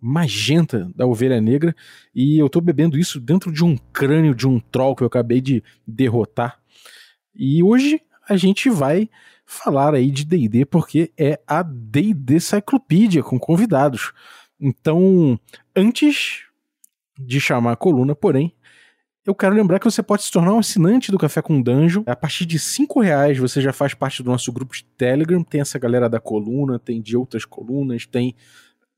magenta 0.00 0.90
da 0.94 1.06
ovelha 1.06 1.40
negra 1.40 1.74
e 2.14 2.38
eu 2.38 2.48
tô 2.48 2.60
bebendo 2.60 2.98
isso 2.98 3.20
dentro 3.20 3.52
de 3.52 3.64
um 3.64 3.76
crânio 3.92 4.34
de 4.34 4.48
um 4.48 4.58
troll 4.58 4.96
que 4.96 5.02
eu 5.02 5.06
acabei 5.06 5.40
de 5.40 5.62
derrotar. 5.86 6.58
E 7.34 7.62
hoje 7.62 8.00
a 8.28 8.36
gente 8.36 8.70
vai 8.70 9.08
falar 9.44 9.94
aí 9.94 10.10
de 10.10 10.24
D&D 10.24 10.64
porque 10.64 11.12
é 11.18 11.40
a 11.46 11.62
D&D 11.62 12.40
Cyclopedia 12.40 13.22
com 13.22 13.38
convidados. 13.38 14.12
Então, 14.58 15.38
antes 15.74 16.44
de 17.18 17.40
chamar 17.40 17.72
a 17.72 17.76
coluna, 17.76 18.14
porém, 18.14 18.54
eu 19.26 19.34
quero 19.34 19.54
lembrar 19.54 19.78
que 19.78 19.84
você 19.84 20.02
pode 20.02 20.22
se 20.22 20.32
tornar 20.32 20.54
um 20.54 20.58
assinante 20.58 21.10
do 21.10 21.18
Café 21.18 21.42
com 21.42 21.60
Danjo. 21.60 22.02
A 22.06 22.16
partir 22.16 22.46
de 22.46 22.58
cinco 22.58 23.00
reais 23.00 23.38
você 23.38 23.60
já 23.60 23.72
faz 23.72 23.92
parte 23.92 24.22
do 24.22 24.30
nosso 24.30 24.50
grupo 24.50 24.74
de 24.74 24.84
Telegram. 24.96 25.42
Tem 25.42 25.60
essa 25.60 25.78
galera 25.78 26.08
da 26.08 26.18
coluna, 26.18 26.78
tem 26.78 27.02
de 27.02 27.16
outras 27.16 27.44
colunas, 27.44 28.06
tem 28.06 28.34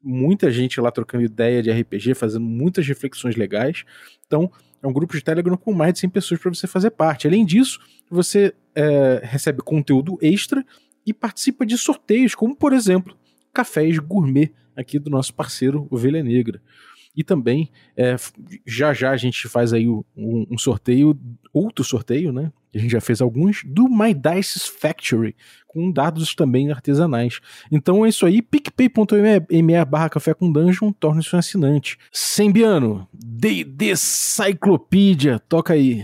muita 0.02 0.50
gente 0.50 0.80
lá 0.80 0.90
trocando 0.90 1.24
ideia 1.24 1.62
de 1.62 1.70
RPG, 1.70 2.14
fazendo 2.14 2.44
muitas 2.44 2.86
reflexões 2.86 3.36
legais. 3.36 3.84
Então, 4.26 4.50
é 4.82 4.86
um 4.86 4.92
grupo 4.92 5.14
de 5.14 5.22
Telegram 5.22 5.56
com 5.56 5.72
mais 5.72 5.94
de 5.94 6.00
100 6.00 6.10
pessoas 6.10 6.40
para 6.40 6.52
você 6.52 6.66
fazer 6.66 6.90
parte. 6.90 7.26
Além 7.26 7.44
disso, 7.44 7.78
você 8.10 8.52
é, 8.74 9.20
recebe 9.22 9.62
conteúdo 9.62 10.18
extra 10.20 10.64
e 11.06 11.12
participa 11.12 11.64
de 11.64 11.76
sorteios, 11.78 12.34
como 12.34 12.56
por 12.56 12.72
exemplo, 12.72 13.16
cafés 13.52 13.98
gourmet 13.98 14.52
aqui 14.76 14.98
do 14.98 15.10
nosso 15.10 15.34
parceiro 15.34 15.86
Ovelha 15.90 16.22
Negra. 16.22 16.60
E 17.14 17.22
também, 17.22 17.70
é, 17.96 18.16
já 18.66 18.94
já 18.94 19.10
a 19.10 19.16
gente 19.16 19.46
faz 19.48 19.72
aí 19.72 19.86
um, 19.88 20.02
um, 20.16 20.56
sorteio, 20.56 21.18
outro 21.52 21.84
sorteio, 21.84 22.32
né? 22.32 22.50
A 22.74 22.78
gente 22.78 22.90
já 22.90 23.02
fez 23.02 23.20
alguns, 23.20 23.62
do 23.66 23.86
My 23.86 24.14
Dice 24.14 24.58
Factory, 24.60 25.36
com 25.66 25.90
dados 25.90 26.34
também 26.34 26.70
artesanais. 26.70 27.38
Então 27.70 28.04
é 28.06 28.08
isso 28.08 28.24
aí, 28.24 28.40
picpay.me 28.40 29.84
barra 29.84 30.08
café 30.08 30.32
com 30.32 30.50
dungeon, 30.50 30.90
torne-se 30.92 31.36
um 31.36 31.38
assinante. 31.38 31.98
Sembiano, 32.10 33.06
D&D 33.12 33.94
Cyclopedia, 33.94 35.38
toca 35.38 35.74
aí. 35.74 36.02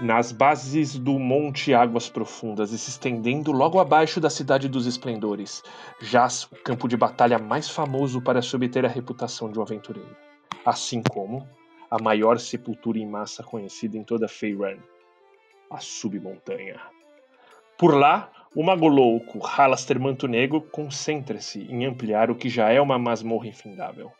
Nas 0.00 0.32
bases 0.32 0.98
do 0.98 1.18
Monte 1.18 1.74
Águas 1.74 2.08
Profundas 2.08 2.72
e 2.72 2.78
se 2.78 2.88
estendendo 2.88 3.52
logo 3.52 3.78
abaixo 3.78 4.18
da 4.18 4.30
Cidade 4.30 4.66
dos 4.66 4.86
Esplendores, 4.86 5.62
jaz 6.00 6.44
o 6.44 6.56
campo 6.56 6.88
de 6.88 6.96
batalha 6.96 7.38
mais 7.38 7.68
famoso 7.68 8.22
para 8.22 8.40
se 8.40 8.56
obter 8.56 8.86
a 8.86 8.88
reputação 8.88 9.52
de 9.52 9.58
um 9.58 9.62
aventureiro, 9.62 10.16
assim 10.64 11.02
como 11.02 11.46
a 11.90 12.02
maior 12.02 12.38
sepultura 12.38 12.98
em 12.98 13.06
massa 13.06 13.42
conhecida 13.42 13.98
em 13.98 14.02
toda 14.02 14.26
Faerun, 14.26 14.78
a 15.70 15.78
Submontanha. 15.78 16.80
Por 17.76 17.94
lá, 17.94 18.30
o 18.54 18.62
mago 18.62 18.88
louco 18.88 19.38
Halaster 19.38 20.00
Manto 20.00 20.26
Negro 20.26 20.62
concentra-se 20.62 21.60
em 21.70 21.84
ampliar 21.84 22.30
o 22.30 22.34
que 22.34 22.48
já 22.48 22.70
é 22.70 22.80
uma 22.80 22.98
masmorra 22.98 23.48
infindável, 23.48 24.10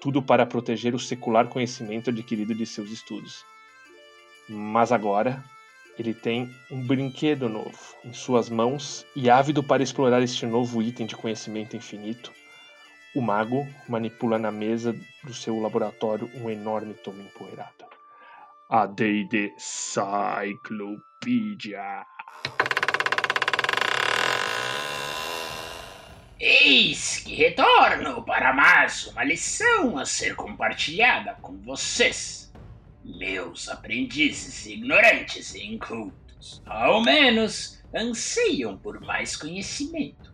tudo 0.00 0.22
para 0.22 0.46
proteger 0.46 0.94
o 0.94 0.98
secular 0.98 1.48
conhecimento 1.48 2.10
adquirido 2.10 2.54
de 2.54 2.64
seus 2.64 2.92
estudos 2.92 3.44
mas 4.48 4.92
agora 4.92 5.42
ele 5.98 6.12
tem 6.12 6.54
um 6.70 6.86
brinquedo 6.86 7.48
novo 7.48 7.78
em 8.04 8.12
suas 8.12 8.50
mãos 8.50 9.06
e 9.14 9.30
ávido 9.30 9.62
para 9.62 9.82
explorar 9.82 10.22
este 10.22 10.44
novo 10.44 10.82
item 10.82 11.06
de 11.06 11.16
conhecimento 11.16 11.76
infinito, 11.76 12.32
o 13.14 13.20
mago 13.20 13.66
manipula 13.88 14.38
na 14.38 14.50
mesa 14.50 14.92
do 15.22 15.32
seu 15.32 15.60
laboratório 15.60 16.28
um 16.34 16.50
enorme 16.50 16.94
tomo 16.94 17.22
empoeirado. 17.22 17.84
A 18.68 18.86
D&D 18.86 19.54
Cyclopedia. 19.56 21.04
Eis 26.40 27.20
que 27.20 27.36
retorno 27.36 28.24
para 28.24 28.52
mais 28.52 29.06
uma 29.06 29.22
lição 29.22 29.96
a 29.96 30.04
ser 30.04 30.34
compartilhada 30.34 31.38
com 31.40 31.56
vocês 31.58 32.52
meus 33.04 33.68
aprendizes 33.68 34.66
ignorantes 34.66 35.54
e 35.54 35.64
incultos, 35.64 36.62
ao 36.64 37.02
menos, 37.02 37.82
anseiam 37.94 38.76
por 38.76 39.00
mais 39.00 39.36
conhecimento. 39.36 40.32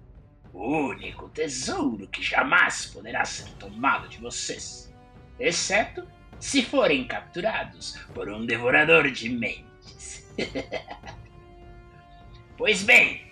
O 0.53 0.89
único 0.89 1.29
tesouro 1.29 2.09
que 2.09 2.23
jamais 2.23 2.87
poderá 2.87 3.25
ser 3.25 3.49
tomado 3.55 4.09
de 4.09 4.19
vocês, 4.19 4.93
exceto 5.39 6.07
se 6.39 6.63
forem 6.63 7.07
capturados 7.07 7.97
por 8.15 8.29
um 8.29 8.47
devorador 8.47 9.11
de 9.11 9.29
mentes. 9.29 10.29
pois 12.57 12.83
bem, 12.83 13.31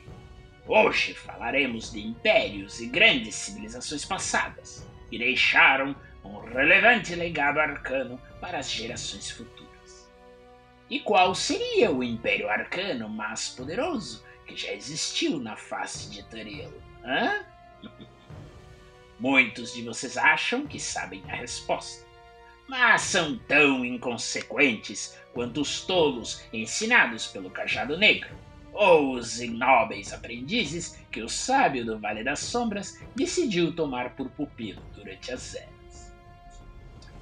hoje 0.67 1.15
falaremos 1.15 1.93
de 1.93 2.01
impérios 2.01 2.81
e 2.81 2.87
grandes 2.87 3.35
civilizações 3.35 4.05
passadas 4.05 4.87
que 5.09 5.19
deixaram 5.19 5.97
um 6.23 6.39
relevante 6.41 7.15
legado 7.15 7.59
arcano 7.59 8.21
para 8.41 8.59
as 8.59 8.71
gerações 8.71 9.31
futuras. 9.31 10.09
E 10.91 11.01
qual 11.01 11.35
seria 11.35 11.91
o 11.91 12.03
Império 12.03 12.49
Arcano 12.49 13.09
mais 13.09 13.51
poderoso 13.51 14.25
que 14.47 14.57
já 14.57 14.73
existiu 14.73 15.39
na 15.39 15.57
face 15.57 16.11
de 16.11 16.23
Tarelo? 16.25 16.83
Hã? 17.05 17.45
Muitos 19.21 19.75
de 19.75 19.83
vocês 19.83 20.17
acham 20.17 20.67
que 20.67 20.79
sabem 20.79 21.23
a 21.29 21.35
resposta, 21.35 22.07
mas 22.69 23.03
são 23.03 23.37
tão 23.49 23.85
inconsequentes 23.85 25.19
quanto 25.33 25.61
os 25.61 25.81
tolos 25.83 26.45
ensinados 26.53 27.27
pelo 27.27 27.51
Cajado 27.51 27.99
Negro, 27.99 28.37
ou 28.73 29.15
os 29.15 29.41
ignóbeis 29.41 30.13
aprendizes 30.13 30.97
que 31.11 31.21
o 31.21 31.29
sábio 31.29 31.85
do 31.85 31.99
Vale 31.99 32.23
das 32.23 32.39
Sombras 32.39 33.01
decidiu 33.17 33.75
tomar 33.75 34.15
por 34.15 34.31
pupilo 34.31 34.81
durante 34.95 35.33
as 35.33 35.55
eras. 35.57 36.15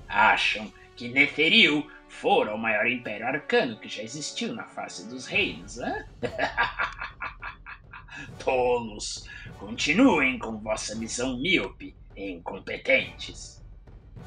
Acham 0.06 0.70
que 0.96 1.08
Neferil 1.08 1.90
fora 2.08 2.54
o 2.54 2.58
maior 2.58 2.86
império 2.86 3.26
arcano 3.26 3.78
que 3.78 3.88
já 3.88 4.02
existiu 4.02 4.54
na 4.54 4.64
face 4.64 5.08
dos 5.08 5.26
reinos, 5.26 5.78
hã? 5.78 6.04
Tolos, 8.42 9.28
continuem 9.58 10.38
com 10.38 10.58
vossa 10.58 10.98
visão 10.98 11.38
míope 11.38 11.94
e 12.16 12.30
incompetentes. 12.30 13.62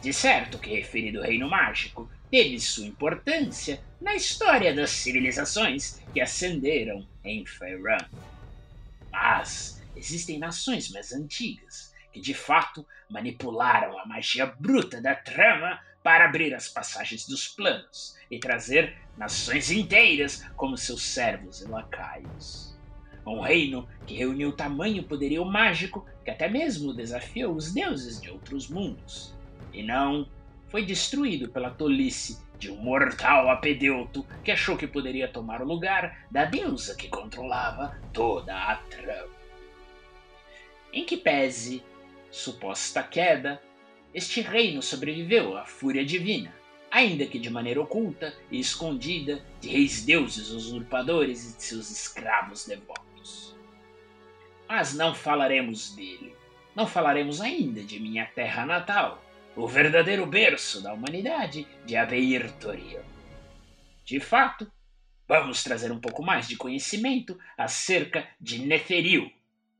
De 0.01 0.13
certo 0.13 0.59
que 0.59 0.69
referido 0.69 1.21
reino 1.21 1.49
mágico 1.49 2.09
teve 2.29 2.59
sua 2.59 2.85
importância 2.85 3.81
na 3.99 4.13
história 4.13 4.73
das 4.73 4.91
civilizações 4.91 5.99
que 6.13 6.21
ascenderam 6.21 7.05
em 7.23 7.45
Faerun. 7.45 7.97
Mas 9.11 9.81
existem 9.95 10.37
nações 10.37 10.91
mais 10.91 11.11
antigas 11.11 11.91
que 12.13 12.21
de 12.21 12.33
fato 12.33 12.85
manipularam 13.09 13.99
a 13.99 14.05
magia 14.05 14.45
bruta 14.45 15.01
da 15.01 15.15
trama 15.15 15.79
para 16.03 16.25
abrir 16.25 16.53
as 16.53 16.67
passagens 16.67 17.27
dos 17.27 17.47
planos 17.47 18.15
e 18.29 18.39
trazer 18.39 18.95
nações 19.17 19.69
inteiras 19.71 20.43
como 20.55 20.77
seus 20.77 21.03
servos 21.03 21.61
e 21.61 21.67
lacaios. 21.67 22.77
Um 23.25 23.41
reino 23.41 23.87
que 24.07 24.15
reuniu 24.15 24.51
tamanho 24.51 25.03
poderio 25.03 25.45
mágico 25.45 26.05
que 26.23 26.31
até 26.31 26.47
mesmo 26.47 26.93
desafiou 26.93 27.53
os 27.53 27.73
deuses 27.73 28.19
de 28.21 28.29
outros 28.29 28.69
mundos. 28.69 29.35
E 29.73 29.83
não 29.83 30.27
foi 30.69 30.85
destruído 30.85 31.49
pela 31.49 31.69
tolice 31.69 32.39
de 32.57 32.71
um 32.71 32.75
mortal 32.77 33.49
apedeuto 33.49 34.25
que 34.43 34.51
achou 34.51 34.77
que 34.77 34.87
poderia 34.87 35.27
tomar 35.27 35.61
o 35.61 35.65
lugar 35.65 36.25
da 36.29 36.45
deusa 36.45 36.95
que 36.95 37.07
controlava 37.07 37.97
toda 38.13 38.55
a 38.55 38.75
trama. 38.75 39.39
Em 40.91 41.05
que 41.05 41.17
pese 41.17 41.83
suposta 42.31 43.01
queda, 43.03 43.61
este 44.13 44.41
reino 44.41 44.81
sobreviveu 44.81 45.57
à 45.57 45.65
fúria 45.65 46.03
divina, 46.03 46.53
ainda 46.89 47.25
que 47.25 47.37
de 47.37 47.49
maneira 47.49 47.81
oculta 47.81 48.33
e 48.49 48.59
escondida 48.59 49.43
de 49.61 49.69
reis 49.69 50.03
deuses 50.03 50.49
usurpadores 50.49 51.51
e 51.51 51.57
de 51.57 51.63
seus 51.63 51.91
escravos 51.91 52.65
devotos. 52.65 53.55
Mas 54.67 54.93
não 54.93 55.13
falaremos 55.13 55.95
dele. 55.95 56.35
Não 56.75 56.87
falaremos 56.87 57.41
ainda 57.41 57.83
de 57.83 57.99
minha 57.99 58.25
terra 58.25 58.65
natal, 58.65 59.23
o 59.55 59.67
verdadeiro 59.67 60.25
berço 60.25 60.81
da 60.81 60.93
humanidade 60.93 61.67
de 61.85 61.95
Abeir 61.95 62.51
Toril. 62.53 63.01
De 64.05 64.19
fato, 64.19 64.71
vamos 65.27 65.63
trazer 65.63 65.91
um 65.91 65.99
pouco 65.99 66.23
mais 66.23 66.47
de 66.47 66.55
conhecimento 66.55 67.37
acerca 67.57 68.27
de 68.39 68.59
Neferil, 68.59 69.31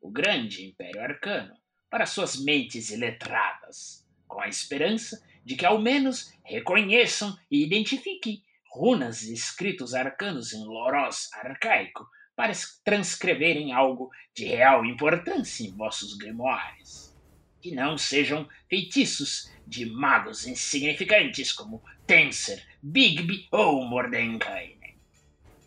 o 0.02 0.10
grande 0.10 0.66
império 0.66 1.02
arcano, 1.02 1.56
para 1.90 2.06
suas 2.06 2.36
mentes 2.36 2.92
iletradas, 2.92 4.06
com 4.30 4.40
a 4.40 4.48
esperança 4.48 5.22
de 5.44 5.56
que 5.56 5.66
ao 5.66 5.82
menos 5.82 6.32
reconheçam 6.44 7.38
e 7.52 7.66
identifiquem 7.66 8.42
runas 8.72 9.24
e 9.24 9.34
escritos 9.34 9.96
arcanos 9.96 10.54
em 10.54 10.64
Loros 10.64 11.34
arcaico 11.34 12.08
para 12.36 12.54
transcreverem 12.86 13.74
algo 13.74 14.12
de 14.34 14.46
real 14.46 14.86
importância 14.86 15.66
em 15.66 15.76
vossos 15.76 16.16
grimoires. 16.16 17.14
Que 17.60 17.76
não 17.76 17.98
sejam 17.98 18.48
feitiços 18.70 19.52
de 19.68 19.86
magos 19.86 20.48
insignificantes 20.48 21.52
como 21.52 21.84
Tenser, 22.08 22.66
Bigby 22.82 23.48
ou 23.52 23.84
Mordenkainen. 23.84 24.96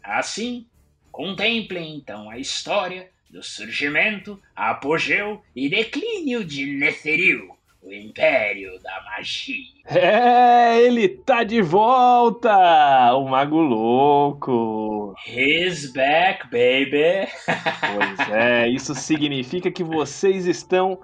Assim, 0.03 0.67
contemplem 1.11 1.97
então 1.97 2.31
a 2.31 2.38
história 2.38 3.11
do 3.29 3.43
surgimento, 3.43 4.41
apogeu 4.55 5.43
e 5.55 5.69
declínio 5.69 6.44
de 6.44 6.67
Netheril, 6.67 7.56
o 7.82 7.93
Império 7.93 8.70
da 8.81 9.02
Magia. 9.05 9.82
É, 9.87 10.81
ele 10.81 11.08
tá 11.08 11.43
de 11.43 11.61
volta! 11.61 13.12
O 13.14 13.29
Mago 13.29 13.61
Louco! 13.61 15.14
He's 15.26 15.93
back, 15.93 16.44
baby! 16.44 17.29
pois 18.17 18.31
é, 18.31 18.69
isso 18.69 18.94
significa 18.94 19.70
que 19.70 19.82
vocês 19.82 20.46
estão 20.46 21.00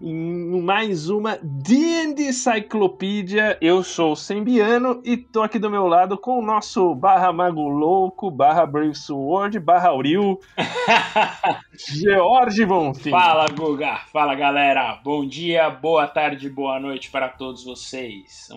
em 0.00 0.60
mais 0.60 1.08
uma 1.08 1.38
D&D 1.42 2.32
Cyclopedia. 2.32 3.56
Eu 3.60 3.82
sou 3.82 4.12
o 4.12 4.16
Sembiano 4.16 5.00
e 5.04 5.16
tô 5.16 5.42
aqui 5.42 5.58
do 5.58 5.70
meu 5.70 5.86
lado 5.86 6.18
com 6.18 6.38
o 6.38 6.44
nosso 6.44 6.94
barra 6.94 7.32
Mago 7.32 7.68
Louco, 7.68 8.30
barra 8.30 8.66
Brave 8.66 8.94
Sword, 8.94 9.60
barra 9.60 9.90
Auril, 9.90 10.40
George 11.88 12.66
Bonfim. 12.66 13.10
Fala, 13.10 13.46
Guga. 13.48 13.98
Fala, 14.12 14.34
galera. 14.34 15.00
Bom 15.04 15.24
dia, 15.24 15.70
boa 15.70 16.08
tarde, 16.08 16.50
boa 16.50 16.80
noite 16.80 17.10
para 17.10 17.28
todos 17.28 17.64
vocês. 17.64 18.48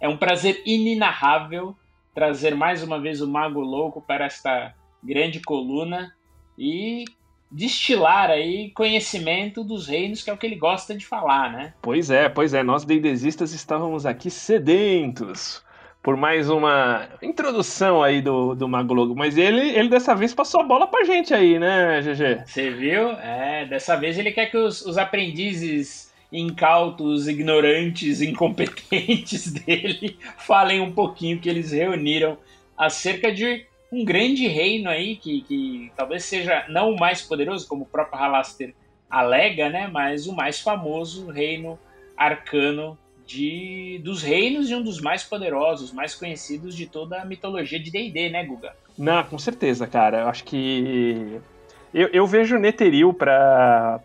É 0.00 0.08
um 0.08 0.16
prazer 0.16 0.62
inenarrável 0.64 1.76
trazer 2.14 2.54
mais 2.54 2.82
uma 2.82 3.00
vez 3.00 3.20
o 3.20 3.28
Mago 3.28 3.60
Louco 3.60 4.00
para 4.00 4.26
esta 4.26 4.72
grande 5.02 5.40
coluna 5.40 6.14
e 6.56 7.04
destilar 7.54 8.30
aí 8.30 8.70
conhecimento 8.70 9.62
dos 9.62 9.86
reinos, 9.86 10.22
que 10.22 10.28
é 10.28 10.32
o 10.32 10.36
que 10.36 10.44
ele 10.44 10.56
gosta 10.56 10.94
de 10.94 11.06
falar, 11.06 11.52
né? 11.52 11.72
Pois 11.80 12.10
é, 12.10 12.28
pois 12.28 12.52
é. 12.52 12.62
Nós 12.62 12.84
deidesistas 12.84 13.52
estávamos 13.52 14.04
aqui 14.04 14.28
sedentos 14.28 15.62
por 16.02 16.16
mais 16.16 16.50
uma 16.50 17.08
introdução 17.22 18.02
aí 18.02 18.20
do, 18.20 18.54
do 18.54 18.68
Mago 18.68 18.92
Logo. 18.92 19.14
Mas 19.14 19.38
ele, 19.38 19.70
ele 19.70 19.88
dessa 19.88 20.14
vez 20.14 20.34
passou 20.34 20.60
a 20.60 20.64
bola 20.64 20.86
pra 20.88 21.04
gente 21.04 21.32
aí, 21.32 21.58
né, 21.58 22.02
GG? 22.02 22.44
Você 22.44 22.70
viu? 22.70 23.12
É, 23.12 23.64
dessa 23.66 23.96
vez 23.96 24.18
ele 24.18 24.32
quer 24.32 24.50
que 24.50 24.56
os, 24.58 24.84
os 24.84 24.98
aprendizes 24.98 26.12
incautos, 26.32 27.28
ignorantes, 27.28 28.20
incompetentes 28.20 29.52
dele 29.54 30.18
falem 30.36 30.80
um 30.80 30.90
pouquinho 30.90 31.38
que 31.38 31.48
eles 31.48 31.70
reuniram 31.70 32.36
acerca 32.76 33.32
de 33.32 33.64
um 33.94 34.04
grande 34.04 34.46
reino 34.46 34.88
aí, 34.88 35.16
que, 35.16 35.42
que 35.42 35.92
talvez 35.96 36.24
seja 36.24 36.64
não 36.68 36.90
o 36.90 36.98
mais 36.98 37.22
poderoso, 37.22 37.66
como 37.68 37.84
o 37.84 37.86
próprio 37.86 38.18
Halaster 38.18 38.74
alega, 39.08 39.68
né? 39.68 39.88
Mas 39.90 40.26
o 40.26 40.34
mais 40.34 40.60
famoso 40.60 41.30
reino 41.30 41.78
arcano 42.16 42.98
de, 43.26 44.00
dos 44.02 44.22
reinos 44.22 44.70
e 44.70 44.74
um 44.74 44.82
dos 44.82 45.00
mais 45.00 45.22
poderosos, 45.22 45.92
mais 45.92 46.14
conhecidos 46.14 46.74
de 46.74 46.86
toda 46.86 47.22
a 47.22 47.24
mitologia 47.24 47.78
de 47.78 47.90
D&D, 47.90 48.30
né, 48.30 48.44
Guga? 48.44 48.74
Não, 48.98 49.22
com 49.24 49.38
certeza, 49.38 49.86
cara. 49.86 50.22
Eu 50.22 50.28
acho 50.28 50.44
que 50.44 51.40
eu, 51.92 52.08
eu 52.08 52.26
vejo 52.26 52.58
Netheril 52.58 53.14
para 53.14 54.00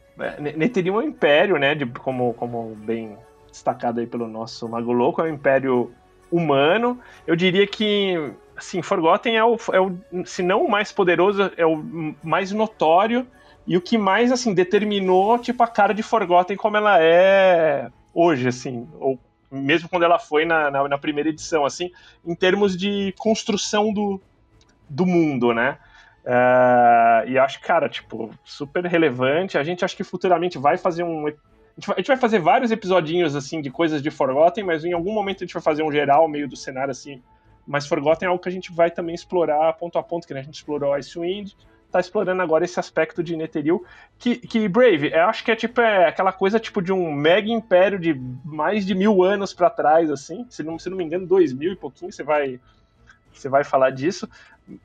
Netheril 0.55 0.99
é 0.99 1.03
um 1.03 1.07
império, 1.07 1.57
né, 1.57 1.73
de, 1.75 1.85
como, 1.85 2.33
como 2.33 2.75
bem 2.75 3.17
destacado 3.49 3.99
aí 3.99 4.07
pelo 4.07 4.27
nosso 4.27 4.67
Mago 4.67 4.91
Louco, 4.91 5.21
é 5.21 5.25
um 5.25 5.33
império 5.33 5.91
humano. 6.31 6.99
Eu 7.25 7.35
diria 7.35 7.65
que 7.65 8.31
assim, 8.59 8.81
Forgotten 8.81 9.35
é 9.35 9.43
o, 9.43 9.57
é 9.73 9.79
o, 9.79 9.97
se 10.25 10.43
não 10.43 10.65
o 10.65 10.69
mais 10.69 10.91
poderoso, 10.91 11.51
é 11.57 11.65
o 11.65 12.15
mais 12.23 12.51
notório 12.51 13.25
e 13.65 13.75
o 13.77 13.81
que 13.81 13.97
mais, 13.97 14.31
assim, 14.31 14.53
determinou, 14.53 15.37
tipo, 15.39 15.63
a 15.63 15.67
cara 15.67 15.93
de 15.93 16.03
Forgotten 16.03 16.57
como 16.57 16.77
ela 16.77 17.01
é 17.01 17.89
hoje, 18.13 18.47
assim, 18.47 18.87
ou 18.99 19.19
mesmo 19.51 19.89
quando 19.89 20.03
ela 20.03 20.19
foi 20.19 20.45
na, 20.45 20.69
na, 20.69 20.87
na 20.87 20.97
primeira 20.97 21.29
edição, 21.29 21.65
assim, 21.65 21.91
em 22.25 22.35
termos 22.35 22.77
de 22.77 23.13
construção 23.17 23.91
do, 23.91 24.21
do 24.87 25.05
mundo, 25.05 25.53
né? 25.53 25.77
Uh, 26.23 27.27
e 27.27 27.37
acho, 27.37 27.59
cara, 27.61 27.89
tipo, 27.89 28.29
super 28.43 28.85
relevante. 28.85 29.57
A 29.57 29.63
gente 29.63 29.83
acho 29.83 29.97
que 29.97 30.03
futuramente 30.03 30.57
vai 30.57 30.77
fazer 30.77 31.03
um. 31.03 31.25
A 31.25 31.31
gente 31.31 31.87
vai, 31.87 31.95
a 31.95 31.99
gente 31.99 32.07
vai 32.07 32.17
fazer 32.17 32.39
vários 32.39 32.71
episodinhos, 32.71 33.35
assim, 33.35 33.61
de 33.61 33.71
coisas 33.71 34.01
de 34.01 34.11
Forgotten, 34.11 34.63
mas 34.63 34.85
em 34.85 34.93
algum 34.93 35.13
momento 35.13 35.37
a 35.37 35.45
gente 35.45 35.53
vai 35.53 35.63
fazer 35.63 35.81
um 35.81 35.91
geral, 35.91 36.27
meio 36.27 36.47
do 36.47 36.55
cenário, 36.55 36.91
assim, 36.91 37.21
mas 37.69 37.85
Forgotten 37.85 38.25
é 38.25 38.29
algo 38.29 38.41
que 38.41 38.49
a 38.49 38.51
gente 38.51 38.71
vai 38.73 38.89
também 38.89 39.13
explorar 39.13 39.71
ponto 39.73 39.99
a 39.99 40.03
ponto, 40.03 40.25
que 40.25 40.33
a 40.33 40.41
gente 40.41 40.55
explorou 40.55 40.91
Icewind, 40.95 41.53
tá 41.91 41.99
explorando 41.99 42.41
agora 42.41 42.65
esse 42.65 42.79
aspecto 42.79 43.23
de 43.23 43.35
Netheril, 43.35 43.85
que, 44.17 44.37
que 44.37 44.67
Brave, 44.67 45.11
eu 45.13 45.21
acho 45.25 45.45
que 45.45 45.51
é 45.51 45.55
tipo 45.55 45.79
é 45.79 46.07
aquela 46.07 46.31
coisa 46.31 46.59
tipo 46.59 46.81
de 46.81 46.91
um 46.91 47.13
mega 47.13 47.47
império 47.47 47.99
de 47.99 48.19
mais 48.43 48.87
de 48.87 48.95
mil 48.95 49.23
anos 49.23 49.53
para 49.53 49.69
trás, 49.69 50.09
assim, 50.09 50.47
se 50.49 50.63
não, 50.63 50.79
se 50.79 50.89
não 50.89 50.97
me 50.97 51.03
engano, 51.03 51.27
dois 51.27 51.53
mil 51.53 51.71
e 51.71 51.75
pouquinho, 51.75 52.11
você 52.11 52.23
vai 52.23 52.59
você 53.31 53.47
vai 53.47 53.63
falar 53.63 53.91
disso, 53.91 54.27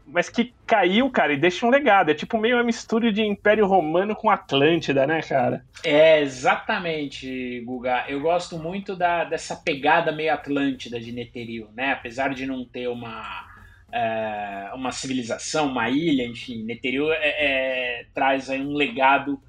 mas 0.07 0.29
que 0.29 0.53
caiu, 0.67 1.11
cara, 1.11 1.33
e 1.33 1.37
deixa 1.37 1.67
um 1.67 1.71
legado. 1.71 2.11
É 2.11 2.15
tipo 2.15 2.39
meio 2.39 2.57
uma 2.57 2.65
mistura 2.65 3.13
de 3.13 3.23
Império 3.23 3.67
Romano 3.67 4.15
com 4.15 4.31
Atlântida, 4.31 5.07
né, 5.07 5.21
cara? 5.23 5.65
É, 5.83 6.21
exatamente, 6.21 7.61
Guga. 7.67 8.05
Eu 8.09 8.21
gosto 8.21 8.59
muito 8.59 8.97
da, 8.97 9.25
dessa 9.25 9.57
pegada 9.57 10.13
meio 10.13 10.33
Atlântida 10.33 11.01
de 11.01 11.13
Netheril, 11.13 11.69
né? 11.75 11.93
Apesar 11.93 12.35
de 12.35 12.47
não 12.47 12.65
ter 12.65 12.89
uma, 12.89 13.47
é, 13.93 14.71
uma 14.75 14.93
civilização, 14.93 15.69
uma 15.69 15.89
ilha, 15.91 16.25
enfim, 16.25 16.65
Netheril 16.65 17.13
é, 17.13 17.19
é, 17.21 18.07
traz 18.15 18.51
aí 18.51 18.61
um 18.61 18.75
legado 18.75 19.41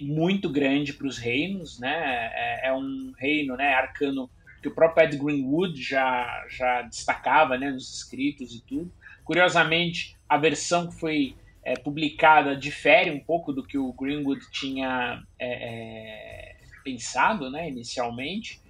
muito 0.00 0.48
grande 0.48 0.92
para 0.92 1.06
os 1.06 1.18
reinos, 1.18 1.78
né? 1.78 2.30
É, 2.34 2.68
é, 2.68 2.72
um 2.72 3.12
reino, 3.18 3.56
né, 3.56 3.74
arcano 3.74 4.30
que 4.62 4.68
o 4.68 4.74
próprio 4.74 5.04
Ed 5.04 5.16
Greenwood 5.16 5.82
já, 5.82 6.46
já 6.48 6.82
destacava, 6.82 7.58
né, 7.58 7.70
nos 7.70 7.92
escritos 7.92 8.54
e 8.54 8.60
tudo. 8.64 8.92
Curiosamente, 9.24 10.16
a 10.28 10.36
versão 10.36 10.88
que 10.88 10.94
foi 10.94 11.36
é, 11.64 11.74
publicada 11.74 12.56
difere 12.56 13.10
um 13.10 13.20
pouco 13.20 13.52
do 13.52 13.62
que 13.62 13.78
o 13.78 13.92
Greenwood 13.92 14.50
tinha 14.50 15.22
é, 15.38 15.48
é, 15.48 16.56
pensado 16.82 17.50
né, 17.50 17.68
inicialmente. 17.68 18.60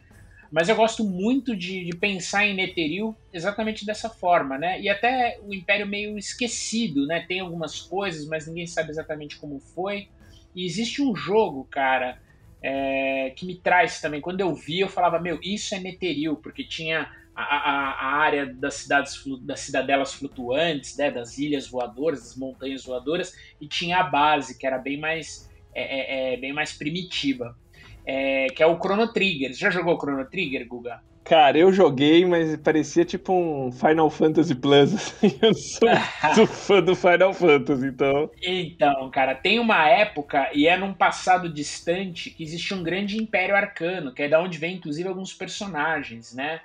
Mas 0.51 0.69
eu 0.69 0.77
gosto 0.77 1.03
muito 1.03 1.57
de, 1.57 1.83
de, 1.83 1.97
pensar 1.97 2.47
em 2.47 2.55
Netheril 2.55 3.17
exatamente 3.33 3.87
dessa 3.87 4.11
forma, 4.11 4.59
né? 4.59 4.79
E 4.79 4.87
até 4.87 5.41
o 5.43 5.55
Império 5.55 5.87
meio 5.87 6.19
esquecido, 6.19 7.07
né? 7.07 7.25
Tem 7.27 7.41
algumas 7.41 7.81
coisas, 7.81 8.27
mas 8.27 8.47
ninguém 8.47 8.67
sabe 8.67 8.91
exatamente 8.91 9.39
como 9.39 9.59
foi. 9.59 10.09
E 10.55 10.67
existe 10.67 11.01
um 11.01 11.17
jogo, 11.17 11.65
cara, 11.71 12.21
é, 12.63 13.33
que 13.35 13.47
me 13.47 13.57
traz 13.57 13.99
também. 13.99 14.21
Quando 14.21 14.43
eu 14.43 14.55
vi, 14.55 14.81
eu 14.81 14.91
falava, 14.91 15.19
meu, 15.19 15.41
isso 15.43 15.75
é 15.75 15.81
Netheril, 15.81 16.37
porque 16.37 16.65
tinha 16.65 17.11
a, 17.43 17.91
a, 17.91 18.17
área 18.17 18.47
das 18.47 18.75
cidades 18.75 19.23
das 19.43 19.61
cidadelas 19.61 20.15
flutuantes, 20.15 20.97
né, 20.97 21.11
das 21.11 21.39
ilhas 21.39 21.69
voadoras, 21.69 22.21
das 22.21 22.37
montanhas 22.37 22.85
voadoras, 22.85 23.35
e 23.61 23.67
tinha 23.67 23.99
a 23.99 24.05
base 24.05 24.59
que 24.59 24.67
era 24.67 24.79
bem 24.79 24.99
mais 24.99 25.51
é, 25.75 26.33
é, 26.33 26.35
é 26.35 26.37
bem 26.37 26.53
mais 26.53 26.73
primitiva, 26.73 27.57
é, 28.05 28.47
que 28.49 28.63
é 28.63 28.67
o 28.67 28.79
Chrono 28.79 29.13
Trigger. 29.13 29.55
Você 29.55 29.61
já 29.61 29.71
jogou 29.71 29.99
Chrono 29.99 30.25
Trigger, 30.29 30.67
Guga? 30.67 31.01
Cara, 31.25 31.57
eu 31.57 31.73
joguei, 31.73 32.27
mas 32.27 32.57
parecia 32.57 33.05
tipo 33.05 33.33
um 33.33 33.71
Final 33.71 34.11
Fantasy 34.11 34.55
Plus. 34.57 34.93
Assim. 34.95 35.39
Eu 35.41 35.55
sou, 35.55 35.89
sou 36.35 36.47
fã 36.47 36.83
do 36.83 36.97
Final 36.97 37.33
Fantasy, 37.33 37.87
então. 37.87 38.31
Então, 38.43 39.11
cara, 39.11 39.35
tem 39.35 39.59
uma 39.61 39.89
época, 39.89 40.51
e 40.53 40.67
é 40.67 40.77
num 40.77 40.93
passado 40.93 41.49
distante, 41.49 42.31
que 42.31 42.43
existe 42.43 42.75
um 42.75 42.83
grande 42.83 43.17
império 43.17 43.55
arcano, 43.55 44.13
que 44.13 44.23
é 44.23 44.29
da 44.29 44.43
onde 44.43 44.59
vem, 44.59 44.77
inclusive, 44.77 45.09
alguns 45.09 45.33
personagens, 45.33 46.35
né? 46.35 46.61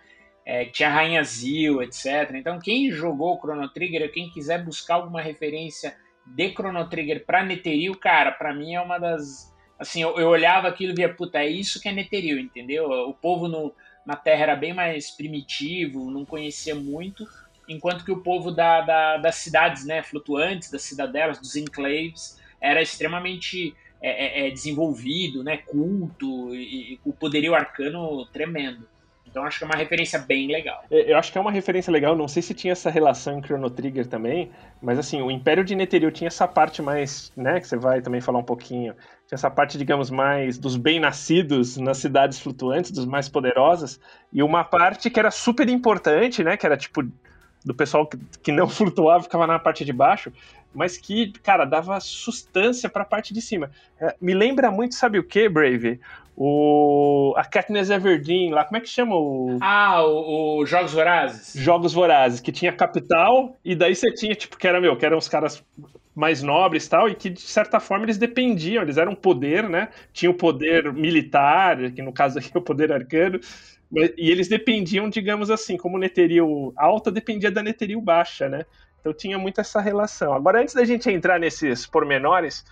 É, 0.50 0.64
tinha 0.64 0.88
Rainha 0.88 1.22
Zil, 1.26 1.82
etc. 1.82 2.32
Então, 2.36 2.58
quem 2.58 2.90
jogou 2.90 3.38
Chrono 3.38 3.68
Trigger, 3.68 4.10
quem 4.14 4.30
quiser 4.30 4.64
buscar 4.64 4.96
alguma 4.96 5.22
referência 5.22 5.98
de 6.26 6.54
Chrono 6.54 6.88
Trigger 6.88 7.26
pra 7.26 7.44
Netheril, 7.44 7.98
cara, 7.98 8.32
para 8.32 8.54
mim 8.54 8.74
é 8.74 8.80
uma 8.80 8.98
das. 8.98 9.54
Assim, 9.78 10.02
eu, 10.02 10.18
eu, 10.18 10.30
olhava 10.30 10.70
aquilo 10.70 10.94
e 10.94 10.96
via, 10.96 11.14
puta, 11.14 11.40
é 11.40 11.50
isso 11.50 11.82
que 11.82 11.90
é 11.90 11.92
Netheril, 11.92 12.40
entendeu? 12.40 12.90
O 12.90 13.14
povo 13.14 13.50
no, 13.50 13.76
na 14.06 14.16
Terra 14.16 14.44
era 14.44 14.56
bem 14.56 14.74
mais 14.74 15.12
primitivo, 15.12 16.10
não 16.10 16.24
conhecia 16.24 16.74
muito, 16.74 17.28
enquanto 17.68 18.06
que 18.06 18.12
o 18.12 18.24
povo 18.24 18.50
da, 18.50 18.80
da, 18.80 19.18
das 19.18 19.36
cidades 19.36 19.86
né, 19.86 20.02
flutuantes, 20.02 20.72
das 20.72 20.82
cidadelas, 20.82 21.40
dos 21.40 21.58
enclaves, 21.58 22.42
era 22.62 22.82
extremamente 22.82 23.76
é, 24.02 24.46
é, 24.46 24.48
é 24.48 24.50
desenvolvido, 24.50 25.44
né, 25.44 25.58
culto 25.58 26.56
e, 26.56 26.94
e 26.94 27.00
o 27.04 27.12
poderio 27.12 27.54
arcano 27.54 28.26
tremendo. 28.28 28.88
Então 29.38 29.46
acho 29.46 29.60
que 29.60 29.66
é 29.66 29.68
uma 29.68 29.76
referência 29.76 30.18
bem 30.18 30.48
legal. 30.48 30.84
É, 30.90 31.12
eu 31.12 31.18
acho 31.18 31.32
que 31.32 31.38
é 31.38 31.42
uma 31.42 31.52
referência 31.52 31.94
legal, 31.94 32.16
não 32.16 32.28
sei 32.28 32.42
se 32.42 32.56
tinha 32.56 32.72
essa 32.72 32.90
relação 32.90 33.38
em 33.38 33.44
Chrono 33.44 33.70
Trigger 33.70 34.08
também, 34.08 34.50
mas 34.82 34.98
assim, 34.98 35.22
o 35.22 35.30
Império 35.30 35.64
de 35.64 35.76
Netheril 35.76 36.12
tinha 36.12 36.28
essa 36.28 36.48
parte 36.48 36.82
mais, 36.82 37.32
né, 37.38 37.60
que 37.60 37.68
você 37.68 37.78
vai 37.78 38.02
também 38.02 38.20
falar 38.20 38.40
um 38.40 38.44
pouquinho, 38.44 38.94
tinha 39.28 39.36
essa 39.36 39.52
parte, 39.52 39.78
digamos, 39.78 40.10
mais 40.10 40.58
dos 40.58 40.76
bem-nascidos 40.76 41.78
nas 41.78 42.00
cidades 42.00 42.40
flutuantes, 42.40 42.90
dos 42.90 43.06
mais 43.06 43.30
poderosos, 43.30 44.00
e 44.34 44.42
uma 44.42 44.64
parte 44.64 45.08
que 45.08 45.20
era 45.20 45.30
super 45.30 45.70
importante, 45.70 46.44
né, 46.44 46.58
que 46.58 46.66
era 46.66 46.76
tipo 46.76 47.04
do 47.64 47.76
pessoal 47.76 48.10
que, 48.42 48.52
não 48.52 48.66
flutuava, 48.70 49.24
ficava 49.24 49.46
na 49.46 49.60
parte 49.60 49.86
de 49.86 49.94
baixo, 49.94 50.34
mas 50.74 50.98
que, 50.98 51.32
cara, 51.44 51.64
dava 51.64 52.00
sustância 52.00 52.90
para 52.90 53.04
a 53.04 53.06
parte 53.06 53.36
de 53.36 53.42
cima. 53.42 53.70
É, 54.00 54.16
me 54.20 54.34
lembra 54.34 54.72
muito, 54.72 54.96
sabe 54.96 55.20
o 55.20 55.24
que, 55.24 55.48
Brave? 55.48 56.00
O, 56.40 57.34
a 57.36 57.44
Katniss 57.44 57.90
Everdeen, 57.90 58.52
lá, 58.52 58.64
como 58.64 58.78
é 58.78 58.80
que 58.80 58.88
chama 58.88 59.16
o... 59.16 59.58
Ah, 59.60 60.04
o, 60.06 60.60
o, 60.60 60.66
Jogos 60.68 60.94
Vorazes. 60.94 61.60
Jogos 61.60 61.94
Vorazes, 61.94 62.40
que 62.40 62.52
tinha 62.52 62.72
capital, 62.72 63.58
e 63.66 63.74
daí 63.74 63.96
você 63.96 64.14
tinha, 64.14 64.36
tipo, 64.36 64.56
que 64.56 64.68
era, 64.68 64.80
meu, 64.80 64.96
que 64.96 65.04
eram 65.04 65.18
os 65.18 65.28
caras 65.28 65.66
mais 66.14 66.44
nobres 66.44 66.86
e 66.86 66.90
tal, 66.92 67.10
e 67.10 67.16
que, 67.16 67.32
de 67.32 67.42
certa 67.42 67.80
forma, 67.80 68.06
eles 68.06 68.20
dependiam, 68.20 68.84
eles 68.84 68.98
eram 68.98 69.16
poder, 69.16 69.68
né? 69.68 69.90
Tinha 70.14 70.30
o 70.30 70.34
poder 70.36 70.94
militar, 70.94 71.92
que 71.92 72.04
no 72.04 72.14
caso 72.14 72.38
aqui 72.38 72.52
é 72.54 72.60
o 72.60 72.62
poder 72.62 72.92
arcano, 72.92 73.40
e 74.16 74.30
eles 74.30 74.48
dependiam, 74.48 75.10
digamos 75.10 75.50
assim, 75.50 75.76
como 75.76 75.98
Neteril 75.98 76.72
alta 76.78 77.12
dependia 77.12 77.50
da 77.50 77.64
Neteril 77.64 78.00
baixa, 78.00 78.48
né? 78.48 78.64
Então 79.00 79.12
tinha 79.12 79.40
muito 79.40 79.60
essa 79.60 79.82
relação. 79.82 80.34
Agora, 80.34 80.62
antes 80.62 80.76
da 80.76 80.86
gente 80.86 81.10
entrar 81.10 81.40
nesses 81.40 81.88
pormenores, 81.88 82.64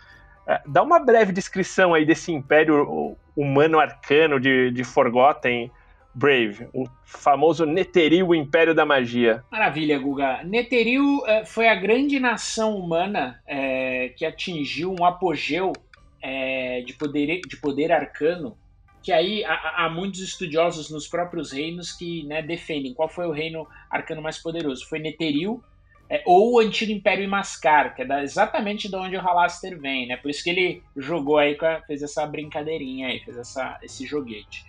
dá 0.66 0.84
uma 0.84 1.00
breve 1.00 1.32
descrição 1.32 1.94
aí 1.94 2.06
desse 2.06 2.32
império 2.32 3.18
humano 3.36 3.80
arcano 3.80 4.40
de, 4.40 4.72
de 4.72 4.84
Forgotten 4.84 5.72
Brave, 6.16 6.70
o 6.74 6.86
famoso 7.04 7.66
Netheril, 7.66 8.30
o 8.30 8.36
Império 8.36 8.74
da 8.74 8.86
Magia. 8.86 9.44
Maravilha, 9.52 10.00
Guga. 10.00 10.44
Netheril 10.46 11.22
é, 11.28 11.44
foi 11.44 11.68
a 11.68 11.76
grande 11.76 12.22
nação 12.22 12.78
humana 12.78 13.42
é, 13.46 14.14
que 14.16 14.26
atingiu 14.26 14.96
um 14.98 15.04
apogeu 15.04 15.74
é, 16.22 16.82
de, 16.82 16.94
poder, 16.94 17.42
de 17.42 17.58
poder 17.58 17.92
arcano, 17.92 18.58
que 19.04 19.12
aí 19.12 19.44
há, 19.44 19.86
há, 19.86 19.90
muitos 19.90 20.22
estudiosos 20.22 20.90
nos 20.90 21.06
próprios 21.06 21.52
reinos 21.52 21.92
que 21.92 22.24
né, 22.24 22.42
defendem 22.42 22.94
qual 22.94 23.10
foi 23.10 23.28
o 23.28 23.32
reino 23.32 23.68
arcano 23.90 24.22
mais 24.22 24.38
poderoso. 24.38 24.88
Foi 24.88 25.00
Netheril, 25.00 25.62
é, 26.10 26.22
ou 26.26 26.54
o 26.54 26.60
antigo 26.60 26.92
Império 26.92 27.24
Imascar, 27.24 27.96
que 27.96 28.04
é 28.04 28.06
da, 28.06 28.24
exatamente 28.24 28.88
de 28.88 28.96
onde 28.96 29.16
o 29.16 29.22
Halaster 29.22 29.80
vem, 29.80 30.08
né? 30.08 30.18
Por 30.18 30.30
isso 30.30 30.44
que 30.44 30.50
ele 30.50 30.84
jogou 30.96 31.38
aí, 31.38 31.58
fez 31.88 32.04
essa 32.04 32.26
brincadeirinha 32.26 33.08
aí, 33.08 33.20
fez 33.20 33.38
essa, 33.38 33.78
esse 33.82 34.06
joguete. 34.06 34.66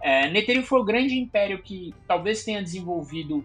É, 0.00 0.30
foi 0.62 0.80
o 0.80 0.84
grande 0.84 1.18
império 1.18 1.60
que 1.62 1.94
talvez 2.06 2.44
tenha 2.44 2.62
desenvolvido 2.62 3.44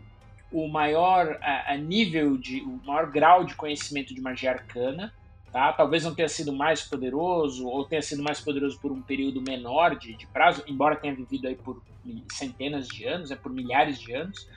o 0.51 0.67
maior 0.67 1.37
a, 1.41 1.73
a 1.73 1.77
nível 1.77 2.37
de, 2.37 2.61
o 2.61 2.79
maior 2.85 3.09
grau 3.11 3.43
de 3.43 3.55
conhecimento 3.55 4.13
de 4.13 4.21
magia 4.21 4.51
arcana, 4.51 5.11
tá? 5.51 5.73
Talvez 5.73 6.03
não 6.03 6.13
tenha 6.13 6.29
sido 6.29 6.53
mais 6.53 6.83
poderoso 6.83 7.67
ou 7.67 7.83
tenha 7.83 8.01
sido 8.01 8.23
mais 8.23 8.39
poderoso 8.39 8.79
por 8.79 8.91
um 8.91 9.01
período 9.01 9.41
menor 9.41 9.97
de, 9.97 10.15
de 10.15 10.27
prazo, 10.27 10.63
embora 10.67 10.95
tenha 10.95 11.13
vivido 11.13 11.47
aí 11.47 11.55
por 11.55 11.81
centenas 12.31 12.87
de 12.87 13.05
anos, 13.05 13.31
é 13.31 13.35
por 13.35 13.51
milhares 13.51 13.99
de 13.99 14.13
anos. 14.13 14.47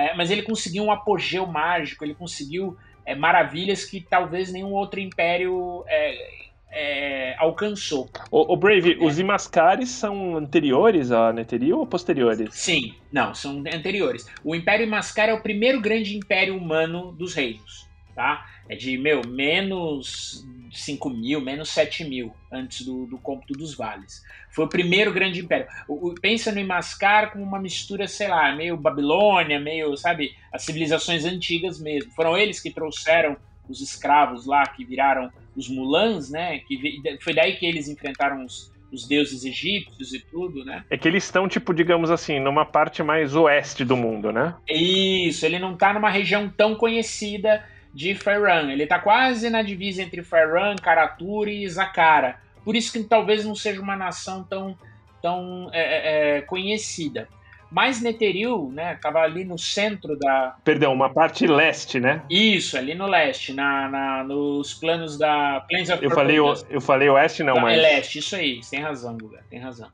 É, 0.00 0.14
mas 0.14 0.30
ele 0.30 0.42
conseguiu 0.42 0.84
um 0.84 0.90
apogeu 0.90 1.46
mágico, 1.46 2.04
ele 2.04 2.14
conseguiu 2.14 2.76
é, 3.04 3.14
maravilhas 3.14 3.84
que 3.84 4.00
talvez 4.00 4.50
nenhum 4.50 4.72
outro 4.72 4.98
império 4.98 5.84
é, 5.86 6.40
é 6.70 7.36
alcançou. 7.38 8.08
O, 8.30 8.54
o 8.54 8.56
Brave, 8.56 8.96
os 8.98 9.18
Imascares 9.18 9.90
são 9.90 10.38
anteriores 10.38 11.12
a 11.12 11.32
Netheril 11.34 11.80
ou 11.80 11.86
posteriores? 11.86 12.48
Sim, 12.54 12.94
não, 13.12 13.34
são 13.34 13.62
anteriores. 13.72 14.26
O 14.42 14.54
Império 14.54 14.86
Imascar 14.86 15.28
é 15.28 15.34
o 15.34 15.42
primeiro 15.42 15.80
grande 15.82 16.16
império 16.16 16.56
humano 16.56 17.12
dos 17.12 17.34
reinos, 17.34 17.86
tá? 18.14 18.46
É 18.70 18.74
de, 18.74 18.96
meu, 18.96 19.20
menos 19.26 20.46
5 20.70 21.10
mil, 21.10 21.40
menos 21.40 21.70
7 21.70 22.04
mil 22.04 22.32
antes 22.50 22.84
do, 22.84 23.06
do 23.06 23.18
cômputo 23.18 23.54
dos 23.54 23.74
vales. 23.74 24.22
Foi 24.50 24.64
o 24.64 24.68
primeiro 24.68 25.12
grande 25.12 25.40
império. 25.40 25.66
O, 25.88 26.08
o, 26.08 26.14
pensa 26.14 26.52
no 26.52 26.60
Imascar 26.60 27.32
como 27.32 27.44
uma 27.44 27.60
mistura, 27.60 28.06
sei 28.06 28.28
lá, 28.28 28.54
meio 28.54 28.76
Babilônia, 28.76 29.58
meio, 29.58 29.96
sabe, 29.96 30.32
as 30.52 30.62
civilizações 30.62 31.24
antigas 31.24 31.80
mesmo. 31.80 32.12
Foram 32.12 32.36
eles 32.36 32.60
que 32.60 32.70
trouxeram 32.70 33.36
os 33.68 33.80
escravos 33.80 34.46
lá, 34.46 34.66
que 34.66 34.84
viraram 34.84 35.30
os 35.56 35.68
Mulans, 35.68 36.30
né? 36.30 36.58
Que 36.60 37.00
foi 37.22 37.34
daí 37.34 37.56
que 37.56 37.66
eles 37.66 37.88
enfrentaram 37.88 38.44
os, 38.44 38.72
os 38.92 39.06
deuses 39.06 39.44
egípcios 39.44 40.12
e 40.12 40.20
tudo, 40.20 40.64
né? 40.64 40.84
É 40.90 40.96
que 40.96 41.06
eles 41.06 41.24
estão, 41.24 41.48
tipo, 41.48 41.72
digamos 41.72 42.10
assim, 42.10 42.40
numa 42.40 42.64
parte 42.64 43.02
mais 43.02 43.34
oeste 43.34 43.84
do 43.84 43.96
mundo, 43.96 44.32
né? 44.32 44.54
Isso, 44.68 45.46
ele 45.46 45.58
não 45.58 45.74
está 45.74 45.92
numa 45.92 46.10
região 46.10 46.48
tão 46.48 46.74
conhecida 46.74 47.64
de 47.92 48.14
Faerun. 48.14 48.70
Ele 48.70 48.84
está 48.84 48.98
quase 48.98 49.50
na 49.50 49.62
divisa 49.62 50.02
entre 50.02 50.22
Faerun, 50.22 50.76
Karaturi 50.76 51.62
e 51.62 51.68
Zakara. 51.68 52.38
Por 52.64 52.76
isso 52.76 52.92
que 52.92 53.02
talvez 53.04 53.44
não 53.44 53.54
seja 53.54 53.80
uma 53.80 53.96
nação 53.96 54.44
tão, 54.44 54.76
tão 55.22 55.68
é, 55.72 55.80
é, 55.80 56.38
é 56.38 56.40
conhecida. 56.42 57.28
Mas 57.70 58.02
Netheril, 58.02 58.70
né, 58.72 58.94
estava 58.94 59.20
ali 59.20 59.44
no 59.44 59.56
centro 59.56 60.18
da... 60.18 60.56
Perdão, 60.64 60.92
uma 60.92 61.08
parte 61.08 61.46
leste, 61.46 62.00
né? 62.00 62.20
Isso, 62.28 62.76
ali 62.76 62.96
no 62.96 63.06
leste, 63.06 63.52
na, 63.52 63.88
na 63.88 64.24
nos 64.24 64.74
planos 64.74 65.16
da... 65.16 65.60
Plains 65.68 65.88
of 65.88 66.04
eu, 66.04 66.10
falei, 66.10 66.38
eu 66.68 66.80
falei 66.80 67.08
oeste, 67.08 67.44
não, 67.44 67.54
tá, 67.54 67.60
mas... 67.60 67.78
É 67.78 67.80
leste, 67.80 68.18
isso 68.18 68.34
aí, 68.34 68.60
tem 68.68 68.80
razão, 68.80 69.16
Guga, 69.16 69.44
tem 69.48 69.60
razão. 69.60 69.88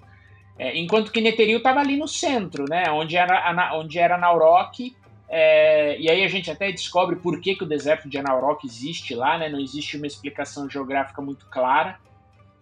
É, 0.58 0.74
enquanto 0.78 1.12
que 1.12 1.20
Netheril 1.20 1.58
estava 1.58 1.80
ali 1.80 1.98
no 1.98 2.08
centro, 2.08 2.64
né, 2.66 2.84
onde 2.90 3.14
era, 3.14 3.74
onde 3.74 3.98
era 3.98 4.16
Naurok 4.16 4.96
é, 5.28 5.99
e 5.99 6.09
aí 6.09 6.25
a 6.25 6.28
gente 6.28 6.50
até 6.50 6.71
descobre 6.71 7.16
por 7.16 7.40
que, 7.40 7.56
que 7.56 7.64
o 7.64 7.68
deserto 7.68 8.09
de 8.09 8.18
Anaurok 8.18 8.66
existe 8.66 9.14
lá, 9.14 9.38
né? 9.38 9.49
Não 9.49 9.61
existe 9.61 9.97
uma 9.97 10.06
explicação 10.06 10.71
geográfica 10.71 11.21
muito 11.21 11.47
clara 11.47 11.99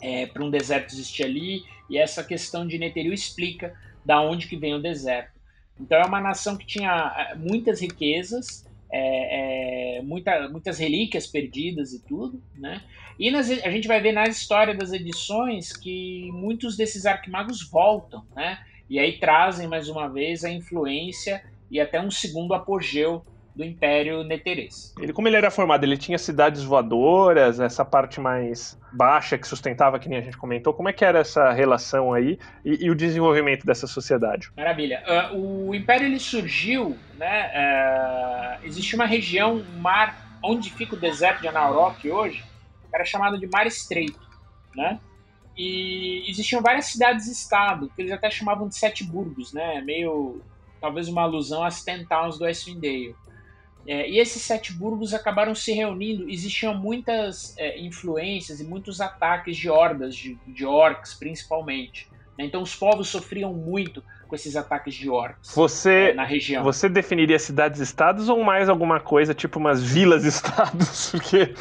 é, 0.00 0.26
para 0.26 0.42
um 0.42 0.50
deserto 0.50 0.92
existir 0.92 1.24
ali, 1.24 1.64
e 1.88 1.98
essa 1.98 2.24
questão 2.24 2.66
de 2.66 2.78
Netheril 2.78 3.12
explica 3.12 3.74
da 4.04 4.20
onde 4.20 4.46
que 4.46 4.56
vem 4.56 4.74
o 4.74 4.82
deserto. 4.82 5.32
Então 5.78 5.98
é 5.98 6.04
uma 6.04 6.20
nação 6.20 6.56
que 6.56 6.66
tinha 6.66 7.14
é, 7.16 7.34
muitas 7.34 7.80
riquezas, 7.80 8.64
é, 8.90 9.98
é, 9.98 10.02
muita, 10.02 10.48
muitas 10.48 10.78
relíquias 10.78 11.26
perdidas 11.26 11.92
e 11.92 12.02
tudo, 12.04 12.42
né? 12.54 12.82
E 13.18 13.30
nas, 13.30 13.50
a 13.50 13.70
gente 13.70 13.86
vai 13.86 14.00
ver 14.00 14.12
na 14.12 14.24
história 14.24 14.74
das 14.74 14.92
edições 14.92 15.72
que 15.72 16.30
muitos 16.32 16.76
desses 16.76 17.04
arquimagos 17.04 17.68
voltam, 17.68 18.24
né? 18.34 18.58
E 18.88 18.98
aí 18.98 19.18
trazem 19.18 19.66
mais 19.66 19.88
uma 19.88 20.08
vez 20.08 20.44
a 20.44 20.50
influência 20.50 21.42
e 21.70 21.80
até 21.80 22.00
um 22.00 22.10
segundo 22.10 22.54
apogeu 22.54 23.24
do 23.54 23.64
Império 23.64 24.24
Neterês. 24.24 24.92
Ele, 24.98 25.12
como 25.12 25.28
ele 25.28 25.36
era 25.36 25.50
formado, 25.50 25.84
ele 25.84 25.96
tinha 25.96 26.18
cidades 26.18 26.64
voadoras, 26.64 27.60
essa 27.60 27.84
parte 27.84 28.20
mais 28.20 28.78
baixa 28.92 29.38
que 29.38 29.46
sustentava, 29.46 29.98
que 29.98 30.08
nem 30.08 30.18
a 30.18 30.22
gente 30.22 30.36
comentou. 30.36 30.74
Como 30.74 30.88
é 30.88 30.92
que 30.92 31.04
era 31.04 31.20
essa 31.20 31.52
relação 31.52 32.12
aí 32.12 32.38
e, 32.64 32.86
e 32.86 32.90
o 32.90 32.94
desenvolvimento 32.94 33.64
dessa 33.64 33.86
sociedade? 33.86 34.50
Maravilha. 34.56 35.04
Uh, 35.32 35.68
o 35.68 35.74
Império 35.74 36.06
ele 36.06 36.18
surgiu, 36.18 36.98
né? 37.16 37.50
Uh, 37.54 38.66
existe 38.66 38.96
uma 38.96 39.06
região, 39.06 39.56
um 39.56 39.80
mar, 39.80 40.38
onde 40.42 40.70
fica 40.70 40.96
o 40.96 40.98
deserto 40.98 41.40
de 41.40 41.48
Anaurok 41.48 42.10
hoje, 42.10 42.44
era 42.92 43.04
chamado 43.04 43.38
de 43.38 43.46
Mar 43.46 43.66
Estreito, 43.66 44.20
né? 44.74 44.98
E 45.56 46.28
existiam 46.28 46.60
várias 46.60 46.86
cidades-estado, 46.86 47.88
que 47.94 48.02
eles 48.02 48.10
até 48.10 48.28
chamavam 48.28 48.66
de 48.66 48.76
sete 48.76 49.04
burgos, 49.04 49.52
né? 49.52 49.80
Meio 49.80 50.42
talvez 50.84 51.08
uma 51.08 51.22
alusão 51.22 51.64
às 51.64 51.82
Ten 51.82 52.04
Towns 52.04 52.36
do 52.36 52.44
Icewind. 52.44 53.14
É, 53.86 54.10
e 54.10 54.18
esses 54.18 54.42
sete 54.42 54.70
burgos 54.70 55.14
acabaram 55.14 55.54
se 55.54 55.72
reunindo. 55.72 56.28
Existiam 56.28 56.74
muitas 56.74 57.56
é, 57.56 57.80
influências 57.80 58.60
e 58.60 58.64
muitos 58.64 59.00
ataques 59.00 59.56
de 59.56 59.70
hordas, 59.70 60.14
de, 60.14 60.38
de 60.46 60.66
orcs 60.66 61.14
principalmente. 61.14 62.06
Né? 62.36 62.44
Então 62.44 62.60
os 62.60 62.76
povos 62.76 63.08
sofriam 63.08 63.54
muito 63.54 64.04
com 64.26 64.34
esses 64.34 64.56
ataques 64.56 64.94
de 64.94 65.08
orcs 65.08 65.54
você, 65.54 66.10
é, 66.10 66.14
na 66.14 66.24
região. 66.24 66.62
Você 66.64 66.88
definiria 66.88 67.38
cidades-estados 67.38 68.28
ou 68.28 68.42
mais 68.42 68.68
alguma 68.68 69.00
coisa, 69.00 69.34
tipo 69.34 69.58
umas 69.58 69.82
vilas-estados? 69.82 71.10
Porque 71.14 71.54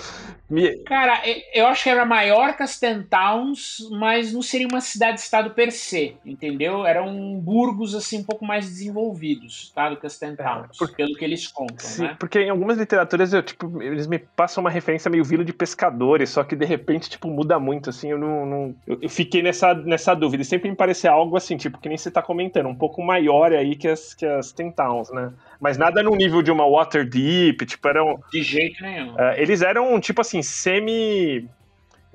Cara, 0.85 1.21
eu 1.53 1.65
acho 1.67 1.83
que 1.83 1.89
era 1.89 2.05
maior 2.05 2.55
que 2.55 2.63
as 2.63 2.79
Ten 2.79 3.01
Towns, 3.03 3.89
mas 3.91 4.33
não 4.33 4.41
seria 4.41 4.67
uma 4.67 4.81
cidade-estado 4.81 5.51
per 5.51 5.71
se, 5.71 6.15
entendeu? 6.25 6.85
Eram 6.85 7.39
burgos, 7.39 7.95
assim, 7.95 8.19
um 8.19 8.23
pouco 8.23 8.45
mais 8.45 8.65
desenvolvidos, 8.65 9.71
tá? 9.73 9.89
Do 9.89 9.97
que 9.97 10.05
as 10.05 10.17
Ten 10.17 10.35
Towns, 10.35 10.77
porque, 10.77 10.95
pelo 10.95 11.15
que 11.15 11.25
eles 11.25 11.47
contam, 11.47 11.77
sim, 11.79 12.03
né? 12.03 12.15
Porque 12.19 12.39
em 12.39 12.49
algumas 12.49 12.77
literaturas, 12.77 13.33
eu, 13.33 13.41
tipo, 13.41 13.81
eles 13.81 14.05
me 14.05 14.19
passam 14.19 14.63
uma 14.63 14.69
referência 14.69 15.09
meio 15.09 15.23
vila 15.23 15.43
de 15.43 15.53
pescadores, 15.53 16.29
só 16.29 16.43
que 16.43 16.55
de 16.55 16.65
repente, 16.65 17.09
tipo, 17.09 17.29
muda 17.29 17.57
muito, 17.57 17.89
assim, 17.89 18.11
eu 18.11 18.17
não... 18.17 18.45
não 18.45 18.75
eu 18.85 19.09
fiquei 19.09 19.41
nessa, 19.41 19.73
nessa 19.73 20.13
dúvida, 20.13 20.43
e 20.43 20.45
sempre 20.45 20.69
me 20.69 20.75
parecia 20.75 21.11
algo 21.11 21.35
assim, 21.35 21.57
tipo, 21.57 21.79
que 21.79 21.89
nem 21.89 21.97
você 21.97 22.11
tá 22.11 22.21
comentando, 22.21 22.52
um 22.61 22.75
pouco 22.75 23.01
maior 23.01 23.51
aí 23.51 23.75
que 23.75 23.87
as, 23.87 24.13
que 24.13 24.25
as 24.25 24.51
Ten 24.51 24.71
Towns, 24.71 25.11
né? 25.11 25.31
Mas 25.59 25.77
nada 25.77 26.03
no 26.03 26.15
nível 26.15 26.41
de 26.41 26.51
uma 26.51 26.67
Waterdeep, 26.67 27.65
tipo, 27.65 27.87
eram... 27.87 28.21
De 28.31 28.43
jeito 28.43 28.83
nenhum. 28.83 29.13
Uh, 29.13 29.33
eles 29.37 29.61
eram, 29.61 29.99
tipo 29.99 30.21
assim, 30.21 30.41
semi 30.41 31.49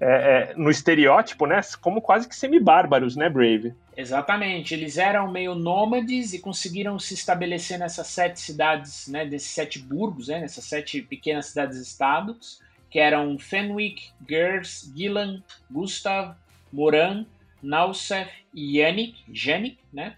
é, 0.00 0.52
é, 0.52 0.54
no 0.56 0.70
estereótipo, 0.70 1.44
né? 1.44 1.60
Como 1.80 2.00
quase 2.00 2.28
que 2.28 2.36
semi-bárbaros, 2.36 3.16
né, 3.16 3.28
Brave? 3.28 3.74
Exatamente. 3.96 4.72
Eles 4.72 4.96
eram 4.96 5.30
meio 5.30 5.56
nômades 5.56 6.32
e 6.32 6.38
conseguiram 6.38 6.98
se 7.00 7.14
estabelecer 7.14 7.78
nessas 7.78 8.06
sete 8.06 8.38
cidades, 8.38 9.08
né? 9.08 9.26
Desses 9.26 9.50
sete 9.50 9.78
burgos, 9.80 10.28
né? 10.28 10.38
Nessas 10.38 10.64
sete 10.64 11.02
pequenas 11.02 11.46
cidades-estados, 11.46 12.60
que 12.88 13.00
eram 13.00 13.36
Fenwick, 13.38 14.10
Gers, 14.28 14.92
Gillan, 14.94 15.42
Gustav, 15.68 16.36
Moran, 16.72 17.26
Nausef 17.60 18.30
e 18.54 18.78
Yannick, 18.78 19.16
Janik, 19.32 19.78
né? 19.92 20.14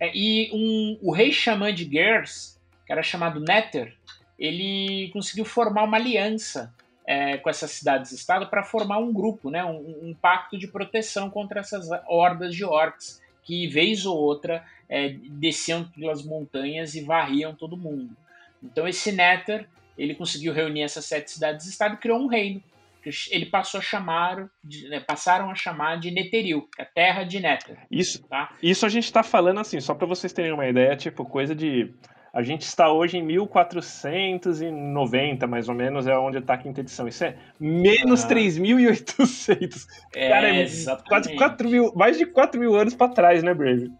É, 0.00 0.10
e 0.14 0.50
um, 0.52 0.98
o 1.02 1.12
rei 1.12 1.30
xamã 1.30 1.72
de 1.72 1.84
Gers, 1.84 2.58
que 2.86 2.92
era 2.92 3.02
chamado 3.02 3.38
Netter, 3.38 3.94
ele 4.38 5.10
conseguiu 5.12 5.44
formar 5.44 5.84
uma 5.84 5.98
aliança 5.98 6.74
é, 7.06 7.36
com 7.36 7.50
essas 7.50 7.70
cidades-estado 7.72 8.46
para 8.46 8.62
formar 8.62 8.98
um 8.98 9.12
grupo, 9.12 9.50
né, 9.50 9.62
um, 9.64 10.08
um, 10.08 10.14
pacto 10.14 10.56
de 10.56 10.66
proteção 10.66 11.28
contra 11.28 11.60
essas 11.60 11.88
hordas 12.06 12.54
de 12.54 12.64
orcs 12.64 13.20
que, 13.42 13.66
vez 13.66 14.06
ou 14.06 14.16
outra, 14.16 14.64
é, 14.88 15.10
desciam 15.32 15.84
pelas 15.84 16.24
montanhas 16.24 16.94
e 16.94 17.02
varriam 17.02 17.54
todo 17.54 17.76
mundo. 17.76 18.16
Então 18.62 18.88
esse 18.88 19.12
Nether, 19.12 19.68
ele 19.98 20.14
conseguiu 20.14 20.52
reunir 20.52 20.82
essas 20.82 21.04
sete 21.04 21.30
cidades-estado 21.32 21.94
e 21.94 21.98
criou 21.98 22.18
um 22.18 22.26
reino. 22.26 22.62
Ele 23.30 23.46
passou 23.46 23.78
a 23.78 23.82
chamar, 23.82 24.48
né, 24.88 25.00
passaram 25.00 25.50
a 25.50 25.54
chamar 25.54 25.98
de 25.98 26.10
Netheril, 26.10 26.68
é 26.78 26.82
a 26.82 26.86
terra 26.86 27.24
de 27.24 27.40
Nether. 27.40 27.78
Isso, 27.90 28.26
tá? 28.26 28.54
isso 28.62 28.84
a 28.84 28.88
gente 28.88 29.04
está 29.04 29.22
falando 29.22 29.60
assim, 29.60 29.80
só 29.80 29.94
para 29.94 30.06
vocês 30.06 30.32
terem 30.32 30.52
uma 30.52 30.66
ideia, 30.66 30.96
tipo 30.96 31.24
coisa 31.24 31.54
de 31.54 31.94
a 32.32 32.42
gente 32.42 32.62
está 32.62 32.92
hoje 32.92 33.18
em 33.18 33.22
1490, 33.22 35.48
mais 35.48 35.68
ou 35.68 35.74
menos, 35.74 36.06
é 36.06 36.16
onde 36.16 36.38
está 36.38 36.54
a 36.54 36.58
quinta 36.58 36.80
edição. 36.80 37.08
Isso 37.08 37.24
é 37.24 37.36
menos 37.58 38.24
ah. 38.24 38.28
3.800. 38.28 39.84
É, 40.14 40.28
Cara, 40.28 40.48
é 40.48 40.64
quase 41.08 41.34
4 41.34 41.68
mil, 41.68 41.92
mais 41.94 42.16
de 42.16 42.24
4 42.26 42.60
mil 42.60 42.76
anos 42.76 42.94
para 42.94 43.12
trás, 43.12 43.42
né, 43.42 43.52
Brave? 43.52 43.90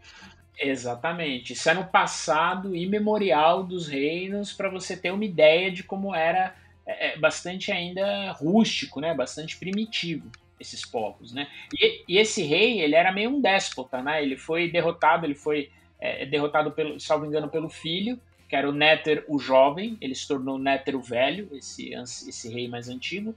Exatamente. 0.57 1.55
Isso 1.55 1.69
é 1.69 1.75
no 1.75 1.87
passado 1.87 2.77
imemorial 2.77 3.65
dos 3.65 3.89
reinos, 3.89 4.53
para 4.53 4.69
você 4.69 4.97
ter 4.97 5.11
uma 5.11 5.25
ideia 5.25 5.69
de 5.71 5.83
como 5.83 6.15
era 6.15 6.55
é, 6.87 7.09
é, 7.09 7.19
bastante 7.19 7.71
ainda 7.71 8.33
rústico, 8.33 9.01
né? 9.01 9.15
Bastante 9.15 9.57
primitivo 9.57 10.31
esses 10.59 10.85
povos, 10.85 11.33
né? 11.33 11.49
E, 11.73 12.05
e, 12.07 12.19
esse 12.19 12.43
rei, 12.43 12.81
ele 12.81 12.95
era 12.95 13.11
meio 13.11 13.31
um 13.31 13.41
déspota, 13.41 14.03
né? 14.03 14.23
Ele 14.23 14.37
foi 14.37 14.71
derrotado, 14.71 15.25
ele 15.25 15.35
foi 15.35 15.71
é, 15.99 16.27
derrotado, 16.27 16.71
pelo, 16.71 17.01
salvo 17.01 17.25
engano, 17.25 17.49
pelo 17.49 17.69
filho, 17.69 18.21
que 18.49 18.57
era 18.57 18.69
o 18.69 18.73
Néter 18.73 19.25
o 19.29 19.39
jovem, 19.39 19.97
ele 20.01 20.15
se 20.15 20.27
tornou 20.27 20.59
Néter 20.59 20.97
o 20.97 21.01
velho, 21.01 21.49
esse, 21.53 21.95
esse 21.95 22.53
rei 22.53 22.69
mais 22.69 22.89
antigo. 22.89 23.35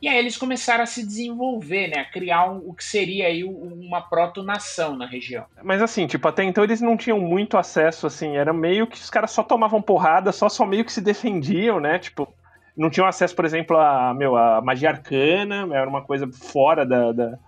E 0.00 0.08
aí 0.08 0.18
eles 0.18 0.36
começaram 0.36 0.82
a 0.84 0.86
se 0.86 1.04
desenvolver, 1.04 1.88
né, 1.88 2.00
a 2.00 2.04
criar 2.04 2.50
um, 2.50 2.68
o 2.68 2.74
que 2.74 2.84
seria 2.84 3.26
aí 3.26 3.42
uma 3.42 4.02
proto-nação 4.02 4.96
na 4.96 5.06
região. 5.06 5.46
Mas 5.62 5.80
assim, 5.80 6.06
tipo, 6.06 6.28
até 6.28 6.44
então 6.44 6.62
eles 6.62 6.80
não 6.80 6.96
tinham 6.96 7.18
muito 7.18 7.56
acesso, 7.56 8.06
assim, 8.06 8.36
era 8.36 8.52
meio 8.52 8.86
que 8.86 8.96
os 8.96 9.08
caras 9.08 9.30
só 9.30 9.42
tomavam 9.42 9.80
porrada, 9.80 10.30
só, 10.30 10.48
só 10.48 10.66
meio 10.66 10.84
que 10.84 10.92
se 10.92 11.00
defendiam, 11.00 11.80
né, 11.80 11.98
tipo, 11.98 12.28
não 12.76 12.90
tinham 12.90 13.06
acesso, 13.06 13.34
por 13.34 13.44
exemplo, 13.44 13.76
a, 13.76 14.12
meu, 14.14 14.36
a 14.36 14.60
magia 14.60 14.90
arcana, 14.90 15.68
era 15.74 15.88
uma 15.88 16.02
coisa 16.02 16.30
fora 16.32 16.84
da, 16.84 17.12
da 17.12 17.38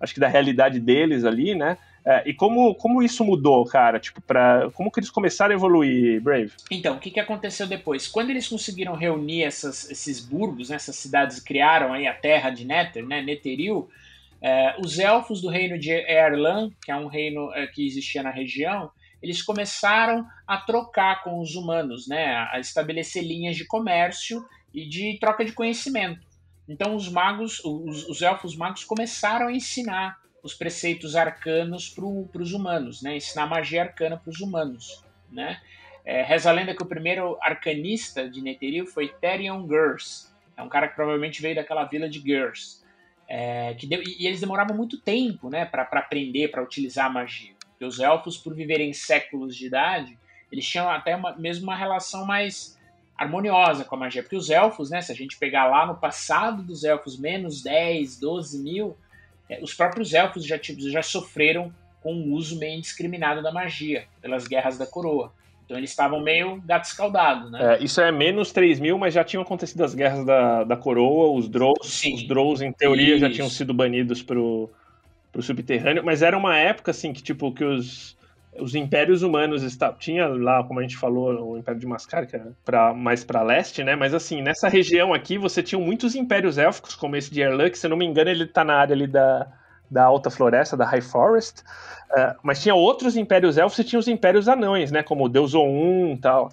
acho 0.00 0.14
que 0.14 0.20
da 0.20 0.28
realidade 0.28 0.78
deles 0.78 1.24
ali, 1.24 1.54
né, 1.54 1.78
é, 2.08 2.22
e 2.24 2.32
como, 2.32 2.72
como 2.76 3.02
isso 3.02 3.24
mudou, 3.24 3.64
cara? 3.64 3.98
Tipo, 3.98 4.20
pra, 4.20 4.70
como 4.74 4.92
que 4.92 5.00
eles 5.00 5.10
começaram 5.10 5.52
a 5.52 5.56
evoluir, 5.56 6.20
Brave? 6.20 6.52
Então, 6.70 6.94
o 6.94 7.00
que, 7.00 7.10
que 7.10 7.18
aconteceu 7.18 7.66
depois? 7.66 8.06
Quando 8.06 8.30
eles 8.30 8.46
conseguiram 8.46 8.94
reunir 8.94 9.42
essas, 9.42 9.90
esses 9.90 10.20
burgos, 10.20 10.70
né, 10.70 10.76
essas 10.76 10.94
cidades 10.94 11.40
criaram 11.40 11.92
aí 11.92 12.06
a 12.06 12.14
terra 12.14 12.50
de 12.50 12.64
Nether, 12.64 13.04
né, 13.04 13.20
Netheril, 13.22 13.88
é, 14.40 14.76
os 14.78 15.00
elfos 15.00 15.42
do 15.42 15.48
reino 15.48 15.76
de 15.80 15.90
Erlan, 15.90 16.70
que 16.84 16.92
é 16.92 16.96
um 16.96 17.08
reino 17.08 17.52
é, 17.54 17.66
que 17.66 17.84
existia 17.84 18.22
na 18.22 18.30
região, 18.30 18.88
eles 19.20 19.42
começaram 19.42 20.24
a 20.46 20.58
trocar 20.58 21.24
com 21.24 21.40
os 21.40 21.56
humanos, 21.56 22.06
né, 22.06 22.36
a 22.52 22.60
estabelecer 22.60 23.24
linhas 23.24 23.56
de 23.56 23.66
comércio 23.66 24.44
e 24.76 24.86
de 24.86 25.18
troca 25.18 25.42
de 25.42 25.52
conhecimento. 25.52 26.20
Então 26.68 26.94
os 26.94 27.08
magos, 27.08 27.64
os, 27.64 28.06
os 28.06 28.20
elfos 28.20 28.54
magos 28.54 28.84
começaram 28.84 29.48
a 29.48 29.52
ensinar 29.52 30.20
os 30.42 30.52
preceitos 30.52 31.16
arcanos 31.16 31.88
para 31.88 32.42
os 32.42 32.52
humanos, 32.52 33.00
né? 33.00 33.16
ensinar 33.16 33.46
magia 33.46 33.82
arcana 33.82 34.18
para 34.18 34.30
os 34.30 34.40
humanos. 34.40 35.02
Né? 35.32 35.60
É, 36.04 36.22
reza 36.22 36.50
a 36.50 36.52
lenda 36.52 36.74
que 36.74 36.82
o 36.82 36.86
primeiro 36.86 37.38
arcanista 37.40 38.28
de 38.28 38.42
Netheril 38.42 38.86
foi 38.86 39.08
Therion 39.08 39.66
Gers, 39.66 40.32
é 40.56 40.62
um 40.62 40.68
cara 40.68 40.88
que 40.88 40.94
provavelmente 40.94 41.40
veio 41.40 41.56
daquela 41.56 41.84
vila 41.84 42.08
de 42.08 42.20
Gers. 42.20 42.84
É, 43.28 43.74
que 43.74 43.86
deu, 43.86 44.02
e, 44.02 44.26
eles 44.26 44.40
demoravam 44.40 44.76
muito 44.76 45.00
tempo 45.00 45.48
né, 45.48 45.64
para 45.64 45.82
aprender, 45.82 46.48
para 46.48 46.62
utilizar 46.62 47.06
a 47.06 47.10
magia. 47.10 47.54
Porque 47.70 47.84
os 47.84 47.98
elfos, 47.98 48.36
por 48.36 48.54
viverem 48.54 48.92
séculos 48.92 49.56
de 49.56 49.66
idade, 49.66 50.16
eles 50.50 50.66
tinham 50.66 50.88
até 50.88 51.16
uma, 51.16 51.36
mesmo 51.36 51.64
uma 51.64 51.76
relação 51.76 52.24
mais 52.24 52.75
harmoniosa 53.16 53.84
com 53.84 53.94
a 53.94 53.98
magia. 53.98 54.22
Porque 54.22 54.36
os 54.36 54.50
elfos, 54.50 54.90
né, 54.90 55.00
se 55.00 55.12
a 55.12 55.14
gente 55.14 55.38
pegar 55.38 55.66
lá 55.66 55.86
no 55.86 55.94
passado 55.94 56.62
dos 56.62 56.84
elfos, 56.84 57.18
menos 57.18 57.62
10, 57.62 58.18
12 58.18 58.58
mil, 58.58 58.96
é, 59.48 59.60
os 59.62 59.74
próprios 59.74 60.12
elfos 60.12 60.44
já, 60.44 60.58
já 60.62 61.02
sofreram 61.02 61.72
com 62.02 62.14
o 62.14 62.32
uso 62.34 62.58
meio 62.58 62.78
indiscriminado 62.78 63.42
da 63.42 63.50
magia 63.50 64.04
pelas 64.20 64.46
guerras 64.46 64.78
da 64.78 64.86
coroa. 64.86 65.32
Então 65.64 65.76
eles 65.76 65.90
estavam 65.90 66.20
meio 66.20 66.62
gato 66.64 66.84
escaldado, 66.84 67.50
né? 67.50 67.74
É, 67.74 67.82
isso 67.82 68.00
é 68.00 68.12
menos 68.12 68.52
3 68.52 68.78
mil, 68.78 68.96
mas 68.96 69.12
já 69.12 69.24
tinham 69.24 69.42
acontecido 69.42 69.82
as 69.82 69.94
guerras 69.94 70.24
da, 70.24 70.62
da 70.62 70.76
coroa, 70.76 71.36
os 71.36 71.48
Drows, 71.48 71.78
Sim. 71.82 72.14
os 72.14 72.28
Drows 72.28 72.62
em 72.62 72.72
teoria 72.72 73.16
isso. 73.16 73.18
já 73.18 73.30
tinham 73.30 73.50
sido 73.50 73.74
banidos 73.74 74.22
pro, 74.22 74.70
pro 75.32 75.42
subterrâneo, 75.42 76.04
mas 76.04 76.22
era 76.22 76.38
uma 76.38 76.56
época 76.56 76.92
assim 76.92 77.12
que 77.12 77.20
tipo 77.20 77.52
que 77.52 77.64
os 77.64 78.16
os 78.60 78.74
impérios 78.74 79.22
humanos 79.22 79.62
estavam. 79.62 79.98
Tinha 79.98 80.26
lá, 80.26 80.62
como 80.64 80.80
a 80.80 80.82
gente 80.82 80.96
falou, 80.96 81.52
o 81.52 81.58
Império 81.58 81.80
de 81.80 81.86
Mascarca 81.86 82.52
para 82.64 82.92
mais 82.92 83.24
para 83.24 83.42
leste, 83.42 83.82
né? 83.84 83.96
Mas 83.96 84.14
assim, 84.14 84.42
nessa 84.42 84.68
região 84.68 85.12
aqui 85.14 85.38
você 85.38 85.62
tinha 85.62 85.80
muitos 85.80 86.14
impérios 86.14 86.58
élficos, 86.58 86.94
como 86.94 87.16
esse 87.16 87.32
de 87.32 87.40
Erlan, 87.40 87.70
que 87.70 87.78
se 87.78 87.88
não 87.88 87.96
me 87.96 88.04
engano 88.04 88.30
ele 88.30 88.46
tá 88.46 88.64
na 88.64 88.74
área 88.74 88.94
ali 88.94 89.06
da, 89.06 89.46
da 89.90 90.04
Alta 90.04 90.30
Floresta, 90.30 90.76
da 90.76 90.84
High 90.84 91.00
Forest. 91.00 91.62
Uh, 92.10 92.34
mas 92.42 92.62
tinha 92.62 92.74
outros 92.74 93.16
impérios 93.16 93.58
élficos 93.58 93.78
e 93.80 93.84
tinha 93.84 93.98
os 93.98 94.08
impérios 94.08 94.48
anões, 94.48 94.90
né? 94.90 95.02
Como 95.02 95.24
o 95.24 95.28
Deus 95.28 95.54
Oum 95.54 96.12
e 96.12 96.18
tal. 96.18 96.50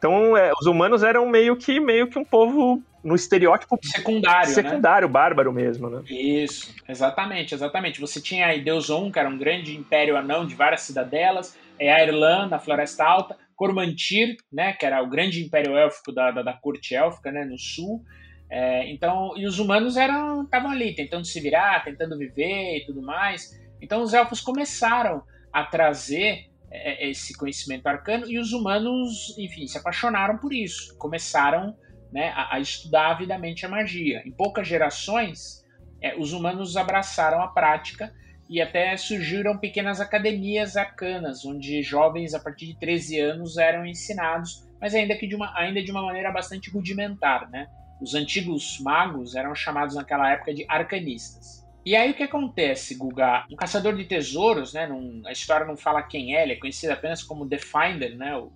Então, 0.00 0.34
é, 0.34 0.50
os 0.58 0.66
humanos 0.66 1.02
eram 1.02 1.28
meio 1.28 1.54
que 1.56 1.78
meio 1.78 2.08
que 2.08 2.18
um 2.18 2.24
povo 2.24 2.82
no 3.04 3.14
estereótipo 3.14 3.78
secundário, 3.82 4.48
secundário, 4.48 5.06
né? 5.06 5.12
bárbaro 5.12 5.52
mesmo, 5.52 5.90
né? 5.90 6.02
Isso, 6.08 6.74
exatamente, 6.88 7.54
exatamente. 7.54 8.00
Você 8.00 8.18
tinha 8.18 8.46
aí 8.46 8.64
Deus 8.64 8.88
On, 8.88 9.12
que 9.12 9.18
era 9.18 9.28
um 9.28 9.36
grande 9.36 9.76
império 9.76 10.16
anão 10.16 10.46
de 10.46 10.54
várias 10.54 10.80
cidadelas, 10.80 11.54
é 11.78 11.92
a 11.92 12.02
Irlanda, 12.02 12.56
a 12.56 12.58
Floresta 12.58 13.04
Alta, 13.04 13.36
Cormantir, 13.54 14.38
né, 14.50 14.72
que 14.72 14.86
era 14.86 15.02
o 15.02 15.08
grande 15.08 15.44
império 15.44 15.76
élfico 15.76 16.12
da, 16.12 16.30
da, 16.30 16.42
da 16.42 16.54
corte 16.54 16.94
élfica, 16.94 17.30
né, 17.30 17.44
no 17.44 17.58
sul. 17.58 18.02
É, 18.50 18.90
então, 18.90 19.34
e 19.36 19.46
os 19.46 19.58
humanos 19.58 19.98
eram 19.98 20.44
estavam 20.44 20.70
ali 20.70 20.94
tentando 20.94 21.26
se 21.26 21.38
virar, 21.40 21.84
tentando 21.84 22.16
viver 22.16 22.78
e 22.78 22.86
tudo 22.86 23.02
mais. 23.02 23.50
Então, 23.82 24.00
os 24.00 24.14
elfos 24.14 24.40
começaram 24.40 25.22
a 25.52 25.62
trazer 25.62 26.49
esse 26.70 27.36
conhecimento 27.36 27.86
arcano 27.86 28.30
e 28.30 28.38
os 28.38 28.52
humanos, 28.52 29.36
enfim, 29.36 29.66
se 29.66 29.76
apaixonaram 29.76 30.38
por 30.38 30.52
isso, 30.52 30.96
começaram 30.96 31.76
né, 32.12 32.32
a, 32.34 32.56
a, 32.56 32.60
estudar 32.60 33.10
avidamente 33.10 33.66
a 33.66 33.68
magia. 33.68 34.22
Em 34.24 34.30
poucas 34.30 34.66
gerações, 34.66 35.64
é, 36.00 36.16
os 36.16 36.32
humanos 36.32 36.76
abraçaram 36.76 37.42
a 37.42 37.48
prática 37.48 38.12
e 38.48 38.60
até 38.60 38.96
surgiram 38.96 39.58
pequenas 39.58 40.00
academias 40.00 40.76
arcanas, 40.76 41.44
onde 41.44 41.82
jovens 41.82 42.34
a 42.34 42.40
partir 42.40 42.66
de 42.66 42.78
13 42.78 43.20
anos 43.20 43.56
eram 43.56 43.86
ensinados, 43.86 44.68
mas 44.80 44.94
ainda 44.94 45.16
que 45.16 45.26
de 45.26 45.36
uma, 45.36 45.56
ainda 45.56 45.82
de 45.82 45.90
uma 45.90 46.02
maneira 46.02 46.32
bastante 46.32 46.70
rudimentar. 46.70 47.48
Né? 47.50 47.68
Os 48.00 48.14
antigos 48.14 48.80
magos 48.80 49.36
eram 49.36 49.54
chamados 49.54 49.94
naquela 49.94 50.30
época 50.32 50.54
de 50.54 50.64
arcanistas. 50.68 51.59
E 51.84 51.96
aí 51.96 52.10
o 52.10 52.14
que 52.14 52.22
acontece, 52.22 52.94
Guga? 52.94 53.46
Um 53.50 53.56
caçador 53.56 53.96
de 53.96 54.04
tesouros, 54.04 54.74
né? 54.74 54.86
Num, 54.86 55.22
a 55.26 55.32
história 55.32 55.66
não 55.66 55.76
fala 55.76 56.02
quem 56.02 56.36
é, 56.36 56.42
ele 56.42 56.52
é 56.52 56.56
conhecido 56.56 56.92
apenas 56.92 57.22
como 57.22 57.48
The 57.48 57.58
Finder, 57.58 58.16
né? 58.16 58.36
O, 58.36 58.52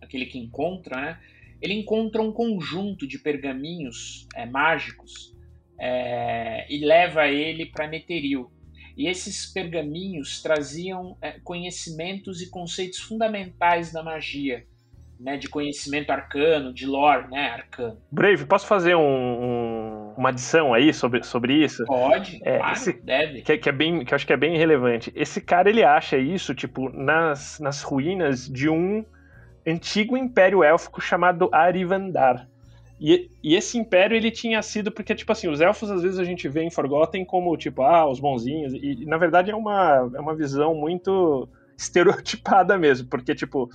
aquele 0.00 0.26
que 0.26 0.38
encontra, 0.38 1.00
né? 1.00 1.20
ele 1.64 1.72
encontra 1.72 2.20
um 2.20 2.30
conjunto 2.30 3.06
de 3.06 3.18
pergaminhos 3.18 4.28
é, 4.34 4.44
mágicos 4.44 5.34
é, 5.78 6.66
e 6.68 6.84
leva 6.84 7.26
ele 7.26 7.64
para 7.64 7.88
Netheril. 7.88 8.50
E 8.96 9.08
esses 9.08 9.46
pergaminhos 9.46 10.42
traziam 10.42 11.16
é, 11.22 11.32
conhecimentos 11.42 12.42
e 12.42 12.50
conceitos 12.50 13.00
fundamentais 13.00 13.90
da 13.90 14.02
magia, 14.02 14.64
né, 15.18 15.38
de 15.38 15.48
conhecimento 15.48 16.10
arcano, 16.10 16.72
de 16.72 16.86
lore, 16.86 17.28
né, 17.28 17.48
arcano. 17.48 17.98
Brave, 18.12 18.44
posso 18.44 18.66
fazer 18.66 18.94
um, 18.94 19.00
um, 19.00 19.73
uma 20.16 20.30
adição 20.30 20.72
aí 20.72 20.92
sobre, 20.92 21.22
sobre 21.22 21.64
isso? 21.64 21.84
Pode, 21.84 22.40
é, 22.44 22.58
claro, 22.58 22.72
esse, 22.72 22.92
deve. 22.92 23.42
Que, 23.42 23.58
que, 23.58 23.68
é 23.68 23.72
bem, 23.72 24.04
que 24.04 24.12
eu 24.12 24.16
acho 24.16 24.26
que 24.26 24.32
é 24.32 24.36
bem 24.36 24.56
relevante. 24.56 25.12
Esse 25.14 25.40
cara, 25.40 25.68
ele 25.68 25.82
acha 25.82 26.16
isso, 26.16 26.54
tipo, 26.54 26.88
nas, 26.90 27.58
nas 27.60 27.82
ruínas 27.82 28.48
de 28.48 28.68
um 28.68 29.04
antigo 29.66 30.16
império 30.16 30.62
élfico 30.62 31.00
chamado 31.00 31.48
Arivandar. 31.52 32.48
E, 33.00 33.28
e, 33.42 33.56
esse 33.56 33.76
império 33.76 34.16
ele 34.16 34.30
tinha 34.30 34.62
sido 34.62 34.92
porque 34.92 35.14
tipo 35.14 35.30
assim 35.32 35.48
os 35.48 35.60
elfos 35.60 35.90
às 35.90 36.02
vezes 36.02 36.18
a 36.18 36.24
gente 36.24 36.48
vê 36.48 36.62
em 36.62 36.70
Forgotten 36.70 37.24
como 37.24 37.56
tipo 37.56 37.82
ah 37.82 38.08
os 38.08 38.20
bonzinhos 38.20 38.72
e, 38.72 39.02
e 39.02 39.06
na 39.06 39.18
verdade 39.18 39.50
é 39.50 39.56
uma 39.56 40.10
é 40.14 40.20
uma 40.20 40.34
visão 40.34 40.74
muito 40.76 41.48
estereotipada 41.76 42.78
mesmo 42.78 43.08
porque 43.08 43.34
tipo 43.34 43.68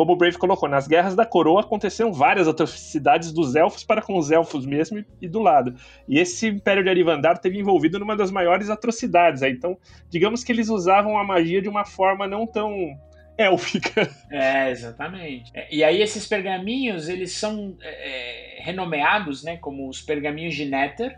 como 0.00 0.14
o 0.14 0.16
Brave 0.16 0.38
colocou, 0.38 0.66
nas 0.66 0.88
guerras 0.88 1.14
da 1.14 1.26
coroa 1.26 1.60
aconteceram 1.60 2.10
várias 2.10 2.48
atrocidades 2.48 3.32
dos 3.32 3.54
elfos 3.54 3.84
para 3.84 4.00
com 4.00 4.16
os 4.16 4.30
elfos 4.30 4.64
mesmo 4.64 5.04
e, 5.20 5.28
do 5.28 5.40
lado. 5.40 5.74
E 6.08 6.18
esse 6.18 6.48
Império 6.48 6.82
de 6.82 6.88
Arivandar 6.88 7.36
teve 7.36 7.58
envolvido 7.58 7.98
numa 7.98 8.16
das 8.16 8.30
maiores 8.30 8.70
atrocidades. 8.70 9.42
Aí. 9.42 9.52
Então, 9.52 9.76
digamos 10.08 10.42
que 10.42 10.52
eles 10.52 10.70
usavam 10.70 11.18
a 11.18 11.24
magia 11.24 11.60
de 11.60 11.68
uma 11.68 11.84
forma 11.84 12.26
não 12.26 12.46
tão 12.46 12.98
élfica. 13.36 14.08
É, 14.32 14.70
exatamente. 14.70 15.50
É, 15.52 15.68
e 15.70 15.84
aí 15.84 16.00
esses 16.00 16.26
pergaminhos, 16.26 17.06
eles 17.06 17.32
são 17.32 17.76
é, 17.82 18.60
é 18.60 18.62
renomeados 18.62 19.44
né, 19.44 19.58
como 19.58 19.86
os 19.86 20.00
pergaminhos 20.00 20.54
de 20.54 20.64
Nether. 20.64 21.14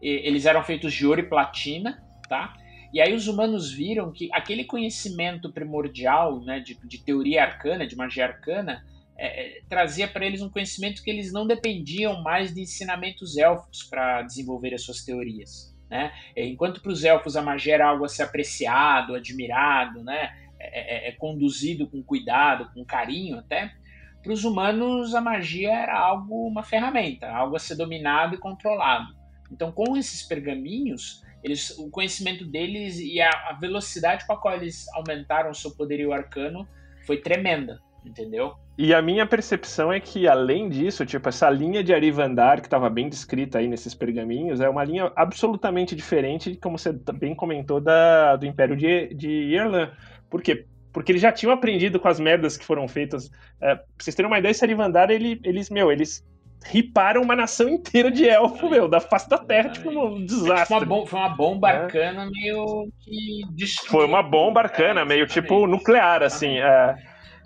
eles 0.00 0.46
eram 0.46 0.62
feitos 0.62 0.94
de 0.94 1.04
ouro 1.04 1.20
e 1.20 1.24
platina, 1.24 2.00
tá? 2.28 2.54
E 2.94 3.00
aí 3.00 3.12
os 3.12 3.26
humanos 3.26 3.72
viram 3.72 4.12
que 4.12 4.28
aquele 4.32 4.62
conhecimento 4.62 5.50
primordial 5.50 6.40
né, 6.42 6.60
de, 6.60 6.78
de 6.86 7.02
teoria 7.02 7.42
arcana, 7.42 7.84
de 7.84 7.96
magia 7.96 8.24
arcana, 8.24 8.86
é, 9.18 9.58
é 9.58 9.62
trazia 9.68 10.06
para 10.06 10.24
eles 10.24 10.40
um 10.40 10.48
conhecimento 10.48 11.02
que 11.02 11.10
eles 11.10 11.32
não 11.32 11.44
dependiam 11.44 12.22
mais 12.22 12.54
de 12.54 12.60
ensinamentos 12.60 13.36
élficos 13.36 13.82
para 13.82 14.22
desenvolver 14.22 14.72
as 14.72 14.82
suas 14.82 15.04
teorias. 15.04 15.74
Né? 15.90 16.12
É, 16.36 16.46
enquanto 16.46 16.80
para 16.80 16.92
os 16.92 17.02
elfos 17.02 17.36
a 17.36 17.42
magia 17.42 17.74
era 17.74 17.88
algo 17.88 18.04
a 18.04 18.08
ser 18.08 18.22
apreciado, 18.22 19.16
admirado, 19.16 20.04
né? 20.04 20.32
É, 20.60 21.08
é, 21.08 21.08
é 21.08 21.12
conduzido 21.12 21.88
com 21.88 22.00
cuidado, 22.00 22.70
com 22.72 22.84
carinho 22.84 23.38
até, 23.40 23.74
para 24.22 24.32
os 24.32 24.44
humanos 24.44 25.16
a 25.16 25.20
magia 25.20 25.72
era 25.72 25.98
algo, 25.98 26.46
uma 26.46 26.62
ferramenta, 26.62 27.28
algo 27.28 27.56
a 27.56 27.58
ser 27.58 27.74
dominado 27.74 28.36
e 28.36 28.38
controlado. 28.38 29.14
Então, 29.50 29.72
com 29.72 29.96
esses 29.96 30.22
pergaminhos, 30.22 31.23
eles, 31.44 31.78
o 31.78 31.90
conhecimento 31.90 32.44
deles 32.46 32.98
e 32.98 33.20
a, 33.20 33.28
a 33.50 33.52
velocidade 33.60 34.26
com 34.26 34.32
a 34.32 34.40
qual 34.40 34.54
eles 34.54 34.88
aumentaram 34.94 35.50
o 35.50 35.54
seu 35.54 35.70
poderio 35.70 36.10
arcano 36.10 36.66
foi 37.06 37.18
tremenda, 37.18 37.78
entendeu? 38.02 38.54
E 38.78 38.94
a 38.94 39.02
minha 39.02 39.26
percepção 39.26 39.92
é 39.92 40.00
que, 40.00 40.26
além 40.26 40.70
disso, 40.70 41.04
tipo, 41.04 41.28
essa 41.28 41.48
linha 41.50 41.84
de 41.84 41.92
Arivandar, 41.92 42.60
que 42.60 42.66
estava 42.66 42.88
bem 42.88 43.10
descrita 43.10 43.58
aí 43.58 43.68
nesses 43.68 43.94
pergaminhos, 43.94 44.58
é 44.60 44.68
uma 44.68 44.82
linha 44.82 45.12
absolutamente 45.14 45.94
diferente, 45.94 46.56
como 46.56 46.78
você 46.78 46.92
bem 46.92 47.34
comentou, 47.34 47.78
da, 47.78 48.36
do 48.36 48.46
Império 48.46 48.74
de, 48.74 49.14
de 49.14 49.28
Irlan. 49.28 49.92
Por 50.30 50.42
quê? 50.42 50.66
Porque 50.94 51.12
eles 51.12 51.20
já 51.22 51.30
tinham 51.30 51.52
aprendido 51.52 52.00
com 52.00 52.08
as 52.08 52.18
merdas 52.18 52.56
que 52.56 52.64
foram 52.64 52.88
feitas. 52.88 53.30
É, 53.60 53.74
pra 53.74 53.84
vocês 53.98 54.16
terem 54.16 54.30
uma 54.30 54.38
ideia, 54.38 54.50
esse 54.50 54.64
Arivandar, 54.64 55.10
ele, 55.10 55.38
eles, 55.44 55.68
meu, 55.68 55.92
eles 55.92 56.26
riparam 56.64 57.22
uma 57.22 57.36
nação 57.36 57.68
inteira 57.68 58.10
de 58.10 58.26
elfo, 58.26 58.68
meu, 58.68 58.88
da 58.88 59.00
face 59.00 59.28
da 59.28 59.38
terra, 59.38 59.70
tipo, 59.70 59.90
um 59.90 60.24
desastre. 60.24 60.66
Foi 60.66 60.86
uma, 60.86 61.06
foi 61.06 61.18
uma 61.18 61.28
bomba 61.28 61.70
é. 61.70 61.76
arcana 61.76 62.28
meio 62.30 62.88
que 63.00 63.42
destruiu. 63.52 63.90
Foi 63.90 64.06
uma 64.06 64.22
bomba 64.22 64.62
arcana, 64.62 65.02
é, 65.02 65.04
meio 65.04 65.26
tipo 65.26 65.66
nuclear, 65.66 66.22
assim. 66.22 66.58
É. 66.58 66.96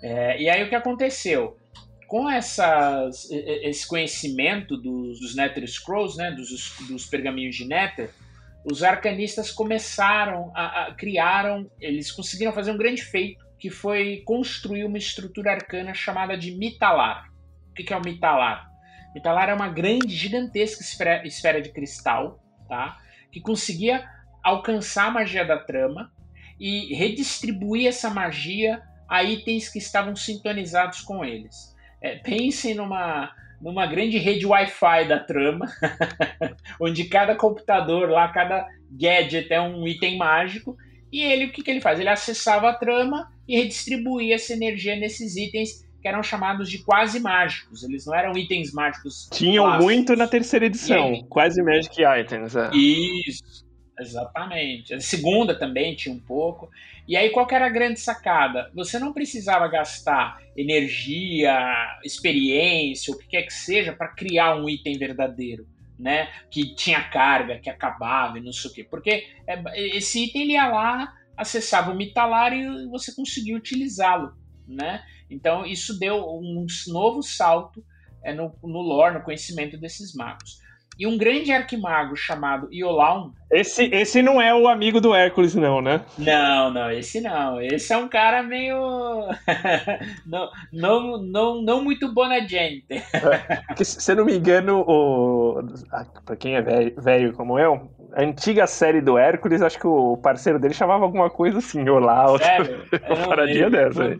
é. 0.01 0.41
e 0.41 0.49
aí 0.49 0.63
o 0.63 0.69
que 0.69 0.75
aconteceu? 0.75 1.57
Com 2.07 2.29
essas, 2.29 3.29
esse 3.29 3.87
conhecimento 3.87 4.75
dos, 4.75 5.19
dos 5.19 5.35
Nether 5.35 5.67
Scrolls, 5.67 6.17
né, 6.17 6.31
dos, 6.31 6.75
dos 6.87 7.05
pergaminhos 7.05 7.55
de 7.55 7.65
Nether, 7.65 8.09
os 8.65 8.83
arcanistas 8.83 9.51
começaram 9.51 10.51
a, 10.55 10.85
a 10.85 10.93
criaram, 10.93 11.69
eles 11.79 12.11
conseguiram 12.11 12.51
fazer 12.51 12.71
um 12.71 12.77
grande 12.77 13.03
feito, 13.03 13.45
que 13.59 13.69
foi 13.69 14.23
construir 14.25 14.85
uma 14.85 14.97
estrutura 14.97 15.51
arcana 15.51 15.93
chamada 15.93 16.37
de 16.37 16.51
Mitalar. 16.51 17.29
O 17.69 17.73
que 17.73 17.93
é 17.93 17.97
o 17.97 18.01
Mitalar? 18.01 18.68
Mitalar 19.13 19.49
é 19.49 19.53
uma 19.53 19.67
grande, 19.67 20.15
gigantesca 20.15 20.83
esfera, 21.25 21.61
de 21.61 21.69
cristal, 21.69 22.39
tá? 22.67 22.97
Que 23.31 23.41
conseguia 23.41 24.07
alcançar 24.43 25.07
a 25.07 25.11
magia 25.11 25.45
da 25.45 25.57
trama 25.57 26.11
e 26.59 26.93
redistribuir 26.93 27.87
essa 27.87 28.09
magia 28.09 28.81
a 29.07 29.23
itens 29.23 29.69
que 29.69 29.79
estavam 29.79 30.15
sintonizados 30.15 31.01
com 31.01 31.25
eles. 31.25 31.75
É, 32.01 32.15
pensem 32.15 32.75
numa, 32.75 33.31
numa 33.59 33.85
grande 33.87 34.17
rede 34.17 34.45
Wi-Fi 34.45 35.07
da 35.07 35.19
trama, 35.19 35.65
onde 36.79 37.05
cada 37.05 37.35
computador 37.35 38.09
lá, 38.09 38.27
cada 38.29 38.67
gadget 38.91 39.51
é 39.51 39.59
um 39.59 39.87
item 39.87 40.17
mágico, 40.17 40.77
e 41.11 41.23
ele 41.23 41.45
o 41.45 41.51
que, 41.51 41.63
que 41.63 41.71
ele 41.71 41.81
faz? 41.81 41.99
Ele 41.99 42.09
acessava 42.09 42.69
a 42.69 42.75
trama 42.75 43.31
e 43.47 43.57
redistribuía 43.57 44.35
essa 44.35 44.53
energia 44.53 44.95
nesses 44.95 45.35
itens 45.35 45.88
que 46.01 46.07
eram 46.07 46.23
chamados 46.23 46.69
de 46.69 46.79
quase 46.79 47.19
mágicos. 47.19 47.83
Eles 47.83 48.05
não 48.05 48.15
eram 48.15 48.37
itens 48.37 48.71
mágicos. 48.71 49.29
Tinham 49.33 49.65
clássicos. 49.65 49.85
muito 49.85 50.15
na 50.15 50.27
terceira 50.27 50.65
edição, 50.65 51.07
aí, 51.07 51.23
quase 51.27 51.61
magic 51.61 51.95
items. 52.01 52.55
É. 52.55 52.69
Isso, 52.73 53.65
exatamente. 53.99 54.93
A 54.93 54.99
segunda 54.99 55.57
também 55.57 55.95
tinha 55.95 56.13
um 56.13 56.19
pouco. 56.19 56.69
E 57.07 57.17
aí 57.17 57.29
qual 57.31 57.47
era 57.51 57.65
a 57.65 57.69
grande 57.69 57.99
sacada? 57.99 58.71
Você 58.73 58.99
não 58.99 59.11
precisava 59.11 59.67
gastar 59.67 60.39
energia, 60.55 61.57
experiência, 62.03 63.13
o 63.13 63.17
que 63.17 63.27
quer 63.27 63.43
que 63.43 63.53
seja, 63.53 63.91
para 63.93 64.09
criar 64.09 64.55
um 64.55 64.69
item 64.69 64.97
verdadeiro. 64.97 65.67
Né, 66.01 66.29
que 66.49 66.73
tinha 66.75 67.03
carga, 67.09 67.59
que 67.59 67.69
acabava 67.69 68.37
e 68.37 68.41
não 68.41 68.53
sei 68.53 68.71
o 68.71 68.73
quê. 68.73 68.87
Porque 68.89 69.27
é, 69.45 69.97
esse 69.97 70.23
item 70.23 70.43
ele 70.43 70.53
ia 70.53 70.65
lá, 70.65 71.13
acessava 71.35 71.91
o 71.91 71.93
mitalar 71.93 72.53
e 72.53 72.87
você 72.87 73.13
conseguia 73.13 73.57
utilizá-lo. 73.57 74.31
Né? 74.65 75.03
Então, 75.29 75.65
isso 75.65 75.97
deu 75.99 76.25
um 76.27 76.65
novo 76.87 77.21
salto 77.21 77.83
é, 78.23 78.33
no, 78.33 78.53
no 78.63 78.81
lore, 78.81 79.15
no 79.15 79.23
conhecimento 79.23 79.77
desses 79.77 80.13
magos. 80.13 80.59
E 80.99 81.07
um 81.07 81.17
grande 81.17 81.49
arquimago 81.49 82.13
chamado 82.13 82.67
Iolaun. 82.73 83.31
Esse, 83.49 83.85
esse 83.85 84.21
não 84.21 84.41
é 84.41 84.53
o 84.53 84.67
amigo 84.67 84.99
do 84.99 85.15
Hércules, 85.15 85.55
não, 85.55 85.81
né? 85.81 86.03
Não, 86.17 86.73
não, 86.73 86.91
esse 86.91 87.21
não. 87.21 87.61
Esse 87.61 87.93
é 87.93 87.97
um 87.97 88.09
cara 88.09 88.43
meio. 88.43 88.75
não, 90.27 90.49
não, 90.73 91.23
não, 91.23 91.61
não 91.61 91.83
muito 91.83 92.13
bona 92.13 92.45
gente. 92.45 93.01
Porque, 93.65 93.85
se 93.85 94.11
eu 94.11 94.17
não 94.17 94.25
me 94.25 94.35
engano, 94.35 94.83
o... 94.85 95.63
pra 96.25 96.35
quem 96.35 96.55
é 96.55 96.61
velho 96.61 97.31
como 97.31 97.57
eu, 97.57 97.89
antiga 98.15 98.67
série 98.67 99.01
do 99.01 99.17
Hércules, 99.17 99.61
acho 99.61 99.79
que 99.79 99.87
o 99.87 100.17
parceiro 100.17 100.59
dele 100.59 100.73
chamava 100.73 101.03
alguma 101.03 101.29
coisa 101.29 101.59
assim, 101.59 101.87
Olau. 101.87 102.37
Sério? 102.37 102.85
Uma 103.07 103.27
paradinha 103.27 103.69
dessa. 103.69 104.17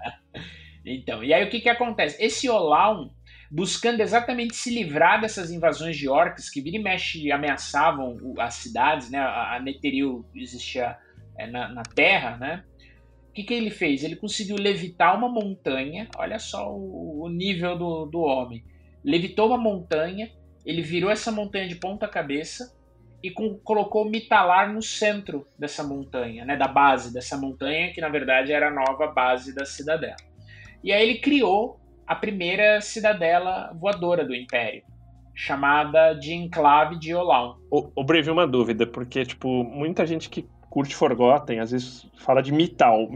então, 0.84 1.22
e 1.22 1.32
aí 1.32 1.44
o 1.44 1.50
que 1.50 1.60
que 1.60 1.68
acontece? 1.68 2.22
Esse 2.22 2.48
Olau 2.48 3.10
buscando 3.50 4.00
exatamente 4.00 4.56
se 4.56 4.74
livrar 4.74 5.20
dessas 5.20 5.50
invasões 5.50 5.96
de 5.96 6.08
orcs 6.08 6.50
que 6.50 6.60
vira 6.60 6.76
e 6.76 6.82
mexe 6.82 7.30
ameaçavam 7.30 8.34
as 8.38 8.54
cidades, 8.54 9.10
né? 9.10 9.18
A 9.18 9.60
Netheril 9.62 10.24
existia 10.34 10.96
é, 11.38 11.46
na, 11.46 11.68
na, 11.68 11.82
Terra, 11.82 12.36
né? 12.36 12.64
O 13.30 13.32
que, 13.32 13.44
que 13.44 13.54
ele 13.54 13.70
fez? 13.70 14.02
Ele 14.02 14.16
conseguiu 14.16 14.56
levitar 14.56 15.16
uma 15.16 15.28
montanha, 15.28 16.08
olha 16.16 16.38
só 16.38 16.72
o, 16.72 17.22
o 17.24 17.28
nível 17.28 17.76
do, 17.76 18.06
do 18.06 18.20
homem. 18.20 18.64
Levitou 19.04 19.48
uma 19.48 19.58
montanha, 19.58 20.30
ele 20.64 20.82
virou 20.82 21.10
essa 21.10 21.30
montanha 21.30 21.68
de 21.68 21.76
ponta 21.76 22.08
cabeça 22.08 22.75
e 23.22 23.30
com, 23.30 23.58
colocou 23.58 24.04
Mitalar 24.04 24.72
no 24.72 24.82
centro 24.82 25.46
dessa 25.58 25.82
montanha, 25.82 26.44
né, 26.44 26.56
da 26.56 26.68
base 26.68 27.12
dessa 27.12 27.36
montanha, 27.36 27.92
que 27.92 28.00
na 28.00 28.08
verdade 28.08 28.52
era 28.52 28.68
a 28.68 28.70
nova 28.70 29.08
base 29.08 29.54
da 29.54 29.64
cidadela. 29.64 30.16
E 30.82 30.92
aí 30.92 31.08
ele 31.08 31.18
criou 31.18 31.80
a 32.06 32.14
primeira 32.14 32.80
cidadela 32.80 33.72
voadora 33.74 34.24
do 34.24 34.34
Império, 34.34 34.82
chamada 35.34 36.14
de 36.14 36.32
Enclave 36.32 36.98
de 36.98 37.14
Olaun. 37.14 37.56
O, 37.70 37.90
o 37.96 38.04
Breve, 38.04 38.30
uma 38.30 38.46
dúvida, 38.46 38.86
porque, 38.86 39.24
tipo, 39.24 39.64
muita 39.64 40.06
gente 40.06 40.30
que 40.30 40.48
curte 40.70 40.94
Forgotten, 40.94 41.58
às 41.58 41.72
vezes 41.72 42.06
fala 42.18 42.42
de 42.42 42.52
Mital. 42.52 43.08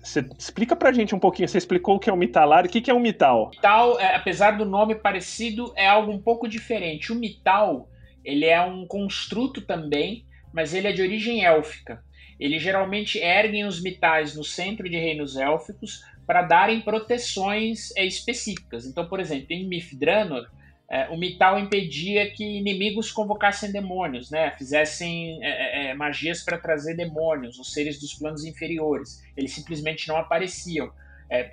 Você 0.00 0.20
explica 0.38 0.76
pra 0.76 0.92
gente 0.92 1.14
um 1.14 1.18
pouquinho, 1.18 1.48
você 1.48 1.58
explicou 1.58 1.96
o 1.96 1.98
que 1.98 2.08
é 2.08 2.12
o 2.12 2.16
Mitalar, 2.16 2.64
o 2.64 2.68
que, 2.68 2.80
que 2.80 2.90
é 2.90 2.94
um 2.94 3.00
Mital? 3.00 3.50
Mital, 3.50 3.98
é, 3.98 4.14
apesar 4.14 4.52
do 4.52 4.64
nome 4.64 4.94
parecido, 4.94 5.72
é 5.76 5.86
algo 5.86 6.12
um 6.12 6.20
pouco 6.20 6.48
diferente. 6.48 7.12
O 7.12 7.16
Mital, 7.16 7.88
ele 8.24 8.46
é 8.46 8.60
um 8.60 8.86
construto 8.86 9.60
também, 9.60 10.24
mas 10.52 10.72
ele 10.72 10.88
é 10.88 10.92
de 10.92 11.02
origem 11.02 11.44
élfica. 11.44 12.02
Eles 12.38 12.62
geralmente 12.62 13.18
erguem 13.18 13.64
os 13.64 13.82
mitais 13.82 14.34
no 14.34 14.42
centro 14.42 14.88
de 14.88 14.96
reinos 14.96 15.36
élficos 15.36 16.02
para 16.26 16.42
darem 16.42 16.80
proteções 16.80 17.94
é, 17.96 18.04
específicas. 18.04 18.86
Então, 18.86 19.06
por 19.06 19.20
exemplo, 19.20 19.46
em 19.50 19.68
Mithranor, 19.68 20.48
é, 20.90 21.08
o 21.08 21.16
Mital 21.16 21.58
impedia 21.58 22.30
que 22.30 22.44
inimigos 22.44 23.10
convocassem 23.10 23.72
demônios, 23.72 24.30
né? 24.30 24.50
fizessem 24.52 25.38
é, 25.42 25.94
magias 25.94 26.42
para 26.42 26.58
trazer 26.58 26.94
demônios, 26.94 27.58
os 27.58 27.72
seres 27.72 28.00
dos 28.00 28.14
planos 28.14 28.44
inferiores. 28.44 29.22
Eles 29.36 29.52
simplesmente 29.52 30.08
não 30.08 30.16
apareciam 30.16 30.90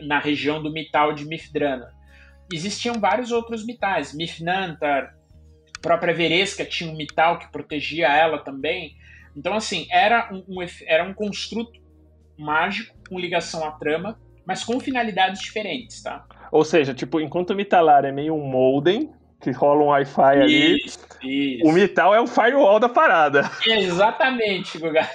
na 0.02 0.20
região 0.20 0.62
do 0.62 0.72
Mital 0.72 1.14
de 1.14 1.26
Mithranor. 1.26 1.90
Existiam 2.54 3.00
vários 3.00 3.32
outros 3.32 3.66
mitais, 3.66 4.14
Mithnantar, 4.14 5.16
a 5.16 5.21
própria 5.82 6.14
Veresca 6.14 6.66
tinha 6.66 6.90
um 6.90 6.96
Mital 6.96 7.40
que 7.40 7.52
protegia 7.52 8.08
ela 8.08 8.40
também. 8.40 8.96
Então, 9.36 9.54
assim, 9.54 9.88
era 9.90 10.30
um, 10.32 10.44
um 10.48 10.66
era 10.86 11.04
um 11.04 11.14
construto 11.14 11.80
mágico 12.38 12.96
com 13.08 13.20
ligação 13.20 13.66
à 13.66 13.72
trama 13.72 14.18
mas 14.46 14.64
com 14.64 14.80
finalidades 14.80 15.42
diferentes, 15.42 16.02
tá? 16.02 16.26
Ou 16.52 16.64
seja, 16.64 16.94
tipo, 16.94 17.20
enquanto 17.20 17.52
o 17.52 17.56
Mitalar 17.56 18.06
é 18.06 18.12
meio 18.12 18.34
um 18.36 18.46
modem, 18.46 19.10
que 19.40 19.52
rola 19.52 19.84
um 19.84 19.88
Wi-Fi 19.88 20.42
ali. 20.42 20.78
Isso. 20.86 21.00
O 21.64 21.72
Mital 21.72 22.14
é 22.14 22.20
o 22.20 22.28
firewall 22.28 22.80
da 22.80 22.90
parada. 22.90 23.50
Exatamente, 23.66 24.78
Guga. 24.78 25.08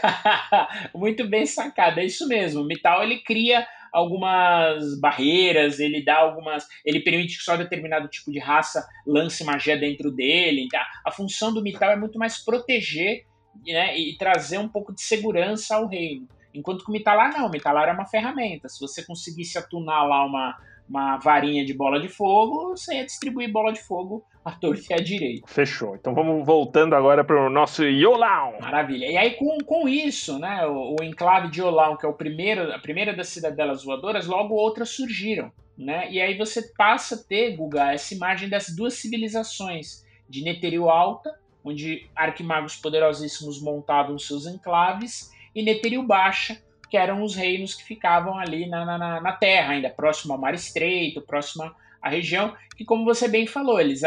Muito 0.95 1.29
bem 1.29 1.45
sacado, 1.47 2.01
é 2.01 2.05
isso 2.07 2.27
mesmo. 2.27 2.63
O 2.63 2.67
Mital 2.67 3.03
ele 3.03 3.19
cria 3.19 3.67
algumas 3.93 4.99
barreiras, 5.01 5.81
ele 5.81 6.05
dá 6.05 6.17
algumas. 6.19 6.67
ele 6.85 7.01
permite 7.01 7.39
que 7.39 7.45
só 7.45 7.57
determinado 7.57 8.09
tipo 8.09 8.31
de 8.31 8.39
raça 8.39 8.87
lance 9.07 9.45
magia 9.45 9.77
dentro 9.77 10.11
dele. 10.11 10.65
Então, 10.65 10.81
a 11.05 11.11
função 11.11 11.53
do 11.53 11.63
Mital 11.63 11.91
é 11.91 11.97
muito 11.97 12.19
mais 12.19 12.45
proteger 12.45 13.25
né, 13.67 13.99
e 13.99 14.17
trazer 14.17 14.59
um 14.59 14.69
pouco 14.69 14.93
de 14.93 15.01
segurança 15.01 15.77
ao 15.77 15.87
reino. 15.87 16.29
Enquanto 16.55 16.85
que 16.85 16.91
o 16.91 16.93
Mitalar 16.93 17.33
não, 17.37 17.47
o 17.47 17.51
Mitalar 17.51 17.89
é 17.89 17.93
uma 17.93 18.07
ferramenta. 18.07 18.69
Se 18.69 18.81
você 18.81 19.05
conseguisse 19.05 19.59
atunar 19.59 20.07
lá 20.07 20.25
uma, 20.25 20.57
uma 20.89 21.17
varinha 21.19 21.65
de 21.65 21.75
bola 21.75 22.01
de 22.01 22.09
fogo, 22.09 22.71
você 22.77 22.97
ia 22.97 23.05
distribuir 23.05 23.51
bola 23.51 23.73
de 23.73 23.81
fogo 23.81 24.25
à 24.45 24.53
torta 24.53 24.83
e 24.91 24.95
à 24.95 24.97
direita. 24.97 25.47
Fechou. 25.47 25.97
Então 25.97 26.15
vamos 26.15 26.47
voltando 26.47 26.95
agora 26.95 27.25
para 27.25 27.47
o 27.47 27.51
nosso 27.51 27.85
Yolau. 27.85 28.61
Maravilha. 28.61 29.07
E 29.07 29.17
aí 29.17 29.33
com, 29.33 29.59
com 29.65 29.89
isso, 29.89 30.39
né, 30.39 30.65
o, 30.67 30.97
o 31.01 31.05
enclave 31.05 31.51
de 31.51 31.61
Yolau, 31.61 31.97
que 31.97 32.07
é 32.07 32.09
o 32.09 32.15
primeiro, 32.15 32.73
a 32.73 32.79
primeira 32.79 33.15
das 33.15 33.29
cidadelas 33.29 33.85
voadoras, 33.85 34.27
logo 34.27 34.55
outras 34.55 34.91
surgiram. 34.91 35.51
Né? 35.77 36.11
E 36.11 36.21
aí 36.21 36.39
você 36.39 36.63
passa 36.75 37.17
a 37.17 37.19
ter, 37.19 37.57
Guga, 37.57 37.93
essa 37.93 38.15
imagem 38.15 38.49
das 38.49 38.75
duas 38.75 38.95
civilizações, 38.95 40.05
de 40.29 40.43
Netheril 40.43 40.89
Alta, 40.89 41.39
onde 41.63 42.09
arquimagos 42.15 42.77
poderosíssimos 42.77 43.61
montavam 43.61 44.19
seus 44.19 44.47
enclaves, 44.47 45.33
e 45.55 45.63
Netheril 45.63 46.03
Baixa, 46.03 46.63
que 46.89 46.97
eram 46.97 47.23
os 47.23 47.35
reinos 47.35 47.75
que 47.75 47.85
ficavam 47.85 48.39
ali 48.39 48.67
na, 48.67 48.85
na, 48.85 49.21
na 49.21 49.33
terra, 49.33 49.73
ainda 49.73 49.91
próximo 49.91 50.33
ao 50.33 50.41
Mar 50.41 50.55
Estreito, 50.55 51.21
próximo 51.21 51.75
à 52.01 52.09
região, 52.09 52.55
que, 52.77 52.85
como 52.85 53.05
você 53.05 53.27
bem 53.27 53.47
falou, 53.47 53.81
eles, 53.81 54.03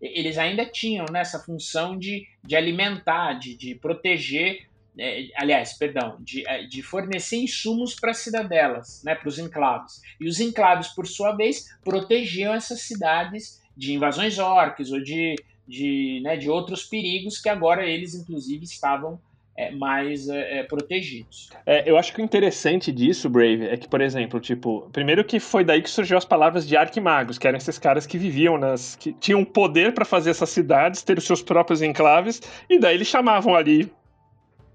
eles 0.00 0.38
ainda 0.38 0.64
tinham 0.64 1.06
né, 1.10 1.24
função 1.44 1.98
de, 1.98 2.26
de 2.44 2.54
alimentar, 2.54 3.34
de, 3.34 3.56
de 3.56 3.74
proteger, 3.74 4.66
é, 4.98 5.28
aliás, 5.36 5.72
perdão, 5.72 6.16
de, 6.20 6.46
é, 6.46 6.64
de 6.64 6.82
fornecer 6.82 7.36
insumos 7.36 7.94
para 7.94 8.10
as 8.10 8.18
cidadelas, 8.18 9.02
né, 9.04 9.14
para 9.14 9.28
os 9.28 9.38
enclaves. 9.38 10.00
E 10.20 10.28
os 10.28 10.38
enclaves, 10.40 10.88
por 10.88 11.06
sua 11.06 11.32
vez, 11.32 11.76
protegiam 11.82 12.54
essas 12.54 12.82
cidades 12.82 13.60
de 13.76 13.94
invasões 13.94 14.38
orques 14.38 14.92
ou 14.92 15.02
de, 15.02 15.34
de, 15.66 16.20
né, 16.22 16.36
de 16.36 16.50
outros 16.50 16.84
perigos 16.84 17.40
que 17.40 17.48
agora 17.48 17.86
eles, 17.86 18.14
inclusive, 18.14 18.64
estavam 18.64 19.20
é, 19.60 19.70
mais 19.72 20.26
é, 20.28 20.60
é, 20.60 20.62
protegidos. 20.62 21.50
É, 21.66 21.88
eu 21.88 21.98
acho 21.98 22.14
que 22.14 22.22
o 22.22 22.24
interessante 22.24 22.90
disso, 22.90 23.28
Brave, 23.28 23.66
é 23.66 23.76
que, 23.76 23.86
por 23.86 24.00
exemplo, 24.00 24.40
tipo, 24.40 24.88
primeiro 24.90 25.22
que 25.22 25.38
foi 25.38 25.62
daí 25.62 25.82
que 25.82 25.90
surgiu 25.90 26.16
as 26.16 26.24
palavras 26.24 26.66
de 26.66 26.76
arquimagos, 26.76 27.36
que 27.36 27.46
eram 27.46 27.58
esses 27.58 27.78
caras 27.78 28.06
que 28.06 28.16
viviam 28.16 28.56
nas. 28.56 28.96
que 28.96 29.12
tinham 29.12 29.44
poder 29.44 29.92
para 29.92 30.06
fazer 30.06 30.30
essas 30.30 30.48
cidades, 30.48 31.02
ter 31.02 31.18
os 31.18 31.24
seus 31.24 31.42
próprios 31.42 31.82
enclaves, 31.82 32.40
e 32.70 32.78
daí 32.78 32.94
eles 32.94 33.08
chamavam 33.08 33.54
ali 33.54 33.92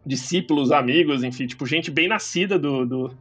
discípulos, 0.05 0.71
amigos, 0.71 1.23
enfim, 1.23 1.47
tipo, 1.47 1.65
gente 1.65 1.89
bem 1.89 2.07
nascida 2.07 2.59
do, 2.59 2.85
do, 2.85 3.17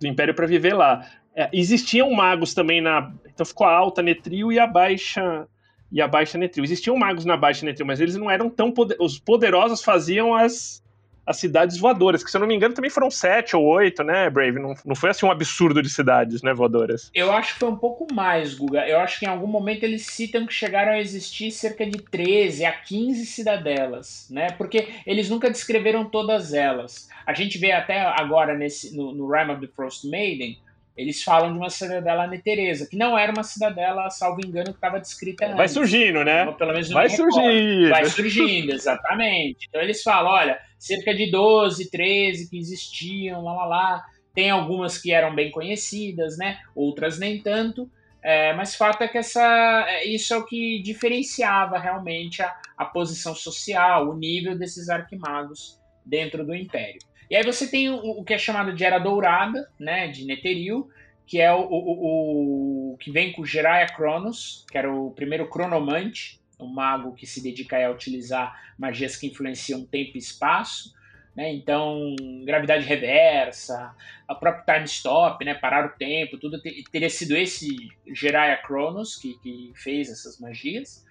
do 0.00 0.06
Império 0.06 0.34
para 0.34 0.46
viver 0.46 0.74
lá. 0.74 1.08
É, 1.36 1.48
existiam 1.52 2.10
magos 2.10 2.54
também 2.54 2.80
na. 2.80 3.12
Então 3.32 3.46
ficou 3.46 3.66
a 3.68 3.72
alta 3.72 4.02
Netril 4.02 4.50
e 4.50 4.58
a 4.58 4.66
baixa 4.66 5.46
e 5.92 6.02
a 6.02 6.08
baixa 6.08 6.36
Netril. 6.36 6.64
Existiam 6.64 6.96
magos 6.96 7.24
na 7.24 7.36
baixa 7.36 7.64
Netril, 7.64 7.86
mas 7.86 8.00
eles 8.00 8.16
não 8.16 8.28
eram 8.28 8.50
tão 8.50 8.72
poder... 8.72 8.96
os 8.98 9.16
poderosos 9.16 9.82
faziam 9.82 10.34
as 10.34 10.83
as 11.26 11.36
cidades 11.38 11.78
voadoras, 11.78 12.22
que 12.22 12.30
se 12.30 12.36
eu 12.36 12.40
não 12.40 12.48
me 12.48 12.54
engano 12.54 12.74
também 12.74 12.90
foram 12.90 13.10
sete 13.10 13.56
ou 13.56 13.64
oito, 13.64 14.02
né, 14.02 14.28
Brave? 14.28 14.58
Não, 14.58 14.74
não 14.84 14.94
foi 14.94 15.10
assim 15.10 15.26
um 15.26 15.30
absurdo 15.30 15.82
de 15.82 15.88
cidades, 15.88 16.42
né, 16.42 16.52
voadoras? 16.52 17.10
Eu 17.14 17.32
acho 17.32 17.54
que 17.54 17.60
foi 17.60 17.68
um 17.68 17.76
pouco 17.76 18.12
mais, 18.12 18.54
Guga. 18.54 18.86
Eu 18.86 19.00
acho 19.00 19.18
que 19.18 19.24
em 19.24 19.28
algum 19.28 19.46
momento 19.46 19.84
eles 19.84 20.06
citam 20.06 20.46
que 20.46 20.52
chegaram 20.52 20.92
a 20.92 21.00
existir 21.00 21.50
cerca 21.50 21.86
de 21.86 21.98
13 21.98 22.64
a 22.64 22.72
15 22.72 23.26
cidadelas, 23.26 24.28
né? 24.30 24.50
Porque 24.52 24.88
eles 25.06 25.28
nunca 25.28 25.50
descreveram 25.50 26.04
todas 26.04 26.52
elas. 26.52 27.08
A 27.26 27.32
gente 27.32 27.58
vê 27.58 27.72
até 27.72 28.00
agora 28.00 28.54
nesse, 28.54 28.94
no, 28.96 29.12
no 29.12 29.30
Rime 29.30 29.52
of 29.52 29.66
the 29.66 29.72
Frost 29.74 30.04
Maiden, 30.04 30.58
eles 30.96 31.22
falam 31.22 31.52
de 31.52 31.58
uma 31.58 31.70
cidadela 31.70 32.26
neteresa, 32.26 32.86
que 32.88 32.96
não 32.96 33.18
era 33.18 33.32
uma 33.32 33.42
cidadela, 33.42 34.08
salvo 34.10 34.40
engano, 34.44 34.66
que 34.66 34.76
estava 34.78 35.00
descrita 35.00 35.46
antes. 35.46 35.56
Vai 35.56 35.68
surgindo, 35.68 36.24
né? 36.24 36.50
pelo 36.52 36.72
menos 36.72 36.88
Vai 36.90 37.10
surgindo. 37.10 37.90
Vai 37.90 38.04
surgindo, 38.06 38.72
exatamente. 38.72 39.66
Então 39.68 39.80
eles 39.80 40.02
falam, 40.02 40.30
olha, 40.32 40.58
cerca 40.78 41.12
de 41.12 41.30
12, 41.30 41.90
13 41.90 42.48
que 42.48 42.56
existiam, 42.56 43.42
lá, 43.42 43.52
lá, 43.54 43.66
lá. 43.66 44.04
Tem 44.32 44.50
algumas 44.50 44.96
que 45.00 45.12
eram 45.12 45.34
bem 45.34 45.50
conhecidas, 45.50 46.38
né? 46.38 46.58
Outras 46.74 47.18
nem 47.18 47.42
tanto. 47.42 47.90
É, 48.22 48.54
mas 48.54 48.74
fato 48.74 49.02
é 49.02 49.08
que 49.08 49.18
essa, 49.18 49.84
é, 49.88 50.06
isso 50.06 50.32
é 50.32 50.38
o 50.38 50.46
que 50.46 50.80
diferenciava 50.82 51.78
realmente 51.78 52.40
a, 52.40 52.56
a 52.78 52.84
posição 52.84 53.34
social, 53.34 54.08
o 54.08 54.16
nível 54.16 54.56
desses 54.56 54.88
arquimagos 54.88 55.78
dentro 56.06 56.44
do 56.44 56.54
Império. 56.54 57.00
E 57.30 57.36
aí 57.36 57.42
você 57.42 57.70
tem 57.70 57.90
o, 57.90 57.96
o 57.96 58.24
que 58.24 58.34
é 58.34 58.38
chamado 58.38 58.72
de 58.72 58.84
Era 58.84 58.98
Dourada, 58.98 59.70
né, 59.78 60.08
de 60.08 60.24
Netheril, 60.24 60.90
que 61.26 61.40
é 61.40 61.52
o, 61.52 61.62
o, 61.62 62.92
o, 62.92 62.96
que 62.98 63.10
vem 63.10 63.32
com 63.32 63.44
Jiraiya 63.44 63.86
Cronos, 63.94 64.64
que 64.70 64.76
era 64.76 64.92
o 64.92 65.10
primeiro 65.10 65.48
cronomante, 65.48 66.40
um 66.60 66.66
mago 66.66 67.14
que 67.14 67.26
se 67.26 67.42
dedica 67.42 67.76
a 67.84 67.90
utilizar 67.90 68.74
magias 68.78 69.16
que 69.16 69.26
influenciam 69.26 69.84
tempo 69.84 70.12
e 70.14 70.18
espaço. 70.18 70.94
Né? 71.34 71.52
Então, 71.52 72.14
gravidade 72.44 72.84
reversa, 72.84 73.94
a 74.28 74.34
próprio 74.34 74.64
time 74.64 74.84
stop, 74.84 75.44
né? 75.44 75.54
parar 75.54 75.86
o 75.86 75.96
tempo, 75.98 76.38
tudo 76.38 76.60
teria 76.92 77.10
sido 77.10 77.36
esse 77.36 77.88
Jiraiya 78.06 78.58
Cronos 78.58 79.16
que, 79.16 79.34
que 79.38 79.72
fez 79.74 80.10
essas 80.10 80.38
magias. 80.38 81.04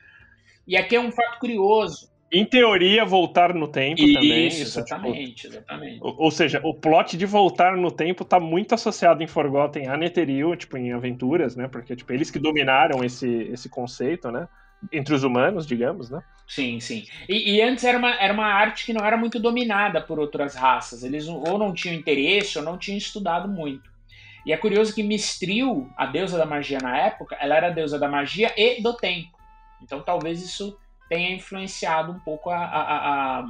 E 0.65 0.77
aqui 0.77 0.95
é 0.95 0.99
um 0.99 1.11
fato 1.11 1.39
curioso. 1.39 2.12
Em 2.33 2.43
teoria, 2.43 3.05
voltar 3.05 3.53
no 3.53 3.67
tempo 3.67 4.01
isso, 4.01 4.13
também. 4.15 4.47
Isso, 4.47 4.79
exatamente, 4.79 5.35
tipo, 5.35 5.53
exatamente. 5.53 5.99
Ou, 6.01 6.15
ou, 6.17 6.31
seja, 6.31 6.59
o 6.63 6.73
plot 6.73 7.15
de 7.15 7.27
voltar 7.27 7.77
no 7.77 7.91
tempo 7.91 8.23
está 8.23 8.39
muito 8.39 8.73
associado 8.73 9.21
em 9.21 9.27
Forgotten 9.27 9.87
a 9.87 9.95
Netheril, 9.95 10.55
tipo, 10.55 10.75
em 10.75 10.91
aventuras, 10.91 11.55
né? 11.55 11.67
Porque, 11.67 11.95
tipo, 11.95 12.11
eles 12.11 12.31
que 12.31 12.39
dominaram 12.39 13.03
esse, 13.03 13.29
esse 13.51 13.69
conceito, 13.69 14.31
né? 14.31 14.47
Entre 14.91 15.13
os 15.13 15.23
humanos, 15.23 15.67
digamos, 15.67 16.09
né? 16.09 16.23
Sim, 16.47 16.79
sim. 16.79 17.05
E, 17.29 17.55
e, 17.55 17.61
antes 17.61 17.83
era 17.83 17.99
uma, 17.99 18.15
era 18.15 18.33
uma 18.33 18.47
arte 18.47 18.83
que 18.83 18.93
não 18.93 19.05
era 19.05 19.15
muito 19.15 19.39
dominada 19.39 20.01
por 20.01 20.17
outras 20.17 20.55
raças. 20.55 21.03
Eles 21.03 21.27
ou 21.27 21.59
não 21.59 21.71
tinham 21.71 21.95
interesse 21.95 22.57
ou 22.57 22.65
não 22.65 22.79
tinham 22.79 22.97
estudado 22.97 23.47
muito. 23.47 23.93
E 24.43 24.51
é 24.51 24.57
curioso 24.57 24.93
que 24.93 25.03
Mistril, 25.03 25.87
a 25.95 26.07
deusa 26.07 26.35
da 26.35 26.47
magia 26.47 26.79
na 26.81 26.97
época, 26.97 27.37
ela 27.39 27.55
era 27.55 27.67
a 27.67 27.71
deusa 27.71 27.99
da 27.99 28.09
magia 28.09 28.51
e 28.57 28.81
do 28.81 28.97
tempo. 28.97 29.37
Então 29.83 30.01
talvez 30.01 30.41
isso 30.41 30.75
tenha 31.13 31.35
influenciado 31.35 32.11
um 32.11 32.19
pouco 32.19 32.49
a, 32.49 32.57
a, 32.57 32.81
a, 32.81 33.45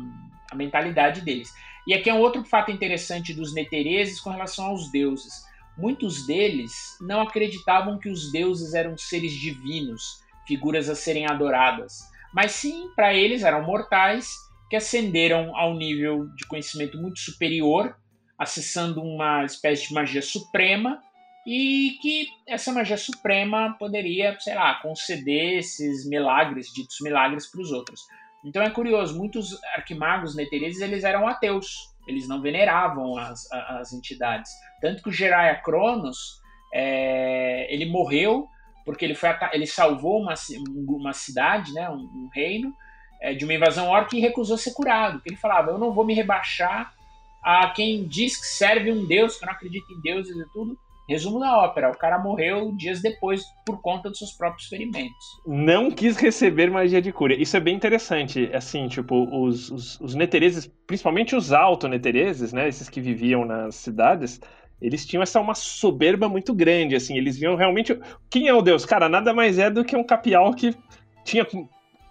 a 0.52 0.56
mentalidade 0.56 1.21
deles. 1.21 1.54
E 1.88 1.93
aqui 1.93 2.10
é 2.10 2.13
um 2.13 2.19
outro 2.19 2.43
fato 2.43 2.71
interessante 2.71 3.34
dos 3.34 3.54
netereses 3.54 4.19
com 4.19 4.32
relação 4.32 4.65
aos 4.65 4.91
deuses. 4.91 5.45
Muitos 5.78 6.28
deles 6.28 6.73
não 6.99 7.21
acreditavam 7.21 7.97
que 7.97 8.10
os 8.10 8.32
deuses 8.34 8.73
eram 8.73 8.97
seres 8.97 9.32
divinos, 9.32 10.21
figuras 10.45 10.89
a 10.89 10.95
serem 10.95 11.26
adoradas, 11.26 11.99
mas 12.34 12.52
sim, 12.52 12.89
para 12.97 13.13
eles 13.13 13.43
eram 13.43 13.63
mortais 13.63 14.36
que 14.69 14.76
ascenderam 14.76 15.56
ao 15.56 15.73
nível 15.73 16.28
de 16.36 16.45
conhecimento 16.45 16.97
muito 16.97 17.19
superior, 17.19 17.95
acessando 18.38 19.02
uma 19.02 19.45
espécie 19.45 19.88
de 19.88 19.93
magia 19.93 20.21
suprema 20.21 20.99
e 21.45 21.97
que 22.01 22.27
essa 22.47 22.71
magia 22.71 22.97
suprema 22.97 23.75
poderia, 23.77 24.38
sei 24.39 24.56
lá, 24.56 24.75
conceder 24.75 25.60
esses 25.60 26.08
milagres, 26.08 26.71
ditos 26.73 26.97
milagres 27.01 27.47
para 27.47 27.62
os 27.62 27.71
outros. 27.71 28.01
Então 28.45 28.62
é 28.62 28.69
curioso, 28.69 29.17
muitos 29.17 29.58
arquimagos 29.75 30.36
netereses 30.36 30.82
eles 30.82 31.03
eram 31.03 31.27
ateus, 31.27 31.93
eles 32.08 32.27
não 32.27 32.41
veneravam 32.41 33.17
as, 33.17 33.49
as 33.51 33.93
entidades. 33.93 34.51
Tanto 34.82 35.01
que 35.01 35.10
o 35.10 35.13
Jiraiya 35.13 35.62
Cronos, 35.62 36.41
é, 36.73 37.73
ele 37.73 37.86
morreu 37.86 38.47
porque 38.86 39.06
ele, 39.06 39.15
foi, 39.15 39.29
ele 39.53 39.65
salvou 39.65 40.21
uma, 40.21 40.34
uma 40.75 41.13
cidade, 41.13 41.73
né, 41.73 41.89
um, 41.89 41.99
um 41.99 42.29
reino, 42.34 42.73
é, 43.21 43.34
de 43.34 43.45
uma 43.45 43.53
invasão 43.53 43.88
orc 43.88 44.13
e 44.13 44.19
recusou 44.19 44.58
ser 44.58 44.73
curado. 44.73 45.13
Porque 45.13 45.29
ele 45.29 45.38
falava, 45.38 45.71
eu 45.71 45.77
não 45.77 45.93
vou 45.93 46.06
me 46.06 46.13
rebaixar 46.13 46.93
a 47.41 47.69
quem 47.69 48.06
diz 48.06 48.38
que 48.38 48.45
serve 48.45 48.91
um 48.91 49.06
deus, 49.06 49.38
que 49.38 49.45
não 49.45 49.53
acredito 49.53 49.86
em 49.91 50.01
deuses 50.01 50.36
e 50.36 50.51
tudo, 50.51 50.77
Resumo 51.07 51.39
da 51.39 51.57
ópera: 51.57 51.91
o 51.91 51.97
cara 51.97 52.17
morreu 52.17 52.71
dias 52.75 53.01
depois 53.01 53.43
por 53.65 53.81
conta 53.81 54.09
dos 54.09 54.19
seus 54.19 54.31
próprios 54.31 54.67
ferimentos. 54.67 55.25
Não 55.45 55.91
quis 55.91 56.17
receber 56.17 56.71
magia 56.71 57.01
de 57.01 57.11
cura. 57.11 57.33
Isso 57.33 57.57
é 57.57 57.59
bem 57.59 57.75
interessante. 57.75 58.49
Assim, 58.53 58.87
tipo, 58.87 59.27
os, 59.45 59.69
os, 59.69 59.99
os 59.99 60.15
netereses, 60.15 60.71
principalmente 60.87 61.35
os 61.35 61.51
alto-netereses, 61.51 62.53
né? 62.53 62.67
Esses 62.67 62.89
que 62.89 63.01
viviam 63.01 63.43
nas 63.45 63.75
cidades, 63.75 64.39
eles 64.81 65.05
tinham 65.05 65.23
essa 65.23 65.39
uma 65.39 65.55
soberba 65.55 66.29
muito 66.29 66.53
grande, 66.53 66.95
assim. 66.95 67.17
Eles 67.17 67.37
viam 67.37 67.55
realmente. 67.55 67.99
Quem 68.29 68.47
é 68.47 68.53
o 68.53 68.61
deus? 68.61 68.85
Cara, 68.85 69.09
nada 69.09 69.33
mais 69.33 69.59
é 69.59 69.69
do 69.69 69.83
que 69.83 69.95
um 69.95 70.03
capial 70.03 70.53
que 70.53 70.73
tinha 71.25 71.45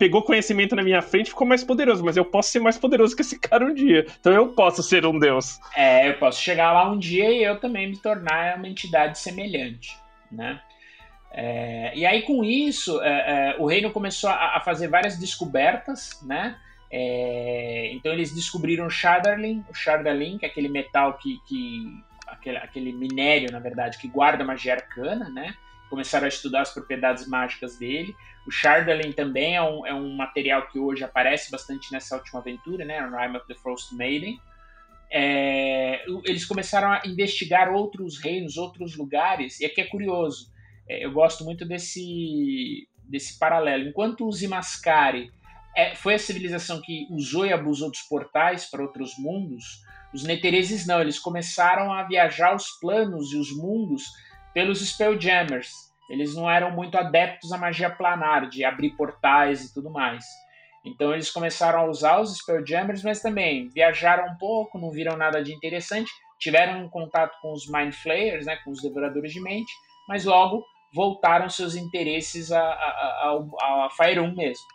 pegou 0.02 0.20
conhecimento 0.20 0.74
na 0.74 0.82
minha 0.82 1.00
frente 1.00 1.30
ficou 1.30 1.46
mais 1.46 1.62
poderoso, 1.62 2.04
mas 2.04 2.16
eu 2.16 2.24
posso 2.24 2.50
ser 2.50 2.58
mais 2.58 2.76
poderoso 2.76 3.14
que 3.14 3.22
esse 3.22 3.38
cara 3.38 3.64
um 3.64 3.72
dia. 3.72 4.04
Então 4.18 4.32
eu 4.32 4.48
posso 4.48 4.82
ser 4.82 5.06
um 5.06 5.16
deus. 5.16 5.60
É, 5.76 6.08
eu 6.08 6.14
posso 6.14 6.42
chegar 6.42 6.72
lá 6.72 6.90
um 6.90 6.98
dia 6.98 7.30
e 7.30 7.44
eu 7.44 7.60
também 7.60 7.88
me 7.88 7.96
tornar 7.96 8.56
uma 8.56 8.66
entidade 8.66 9.16
semelhante, 9.16 9.96
né? 10.28 10.60
É, 11.30 11.92
e 11.94 12.04
aí 12.04 12.22
com 12.22 12.42
isso 12.42 13.00
é, 13.00 13.52
é, 13.54 13.56
o 13.60 13.66
reino 13.66 13.92
começou 13.92 14.28
a, 14.28 14.56
a, 14.56 14.60
fazer 14.60 14.88
várias 14.88 15.16
descobertas, 15.16 16.20
né? 16.24 16.56
É, 16.90 17.92
então 17.92 18.12
eles 18.12 18.34
descobriram 18.34 18.86
o 18.86 18.88
o 18.88 19.74
Shardalin, 19.74 20.36
que 20.36 20.44
é 20.44 20.48
aquele 20.48 20.68
metal 20.68 21.12
que, 21.14 21.38
que 21.46 22.02
aquele, 22.26 22.56
aquele 22.56 22.92
minério, 22.92 23.52
na 23.52 23.60
verdade, 23.60 23.98
que 23.98 24.08
guarda 24.08 24.42
magia 24.42 24.74
arcana, 24.74 25.30
né? 25.30 25.54
Começaram 25.88 26.24
a 26.24 26.28
estudar 26.28 26.62
as 26.62 26.74
propriedades 26.74 27.28
mágicas 27.28 27.78
dele. 27.78 28.16
O 28.46 28.50
Shardalin 28.50 29.12
também 29.12 29.56
é 29.56 29.62
um, 29.62 29.86
é 29.86 29.94
um 29.94 30.14
material 30.14 30.66
que 30.68 30.78
hoje 30.78 31.04
aparece 31.04 31.50
bastante 31.50 31.92
nessa 31.92 32.16
última 32.16 32.40
aventura, 32.40 32.84
né? 32.84 33.00
Rime 33.00 33.36
of 33.36 33.46
the 33.46 33.54
Frost 33.54 33.92
Maiden. 33.94 34.40
É, 35.10 36.04
eles 36.24 36.44
começaram 36.44 36.90
a 36.90 37.02
investigar 37.04 37.70
outros 37.70 38.18
reinos, 38.18 38.56
outros 38.56 38.96
lugares, 38.96 39.60
e 39.60 39.66
aqui 39.66 39.80
é 39.80 39.86
curioso. 39.86 40.50
É, 40.88 41.04
eu 41.04 41.12
gosto 41.12 41.44
muito 41.44 41.66
desse, 41.66 42.88
desse 43.04 43.38
paralelo. 43.38 43.88
Enquanto 43.88 44.26
os 44.26 44.42
Imascari 44.42 45.30
é, 45.76 45.94
foi 45.94 46.14
a 46.14 46.18
civilização 46.18 46.80
que 46.80 47.06
usou 47.10 47.46
e 47.46 47.52
abusou 47.52 47.90
dos 47.90 48.00
portais 48.02 48.70
para 48.70 48.82
outros 48.82 49.12
mundos, 49.18 49.82
os 50.12 50.24
Netereses 50.24 50.86
não, 50.86 51.00
eles 51.00 51.18
começaram 51.18 51.92
a 51.92 52.02
viajar 52.04 52.54
os 52.54 52.70
planos 52.80 53.32
e 53.32 53.36
os 53.36 53.54
mundos 53.56 54.04
pelos 54.52 54.80
Spelljammers. 54.80 55.91
Eles 56.12 56.36
não 56.36 56.48
eram 56.48 56.70
muito 56.70 56.98
adeptos 56.98 57.52
à 57.52 57.56
magia 57.56 57.88
planar, 57.88 58.46
de 58.46 58.66
abrir 58.66 58.90
portais 58.90 59.64
e 59.64 59.72
tudo 59.72 59.90
mais. 59.90 60.22
Então 60.84 61.10
eles 61.14 61.30
começaram 61.30 61.80
a 61.80 61.86
usar 61.86 62.20
os 62.20 62.36
Spelljammers, 62.36 63.02
mas 63.02 63.22
também 63.22 63.70
viajaram 63.70 64.26
um 64.26 64.36
pouco, 64.36 64.78
não 64.78 64.90
viram 64.90 65.16
nada 65.16 65.42
de 65.42 65.54
interessante, 65.54 66.10
tiveram 66.38 66.84
um 66.84 66.88
contato 66.90 67.34
com 67.40 67.54
os 67.54 67.66
Mind 67.66 67.94
Flayers, 67.94 68.44
né, 68.44 68.56
com 68.62 68.72
os 68.72 68.82
Devoradores 68.82 69.32
de 69.32 69.40
Mente, 69.40 69.72
mas 70.06 70.26
logo 70.26 70.62
voltaram 70.94 71.48
seus 71.48 71.74
interesses 71.74 72.52
a, 72.52 72.60
a, 72.60 73.40
a, 73.62 73.86
a 73.86 73.90
Fire 73.96 74.20
1 74.20 74.34
mesmo. 74.34 74.66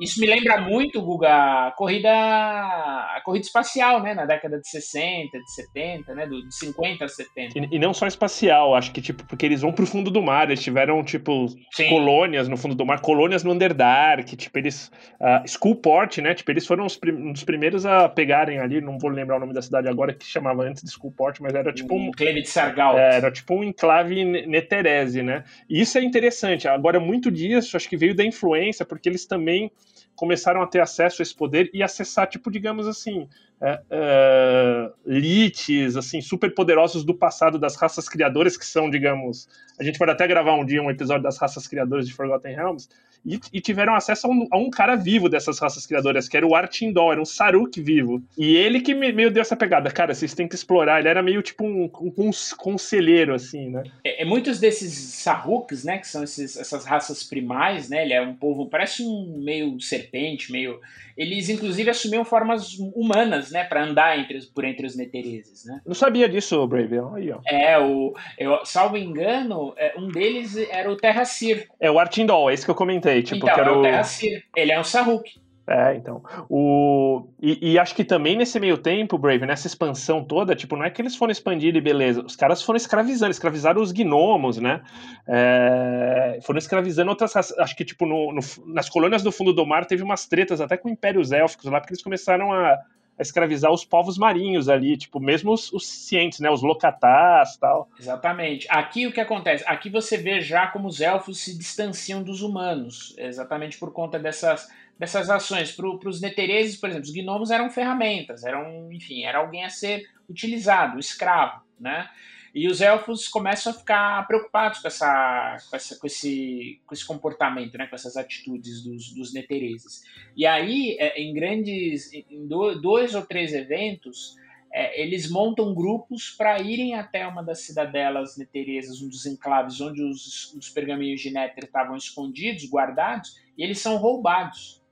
Isso 0.00 0.20
me 0.20 0.26
lembra 0.26 0.60
muito, 0.60 1.02
Guga, 1.02 1.66
a 1.66 1.72
corrida, 1.72 2.08
a 2.08 3.20
corrida 3.24 3.44
espacial, 3.44 4.00
né? 4.00 4.14
Na 4.14 4.24
década 4.24 4.60
de 4.60 4.68
60, 4.68 5.38
de 5.38 5.52
70, 5.52 6.14
né? 6.14 6.26
Do, 6.26 6.46
de 6.46 6.54
50 6.54 7.04
a 7.04 7.08
70. 7.08 7.58
E, 7.58 7.68
e, 7.72 7.78
não 7.78 7.92
só 7.92 8.06
espacial, 8.06 8.76
acho 8.76 8.92
que, 8.92 9.00
tipo, 9.00 9.24
porque 9.24 9.44
eles 9.44 9.60
vão 9.60 9.72
pro 9.72 9.86
fundo 9.86 10.08
do 10.08 10.22
mar, 10.22 10.48
eles 10.48 10.62
tiveram, 10.62 11.02
tipo, 11.02 11.48
Sim. 11.72 11.88
colônias 11.88 12.46
no 12.48 12.56
fundo 12.56 12.76
do 12.76 12.86
mar, 12.86 13.00
colônias 13.00 13.42
no 13.42 13.52
Underdark, 13.52 14.36
tipo, 14.36 14.56
eles... 14.58 14.90
Uh, 15.20 15.44
Skullport, 15.44 16.18
né? 16.18 16.34
Tipo, 16.34 16.52
eles 16.52 16.66
foram 16.66 16.86
os 16.86 16.98
um 17.04 17.32
dos 17.32 17.42
primeiros 17.42 17.84
a 17.84 18.08
pegarem 18.08 18.60
ali, 18.60 18.80
não 18.80 18.98
vou 18.98 19.10
lembrar 19.10 19.36
o 19.36 19.40
nome 19.40 19.52
da 19.52 19.62
cidade 19.62 19.88
agora, 19.88 20.14
que 20.14 20.24
chamava 20.24 20.62
antes 20.62 20.82
de 20.82 20.90
Skullport, 20.90 21.40
mas 21.40 21.54
era 21.54 21.72
tipo 21.72 21.94
um... 21.96 22.08
Enclave 22.08 22.42
de 22.42 22.48
Sargal. 22.48 22.96
É, 22.98 23.16
era 23.16 23.30
tipo 23.32 23.54
um 23.54 23.64
enclave 23.64 24.24
neterese, 24.24 25.22
né? 25.22 25.44
E 25.68 25.80
isso 25.80 25.98
é 25.98 26.02
interessante. 26.02 26.68
Agora, 26.68 27.00
muito 27.00 27.30
disso, 27.30 27.76
acho 27.76 27.88
que 27.88 27.96
veio 27.96 28.14
da 28.14 28.24
influência, 28.24 28.84
porque 28.86 29.08
eles 29.08 29.26
também 29.26 29.72
começaram 30.14 30.60
a 30.62 30.66
ter 30.66 30.80
acesso 30.80 31.20
a 31.20 31.24
esse 31.24 31.34
poder 31.34 31.70
e 31.72 31.82
acessar, 31.82 32.26
tipo, 32.26 32.50
digamos 32.50 32.88
assim, 32.88 33.28
é, 33.60 33.80
é, 33.90 34.90
lites, 35.06 35.96
assim, 35.96 36.20
super 36.20 36.52
poderosos 36.54 37.04
do 37.04 37.14
passado 37.14 37.58
das 37.58 37.76
raças 37.76 38.08
criadoras, 38.08 38.56
que 38.56 38.66
são, 38.66 38.90
digamos, 38.90 39.48
a 39.78 39.84
gente 39.84 39.98
pode 39.98 40.10
até 40.10 40.26
gravar 40.26 40.54
um 40.54 40.64
dia 40.64 40.82
um 40.82 40.90
episódio 40.90 41.22
das 41.22 41.38
raças 41.38 41.66
criadoras 41.66 42.06
de 42.06 42.12
Forgotten 42.12 42.54
Realms, 42.54 42.88
e, 43.24 43.38
e 43.52 43.60
tiveram 43.60 43.94
acesso 43.94 44.26
a 44.26 44.30
um, 44.30 44.46
a 44.50 44.58
um, 44.58 44.70
cara 44.70 44.96
vivo 44.96 45.28
dessas 45.28 45.58
raças 45.58 45.86
criadoras, 45.86 46.28
que 46.28 46.36
era 46.36 46.46
o 46.46 46.54
Artindol, 46.54 47.12
era 47.12 47.20
um 47.20 47.24
Saruk 47.24 47.80
vivo. 47.80 48.22
E 48.36 48.56
ele 48.56 48.80
que 48.80 48.94
me, 48.94 49.12
meio 49.12 49.30
deu 49.30 49.42
essa 49.42 49.56
pegada, 49.56 49.90
cara, 49.90 50.14
vocês 50.14 50.34
têm 50.34 50.48
que 50.48 50.54
explorar. 50.54 51.00
Ele 51.00 51.08
era 51.08 51.22
meio 51.22 51.42
tipo 51.42 51.64
um, 51.64 51.90
um, 52.00 52.12
um 52.18 52.30
conselheiro, 52.56 53.34
assim, 53.34 53.70
né? 53.70 53.84
É, 54.04 54.22
é, 54.22 54.24
muitos 54.24 54.58
desses 54.58 54.92
Saruks, 54.94 55.84
né, 55.84 55.98
que 55.98 56.08
são 56.08 56.22
esses, 56.22 56.56
essas 56.56 56.84
raças 56.84 57.22
primais, 57.22 57.88
né? 57.88 58.02
Ele 58.04 58.14
é 58.14 58.22
um 58.22 58.34
povo, 58.34 58.68
parece 58.68 59.02
um 59.02 59.40
meio 59.42 59.80
serpente, 59.80 60.52
meio. 60.52 60.80
Eles, 61.16 61.48
inclusive, 61.48 61.90
assumiam 61.90 62.24
formas 62.24 62.78
humanas, 62.94 63.50
né, 63.50 63.64
para 63.64 63.84
andar 63.84 64.16
entre, 64.18 64.38
por 64.54 64.64
entre 64.64 64.86
os 64.86 64.96
netereses, 64.96 65.64
né? 65.64 65.80
Não 65.84 65.94
sabia 65.94 66.28
disso, 66.28 66.64
Brave. 66.66 66.98
Aí, 67.16 67.32
ó. 67.32 67.40
É, 67.44 67.78
o, 67.78 68.14
eu, 68.38 68.64
salvo 68.64 68.96
engano, 68.96 69.74
é, 69.76 69.94
um 69.98 70.08
deles 70.08 70.56
era 70.70 70.90
o 70.90 70.96
Terra 70.96 71.24
Sir. 71.24 71.66
É 71.80 71.90
o 71.90 71.98
Artindol, 71.98 72.48
é 72.48 72.54
esse 72.54 72.64
que 72.64 72.70
eu 72.70 72.74
comentei 72.74 73.07
tipo, 73.22 73.36
então, 73.36 73.54
que 73.54 73.60
era 73.60 73.70
é 73.70 73.72
o. 73.72 74.42
Ele 74.56 74.72
é 74.72 74.80
um 74.80 74.84
Saruk. 74.84 75.30
É, 75.70 75.94
então. 75.96 76.22
O... 76.48 77.28
E, 77.42 77.72
e, 77.72 77.78
acho 77.78 77.94
que 77.94 78.02
também 78.02 78.34
nesse 78.34 78.58
meio 78.58 78.78
tempo, 78.78 79.18
Brave, 79.18 79.44
nessa 79.44 79.66
expansão 79.66 80.24
toda, 80.24 80.56
tipo, 80.56 80.74
não 80.74 80.84
é 80.84 80.88
que 80.88 81.02
eles 81.02 81.14
foram 81.14 81.30
expandir 81.30 81.76
e 81.76 81.80
beleza. 81.80 82.24
Os 82.24 82.34
caras 82.34 82.62
foram 82.62 82.78
escravizando, 82.78 83.30
escravizaram 83.30 83.82
os 83.82 83.92
gnomos, 83.92 84.56
né? 84.56 84.80
É... 85.26 86.38
Foram 86.42 86.58
escravizando 86.58 87.10
outras 87.10 87.34
raças. 87.34 87.58
Acho 87.58 87.76
que, 87.76 87.84
tipo, 87.84 88.06
no, 88.06 88.32
no, 88.32 88.40
nas 88.64 88.88
colônias 88.88 89.22
do 89.22 89.30
fundo 89.30 89.52
do 89.52 89.66
mar 89.66 89.84
teve 89.84 90.02
umas 90.02 90.26
tretas 90.26 90.58
até 90.58 90.74
com 90.78 90.88
impérios 90.88 91.32
élficos 91.32 91.70
lá, 91.70 91.80
porque 91.80 91.92
eles 91.92 92.02
começaram 92.02 92.50
a, 92.50 92.78
a 93.18 93.22
escravizar 93.22 93.72
os 93.72 93.84
povos 93.84 94.16
marinhos 94.16 94.68
ali, 94.68 94.96
tipo, 94.96 95.18
mesmo 95.18 95.52
os, 95.52 95.72
os 95.72 95.86
cientes, 95.86 96.40
né? 96.40 96.50
Os 96.50 96.62
locatás 96.62 97.56
tal. 97.56 97.88
Exatamente. 97.98 98.66
Aqui 98.70 99.06
o 99.06 99.12
que 99.12 99.20
acontece? 99.20 99.64
Aqui 99.66 99.90
você 99.90 100.16
vê 100.16 100.40
já 100.40 100.68
como 100.68 100.86
os 100.86 101.00
elfos 101.00 101.40
se 101.40 101.56
distanciam 101.58 102.22
dos 102.22 102.42
humanos, 102.42 103.14
exatamente 103.18 103.78
por 103.78 103.92
conta 103.92 104.18
dessas 104.18 104.68
dessas 104.98 105.30
ações. 105.30 105.72
Para 105.72 106.08
os 106.08 106.20
netereses, 106.20 106.76
por 106.76 106.88
exemplo, 106.88 107.06
os 107.06 107.14
gnomos 107.14 107.50
eram 107.50 107.70
ferramentas, 107.70 108.44
eram, 108.44 108.92
enfim, 108.92 109.24
era 109.24 109.38
alguém 109.38 109.64
a 109.64 109.70
ser 109.70 110.08
utilizado, 110.28 110.98
escravo, 110.98 111.62
né? 111.78 112.08
E 112.54 112.66
os 112.66 112.80
elfos 112.80 113.28
começam 113.28 113.72
a 113.72 113.74
ficar 113.74 114.26
preocupados 114.26 114.80
com, 114.80 114.88
essa, 114.88 115.56
com, 115.70 115.76
essa, 115.76 115.98
com, 115.98 116.06
esse, 116.06 116.80
com 116.86 116.94
esse 116.94 117.06
comportamento, 117.06 117.76
né, 117.76 117.86
com 117.86 117.94
essas 117.94 118.16
atitudes 118.16 118.82
dos, 118.82 119.12
dos 119.12 119.32
netereses. 119.32 120.02
E 120.36 120.46
aí, 120.46 120.96
é, 120.98 121.20
em 121.20 121.32
grandes, 121.32 122.12
em 122.12 122.46
dois 122.46 123.14
ou 123.14 123.22
três 123.22 123.52
eventos, 123.52 124.36
é, 124.72 125.00
eles 125.00 125.30
montam 125.30 125.74
grupos 125.74 126.30
para 126.30 126.60
irem 126.60 126.94
até 126.94 127.26
uma 127.26 127.42
das 127.42 127.60
cidadelas 127.60 128.36
neterezas, 128.36 129.00
um 129.00 129.08
dos 129.08 129.24
enclaves 129.24 129.80
onde 129.80 130.02
os, 130.02 130.54
os 130.54 130.68
pergaminhos 130.68 131.20
de 131.20 131.30
Néter 131.30 131.64
estavam 131.64 131.96
escondidos, 131.96 132.68
guardados, 132.68 133.36
e 133.56 133.62
eles 133.62 133.78
são 133.78 133.96
roubados. 133.96 134.82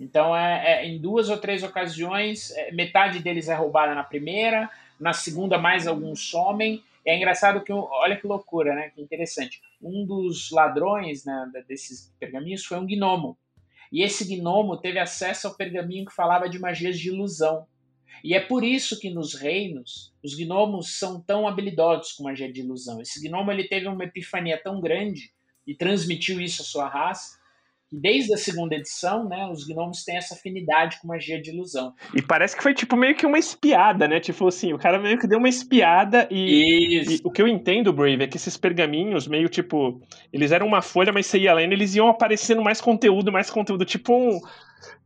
Então, 0.00 0.34
é, 0.36 0.84
é, 0.84 0.86
em 0.86 0.98
duas 0.98 1.28
ou 1.28 1.36
três 1.36 1.62
ocasiões, 1.62 2.52
é, 2.52 2.72
metade 2.72 3.18
deles 3.18 3.48
é 3.48 3.54
roubada 3.54 3.94
na 3.94 4.04
primeira, 4.04 4.70
na 4.98 5.12
segunda, 5.12 5.58
mais 5.58 5.86
alguns 5.86 6.20
somem. 6.20 6.82
É 7.08 7.16
engraçado 7.16 7.64
que, 7.64 7.72
olha 7.72 8.20
que 8.20 8.26
loucura, 8.26 8.74
né? 8.74 8.90
Que 8.90 9.00
interessante. 9.00 9.62
Um 9.80 10.04
dos 10.04 10.50
ladrões 10.50 11.24
né, 11.24 11.50
desses 11.66 12.14
pergaminhos 12.20 12.66
foi 12.66 12.78
um 12.78 12.86
gnomo. 12.86 13.38
E 13.90 14.02
esse 14.02 14.24
gnomo 14.26 14.76
teve 14.76 14.98
acesso 14.98 15.48
ao 15.48 15.54
pergaminho 15.54 16.04
que 16.04 16.14
falava 16.14 16.50
de 16.50 16.58
magias 16.58 16.98
de 16.98 17.08
ilusão. 17.08 17.66
E 18.22 18.34
é 18.34 18.40
por 18.40 18.62
isso 18.62 19.00
que 19.00 19.08
nos 19.08 19.32
reinos 19.32 20.12
os 20.22 20.34
gnomos 20.34 20.98
são 20.98 21.18
tão 21.18 21.48
habilidosos 21.48 22.12
com 22.12 22.24
magia 22.24 22.52
de 22.52 22.60
ilusão. 22.60 23.00
Esse 23.00 23.26
gnomo 23.26 23.50
ele 23.50 23.64
teve 23.64 23.88
uma 23.88 24.04
epifania 24.04 24.60
tão 24.62 24.78
grande 24.78 25.32
e 25.66 25.74
transmitiu 25.74 26.38
isso 26.38 26.60
à 26.60 26.64
sua 26.66 26.88
raça 26.88 27.37
desde 27.90 28.34
a 28.34 28.36
segunda 28.36 28.74
edição, 28.74 29.28
né, 29.28 29.48
os 29.50 29.66
gnomos 29.66 30.04
têm 30.04 30.16
essa 30.16 30.34
afinidade 30.34 30.98
com 31.00 31.08
magia 31.08 31.40
de 31.40 31.50
ilusão. 31.50 31.94
E 32.14 32.20
parece 32.20 32.56
que 32.56 32.62
foi 32.62 32.74
tipo 32.74 32.96
meio 32.96 33.16
que 33.16 33.26
uma 33.26 33.38
espiada, 33.38 34.06
né? 34.06 34.20
Tipo 34.20 34.48
assim, 34.48 34.72
o 34.72 34.78
cara 34.78 34.98
meio 34.98 35.18
que 35.18 35.26
deu 35.26 35.38
uma 35.38 35.48
espiada 35.48 36.28
e, 36.30 37.00
e, 37.00 37.20
o 37.24 37.30
que 37.30 37.40
eu 37.40 37.48
entendo, 37.48 37.92
Brave, 37.92 38.22
é 38.22 38.26
que 38.26 38.36
esses 38.36 38.56
pergaminhos 38.56 39.26
meio 39.26 39.48
tipo, 39.48 40.00
eles 40.32 40.52
eram 40.52 40.66
uma 40.66 40.82
folha, 40.82 41.12
mas 41.12 41.26
você 41.26 41.38
ia 41.38 41.54
lendo, 41.54 41.72
eles 41.72 41.94
iam 41.94 42.08
aparecendo 42.08 42.62
mais 42.62 42.80
conteúdo, 42.80 43.32
mais 43.32 43.50
conteúdo, 43.50 43.84
tipo 43.84 44.12
um 44.14 44.40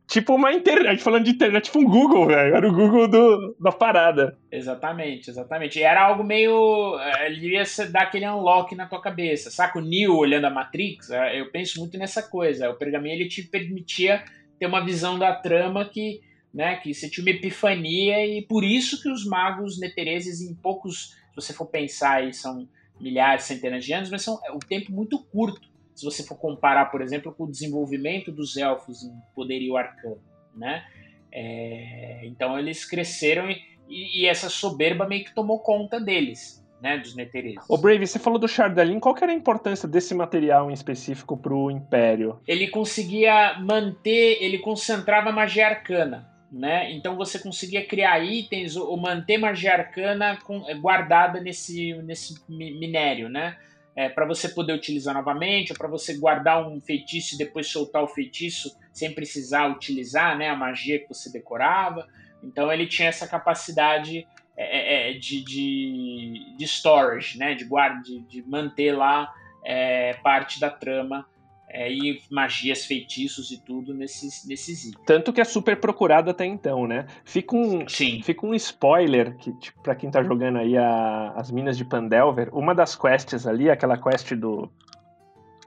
Tipo 0.07 0.35
uma 0.35 0.51
internet, 0.51 1.01
falando 1.01 1.23
de 1.23 1.31
internet, 1.31 1.65
tipo 1.65 1.79
um 1.79 1.85
Google, 1.85 2.27
velho. 2.27 2.55
Era 2.55 2.67
o 2.67 2.73
Google 2.73 3.07
do, 3.07 3.55
da 3.59 3.71
parada. 3.71 4.37
Exatamente, 4.51 5.29
exatamente. 5.29 5.81
Era 5.81 6.03
algo 6.03 6.23
meio. 6.23 6.99
Eh, 6.99 7.27
ele 7.27 7.39
devia 7.39 7.63
dar 7.89 8.03
aquele 8.03 8.27
unlock 8.27 8.75
na 8.75 8.85
tua 8.85 9.01
cabeça. 9.01 9.49
Saca 9.49 9.79
o 9.79 9.81
Neo 9.81 10.17
olhando 10.17 10.45
a 10.45 10.49
Matrix? 10.49 11.09
Eh, 11.09 11.39
eu 11.39 11.51
penso 11.51 11.79
muito 11.79 11.97
nessa 11.97 12.21
coisa. 12.21 12.69
O 12.69 12.75
pergaminho 12.75 13.15
ele 13.15 13.29
te 13.29 13.43
permitia 13.43 14.23
ter 14.59 14.65
uma 14.65 14.83
visão 14.83 15.17
da 15.17 15.33
trama 15.33 15.85
que, 15.85 16.21
né, 16.53 16.75
que 16.75 16.93
você 16.93 17.09
tinha 17.09 17.23
uma 17.25 17.31
epifania 17.31 18.25
e 18.25 18.41
por 18.45 18.63
isso 18.63 19.01
que 19.01 19.09
os 19.09 19.25
magos 19.25 19.79
netereses 19.79 20.41
em 20.41 20.53
poucos, 20.53 21.15
se 21.29 21.35
você 21.35 21.53
for 21.53 21.65
pensar 21.65 22.17
aí, 22.17 22.33
são 22.33 22.67
milhares, 22.99 23.43
centenas 23.45 23.83
de 23.83 23.93
anos, 23.93 24.09
mas 24.09 24.21
são 24.21 24.39
um 24.53 24.59
tempo 24.59 24.91
muito 24.91 25.17
curto 25.17 25.72
se 25.95 26.03
você 26.03 26.23
for 26.23 26.35
comparar, 26.37 26.85
por 26.85 27.01
exemplo, 27.01 27.33
com 27.33 27.43
o 27.43 27.51
desenvolvimento 27.51 28.31
dos 28.31 28.57
elfos 28.57 29.03
em 29.03 29.11
poderio 29.35 29.77
arcano, 29.77 30.21
né? 30.55 30.83
É, 31.31 32.21
então 32.25 32.59
eles 32.59 32.85
cresceram 32.85 33.49
e, 33.49 33.57
e, 33.89 34.27
essa 34.27 34.49
soberba 34.49 35.07
meio 35.07 35.23
que 35.23 35.33
tomou 35.33 35.59
conta 35.59 35.99
deles, 35.99 36.63
né, 36.79 36.97
dos 36.97 37.15
Netereses. 37.15 37.63
O 37.67 37.77
Brave, 37.77 38.05
você 38.05 38.19
falou 38.19 38.37
do 38.37 38.47
Chardalin, 38.47 38.99
qual 38.99 39.15
que 39.15 39.23
era 39.23 39.33
a 39.33 39.35
importância 39.35 39.87
desse 39.87 40.13
material 40.13 40.69
em 40.69 40.73
específico 40.73 41.35
para 41.35 41.53
o 41.53 41.71
Império? 41.71 42.39
Ele 42.47 42.67
conseguia 42.67 43.57
manter, 43.59 44.37
ele 44.41 44.59
concentrava 44.59 45.31
magia 45.31 45.67
arcana. 45.67 46.31
Né? 46.51 46.91
Então 46.91 47.17
você 47.17 47.39
conseguia 47.39 47.83
criar 47.83 48.19
itens 48.19 48.75
ou 48.75 48.95
manter 48.95 49.39
magia 49.39 49.73
arcana 49.73 50.37
guardada 50.79 51.41
nesse, 51.41 51.93
nesse 52.03 52.35
minério, 52.47 53.27
né? 53.27 53.57
É, 53.95 54.09
para 54.09 54.25
você 54.25 54.49
poder 54.49 54.73
utilizar 54.73 55.13
novamente, 55.13 55.71
ou 55.71 55.77
para 55.77 55.87
você 55.87 56.17
guardar 56.17 56.67
um 56.67 56.81
feitiço 56.81 57.35
e 57.35 57.37
depois 57.37 57.67
soltar 57.67 58.01
o 58.01 58.07
feitiço 58.07 58.75
sem 58.91 59.13
precisar 59.13 59.67
utilizar 59.67 60.37
né, 60.37 60.49
a 60.49 60.55
magia 60.55 60.99
que 60.99 61.07
você 61.07 61.31
decorava. 61.31 62.07
Então 62.43 62.71
ele 62.71 62.87
tinha 62.87 63.09
essa 63.09 63.27
capacidade 63.27 64.27
é, 64.57 65.09
é, 65.09 65.11
é 65.11 65.13
de, 65.13 65.43
de, 65.43 66.55
de, 66.57 66.65
storage, 66.65 67.37
né, 67.37 67.53
de, 67.53 67.65
guarda, 67.65 68.01
de, 68.01 68.19
de 68.21 68.41
manter 68.43 68.93
lá 68.93 69.31
é, 69.63 70.13
parte 70.23 70.59
da 70.59 70.69
trama 70.69 71.27
é, 71.73 71.91
e 71.91 72.21
magias, 72.29 72.85
feitiços 72.85 73.49
e 73.49 73.57
tudo 73.57 73.95
nesses, 73.95 74.45
nesses 74.47 74.85
itens. 74.85 75.05
Tanto 75.07 75.33
que 75.33 75.41
é 75.41 75.43
super 75.43 75.75
procurado 75.79 76.29
até 76.29 76.45
então, 76.45 76.85
né? 76.85 77.07
Fica 77.25 77.55
um, 77.55 77.89
Sim. 77.89 78.21
Fica 78.21 78.45
um 78.45 78.53
spoiler 78.53 79.35
que, 79.37 79.51
tipo, 79.53 79.81
pra 79.81 79.95
quem 79.95 80.11
tá 80.11 80.21
jogando 80.21 80.59
aí 80.59 80.77
a, 80.77 81.33
as 81.35 81.49
Minas 81.49 81.75
de 81.75 81.83
Pandelver, 81.83 82.55
uma 82.55 82.75
das 82.75 82.95
quests 82.95 83.47
ali, 83.47 83.71
aquela 83.71 83.97
quest 83.97 84.35
do, 84.35 84.71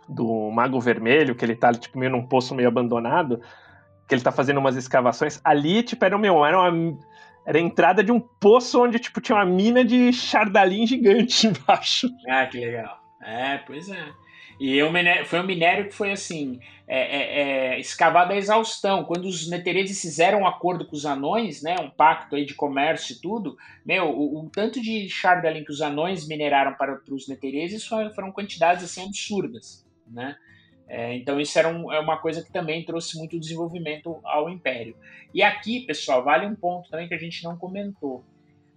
do 0.09 0.48
Mago 0.52 0.80
Vermelho, 0.80 1.34
que 1.34 1.44
ele 1.44 1.57
tá 1.57 1.72
tipo, 1.72 1.98
meio 1.98 2.12
num 2.12 2.24
poço 2.24 2.54
meio 2.54 2.68
abandonado, 2.68 3.40
que 4.09 4.14
ele 4.14 4.22
tá 4.22 4.30
fazendo 4.30 4.59
umas 4.59 4.76
escavações, 4.76 5.40
ali, 5.42 5.82
tipo, 5.82 6.04
era, 6.04 6.16
meu, 6.16 6.46
era 6.46 6.57
uma 6.57 6.96
era 7.44 7.59
a 7.59 7.61
entrada 7.61 8.02
de 8.02 8.11
um 8.11 8.18
poço 8.18 8.82
onde, 8.82 8.98
tipo, 8.98 9.20
tinha 9.20 9.36
uma 9.38 9.44
mina 9.44 9.84
de 9.84 10.12
chardalim 10.12 10.86
gigante 10.86 11.46
embaixo. 11.48 12.09
Ah, 12.28 12.46
que 12.46 12.59
legal. 12.59 13.00
É, 13.22 13.59
pois 13.59 13.88
é. 13.88 14.04
E 14.59 14.74
eu, 14.76 14.90
foi 15.26 15.40
um 15.40 15.46
minério 15.46 15.88
que 15.88 15.94
foi 15.94 16.11
assim, 16.12 16.59
é, 16.88 16.98
é, 16.98 17.40
é, 17.74 17.80
escavado 17.80 18.32
à 18.32 18.36
exaustão. 18.36 19.04
Quando 19.04 19.26
os 19.26 19.48
netereses 19.48 20.00
fizeram 20.00 20.40
um 20.40 20.46
acordo 20.46 20.86
com 20.86 20.96
os 20.96 21.04
anões, 21.04 21.62
né, 21.62 21.76
um 21.78 21.90
pacto 21.90 22.36
aí 22.36 22.46
de 22.46 22.54
comércio 22.54 23.14
e 23.14 23.20
tudo, 23.20 23.57
meu, 23.84 24.09
o, 24.09 24.44
o 24.44 24.50
tanto 24.50 24.80
de 24.80 25.09
Chardalin 25.09 25.64
que 25.64 25.72
os 25.72 25.82
anões 25.82 26.26
mineraram 26.26 26.74
para, 26.74 26.96
para 26.96 27.14
os 27.14 27.28
netereses 27.28 27.86
foram, 27.86 28.14
foram 28.14 28.32
quantidades 28.32 28.84
assim 28.84 29.04
absurdas, 29.04 29.84
né? 30.07 30.36
É, 30.88 31.16
então 31.16 31.40
isso 31.40 31.59
era 31.59 31.68
um, 31.68 31.92
é 31.92 31.98
uma 31.98 32.16
coisa 32.16 32.44
que 32.44 32.52
também 32.52 32.84
trouxe 32.84 33.18
muito 33.18 33.40
desenvolvimento 33.40 34.20
ao 34.22 34.48
Império. 34.48 34.96
E 35.34 35.42
aqui, 35.42 35.80
pessoal, 35.80 36.22
vale 36.22 36.46
um 36.46 36.54
ponto 36.54 36.88
também 36.88 37.09
que 37.09 37.14
a 37.14 37.18
gente 37.18 37.42
não 37.42 37.57
comentou. 37.57 38.24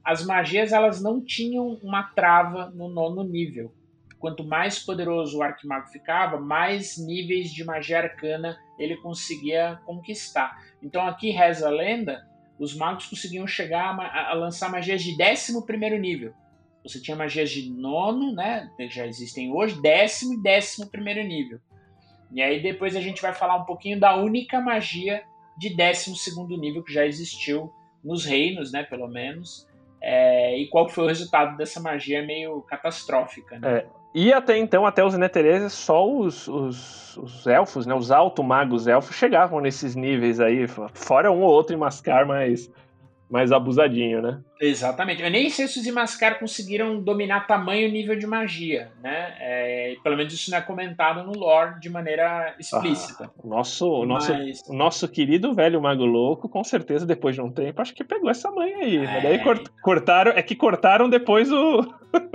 As 0.04 0.26
magias 0.26 0.74
elas 0.74 1.00
não 1.04 1.22
tinham 1.22 1.80
uma 1.84 2.02
trava 2.02 2.72
no 2.72 2.90
nono 2.90 3.24
nível 3.24 3.72
quanto 4.20 4.44
mais 4.44 4.80
poderoso 4.80 5.38
o 5.38 5.42
arquimago 5.42 5.88
ficava, 5.88 6.40
mais 6.40 6.98
níveis 6.98 7.52
de 7.52 7.64
magia 7.64 8.00
arcana 8.00 8.60
ele 8.78 8.98
conseguia 8.98 9.80
conquistar. 9.86 10.62
Então 10.84 11.08
aqui 11.08 11.32
reza 11.32 11.68
a 11.68 11.72
lenda, 11.72 12.28
os 12.60 12.76
magos 12.76 13.06
conseguiam 13.06 13.48
chegar 13.48 13.98
a, 13.98 14.32
a 14.32 14.34
lançar 14.34 14.70
magias 14.70 15.02
de 15.02 15.16
11 15.22 16.00
nível. 16.00 16.34
Você 16.84 17.02
tinha 17.02 17.16
magias 17.16 17.50
de 17.50 17.70
nono, 17.70 18.34
né? 18.34 18.70
Já 18.90 19.06
existem 19.06 19.54
hoje, 19.54 19.82
décimo 19.82 20.34
e 20.34 20.42
décimo 20.42 20.90
primeiro 20.90 21.22
nível. 21.24 21.60
E 22.32 22.42
aí 22.42 22.62
depois 22.62 22.96
a 22.96 23.02
gente 23.02 23.22
vai 23.22 23.34
falar 23.34 23.56
um 23.56 23.66
pouquinho 23.66 24.00
da 24.00 24.16
única 24.16 24.62
magia 24.62 25.24
de 25.58 25.76
décimo 25.76 26.16
segundo 26.16 26.58
nível 26.58 26.84
que 26.84 26.94
já 26.94 27.06
existiu 27.06 27.72
nos 28.04 28.26
reinos, 28.26 28.72
né? 28.72 28.84
Pelo 28.84 29.08
menos. 29.08 29.68
É, 30.02 30.58
e 30.58 30.68
qual 30.68 30.88
foi 30.88 31.04
o 31.04 31.08
resultado 31.08 31.58
dessa 31.58 31.80
magia 31.82 32.26
meio 32.26 32.62
catastrófica. 32.62 33.60
Né? 33.60 33.80
É, 33.80 33.88
e 34.14 34.34
até 34.34 34.58
então, 34.58 34.86
até 34.86 35.04
os 35.04 35.16
Netereses, 35.18 35.74
só 35.74 36.08
os, 36.10 36.48
os, 36.48 37.18
os, 37.18 37.46
elfos, 37.46 37.86
né, 37.86 37.94
os 37.94 38.12
alto 38.12 38.44
magos 38.44 38.88
elfos 38.88 39.16
chegavam 39.16 39.60
nesses 39.60 39.96
níveis 39.96 40.40
aí, 40.40 40.66
fora 40.94 41.32
um 41.32 41.42
ou 41.42 41.52
outro 41.52 41.76
em 41.76 41.80
Mascar, 41.80 42.26
mas 42.26 42.72
mais 43.30 43.52
abusadinho, 43.52 44.22
né? 44.22 44.42
Exatamente. 44.60 45.22
Eu 45.22 45.30
nem 45.30 45.50
sei 45.50 45.68
se 45.68 45.80
os 45.80 45.86
Imascar 45.86 46.40
conseguiram 46.40 47.00
dominar 47.00 47.46
tamanho 47.46 47.88
e 47.88 47.92
nível 47.92 48.18
de 48.18 48.26
magia, 48.26 48.92
né? 49.02 49.36
É, 49.40 49.96
pelo 50.04 50.18
menos 50.18 50.34
isso 50.34 50.50
não 50.50 50.58
é 50.58 50.62
comentado 50.62 51.24
no 51.24 51.38
lore 51.38 51.80
de 51.80 51.90
maneira 51.90 52.56
explícita. 52.60 53.26
Ah, 53.26 53.48
nosso, 53.48 54.06
Mas... 54.06 54.30
nosso, 54.30 54.74
nosso 54.74 55.08
querido 55.08 55.54
velho 55.54 55.82
Mago 55.82 56.06
Louco, 56.06 56.50
com 56.50 56.64
certeza, 56.64 57.06
depois 57.06 57.36
de 57.36 57.42
um 57.42 57.52
tempo, 57.52 57.82
acho 57.82 57.94
que 57.94 58.04
pegou 58.04 58.30
essa 58.30 58.50
mãe 58.50 58.74
aí. 58.74 58.98
É... 58.98 59.22
daí 59.22 59.40
cortaram, 59.82 60.32
é 60.32 60.42
que 60.42 60.56
cortaram 60.56 61.08
depois 61.08 61.52
o, 61.52 61.82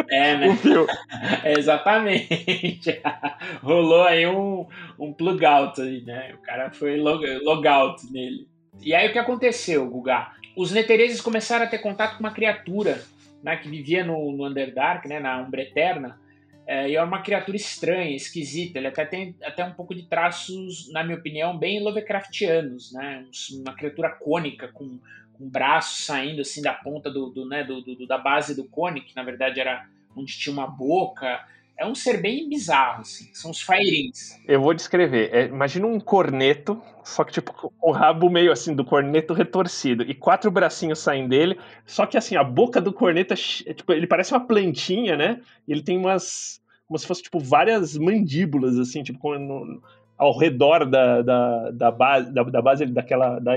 é, 0.08 0.36
né? 0.38 0.48
o 0.48 0.56
fio. 0.56 0.86
Exatamente. 1.44 3.02
Rolou 3.62 4.04
aí 4.04 4.26
um, 4.26 4.66
um 4.98 5.12
plug 5.12 5.44
out 5.44 5.80
aí, 5.80 6.02
né? 6.02 6.34
O 6.34 6.42
cara 6.42 6.70
foi 6.70 6.96
log, 6.98 7.24
logout 7.42 8.00
nele. 8.12 8.46
E 8.80 8.94
aí 8.94 9.08
o 9.08 9.12
que 9.12 9.18
aconteceu, 9.18 9.88
Guga? 9.88 10.32
Os 10.56 10.70
Netereses 10.70 11.20
começaram 11.20 11.64
a 11.64 11.68
ter 11.68 11.78
contato 11.78 12.16
com 12.16 12.20
uma 12.20 12.32
criatura 12.32 13.02
né, 13.42 13.56
que 13.56 13.68
vivia 13.68 14.04
no, 14.04 14.32
no 14.32 14.46
Underdark, 14.46 15.06
né, 15.06 15.20
na 15.20 15.40
Umbra 15.42 15.62
Eterna, 15.62 16.18
é, 16.66 16.88
e 16.88 16.96
é 16.96 17.02
uma 17.02 17.20
criatura 17.20 17.56
estranha, 17.56 18.16
esquisita. 18.16 18.78
Ele 18.78 18.86
até 18.86 19.04
tem 19.04 19.36
até 19.42 19.64
um 19.64 19.72
pouco 19.72 19.94
de 19.94 20.04
traços, 20.04 20.90
na 20.90 21.04
minha 21.04 21.18
opinião, 21.18 21.56
bem 21.58 21.82
Lovecraftianos, 21.82 22.90
né? 22.92 23.24
Uma 23.52 23.74
criatura 23.74 24.08
cônica 24.08 24.68
com, 24.68 24.98
com 25.34 25.48
braços 25.48 26.06
saindo 26.06 26.40
assim 26.40 26.62
da 26.62 26.72
ponta 26.72 27.10
do, 27.10 27.28
do, 27.28 27.46
né, 27.46 27.62
do, 27.64 27.82
do, 27.82 28.06
da 28.06 28.16
base 28.16 28.54
do 28.54 28.64
cone, 28.64 29.02
que 29.02 29.14
na 29.14 29.22
verdade 29.22 29.60
era 29.60 29.86
onde 30.16 30.38
tinha 30.38 30.52
uma 30.52 30.66
boca 30.66 31.44
é 31.76 31.86
um 31.86 31.94
ser 31.94 32.20
bem 32.20 32.48
bizarro, 32.48 33.00
assim. 33.00 33.28
São 33.32 33.50
os 33.50 33.60
Fairins. 33.60 34.40
Eu 34.46 34.60
vou 34.60 34.72
descrever. 34.72 35.30
É, 35.32 35.46
imagina 35.46 35.86
um 35.86 35.98
corneto, 35.98 36.80
só 37.02 37.24
que 37.24 37.32
tipo 37.32 37.52
com 37.52 37.72
o 37.80 37.90
rabo 37.90 38.30
meio 38.30 38.52
assim 38.52 38.74
do 38.74 38.84
corneto 38.84 39.34
retorcido 39.34 40.02
e 40.04 40.14
quatro 40.14 40.50
bracinhos 40.50 41.00
saem 41.00 41.28
dele. 41.28 41.58
Só 41.84 42.06
que 42.06 42.16
assim 42.16 42.36
a 42.36 42.44
boca 42.44 42.80
do 42.80 42.92
corneto 42.92 43.34
é, 43.34 43.36
é 43.66 43.74
tipo 43.74 43.92
ele 43.92 44.06
parece 44.06 44.32
uma 44.32 44.46
plantinha, 44.46 45.16
né? 45.16 45.40
E 45.66 45.72
ele 45.72 45.82
tem 45.82 45.98
umas 45.98 46.62
como 46.86 46.98
se 46.98 47.06
fosse 47.06 47.22
tipo 47.22 47.40
várias 47.40 47.96
mandíbulas 47.96 48.78
assim, 48.78 49.02
tipo 49.02 49.36
no, 49.38 49.82
ao 50.16 50.38
redor 50.38 50.84
da, 50.84 51.22
da, 51.22 51.70
da 51.70 51.90
base 51.90 52.32
da, 52.32 52.42
da 52.44 52.62
base 52.62 52.86
daquela 52.86 53.38
da, 53.40 53.52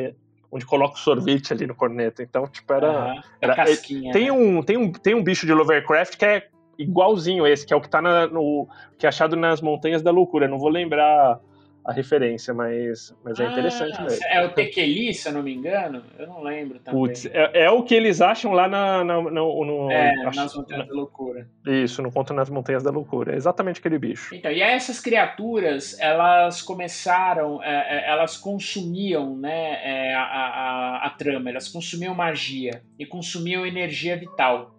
onde 0.52 0.66
coloca 0.66 0.96
o 0.96 1.00
sorvete 1.00 1.54
ali 1.54 1.68
no 1.68 1.76
corneto. 1.76 2.22
Então, 2.22 2.48
tipo, 2.48 2.74
era. 2.74 2.90
Ah, 2.90 3.24
era 3.42 3.56
casquinha, 3.56 4.12
tem, 4.12 4.26
né? 4.26 4.32
um, 4.32 4.64
tem, 4.64 4.78
um, 4.78 4.92
tem 4.92 5.14
um 5.14 5.24
bicho 5.24 5.46
de 5.46 5.54
Lovecraft 5.54 6.16
que 6.18 6.26
é 6.26 6.48
igualzinho 6.78 7.46
esse, 7.46 7.66
que 7.66 7.74
é 7.74 7.76
o 7.76 7.82
que 7.82 7.90
tá 7.90 8.02
na, 8.02 8.28
no. 8.28 8.68
que 8.98 9.06
é 9.06 9.10
achado 9.10 9.36
nas 9.36 9.62
Montanhas 9.62 10.02
da 10.02 10.12
Loucura. 10.12 10.48
Não 10.48 10.60
vou 10.60 10.70
lembrar 10.70 11.40
a 11.88 11.94
referência, 11.94 12.54
mas, 12.54 13.16
mas 13.24 13.40
é 13.40 13.46
ah, 13.46 13.50
interessante 13.50 14.02
mesmo. 14.02 14.26
É 14.26 14.46
o 14.46 14.50
Tequeli, 14.50 15.14
se 15.14 15.30
eu 15.30 15.34
não 15.34 15.42
me 15.42 15.54
engano? 15.54 16.04
Eu 16.20 16.28
não 16.28 16.44
lembro 16.44 16.80
também. 16.80 17.14
É, 17.32 17.64
é 17.64 17.72
o 17.72 17.82
que 17.82 17.96
eles 17.96 18.20
acham 18.20 18.52
lá 18.52 18.68
na, 18.68 19.06
na, 19.06 19.22
no, 19.22 19.66
no, 19.66 19.90
É, 19.90 20.14
nas 20.22 20.54
Montanhas 20.54 20.86
na, 20.86 20.90
da 20.90 20.94
Loucura. 20.94 21.48
Isso, 21.66 22.02
no 22.02 22.12
conto 22.12 22.34
nas 22.34 22.50
Montanhas 22.50 22.84
da 22.84 22.92
Loucura. 22.92 23.32
É 23.32 23.38
exatamente 23.38 23.80
aquele 23.80 23.98
bicho. 23.98 24.36
Então, 24.36 24.52
e 24.52 24.62
essas 24.62 25.00
criaturas, 25.00 25.98
elas 26.02 26.62
começaram, 26.62 27.64
é, 27.64 28.00
é, 28.00 28.10
elas 28.10 28.36
consumiam 28.36 29.38
né, 29.38 29.80
é, 29.82 30.14
a, 30.14 30.24
a, 30.24 31.08
a 31.08 31.10
trama, 31.12 31.50
elas 31.50 31.70
consumiam 31.70 32.14
magia 32.14 32.82
e 33.00 33.06
consumiam 33.06 33.66
energia 33.66 34.18
vital 34.18 34.77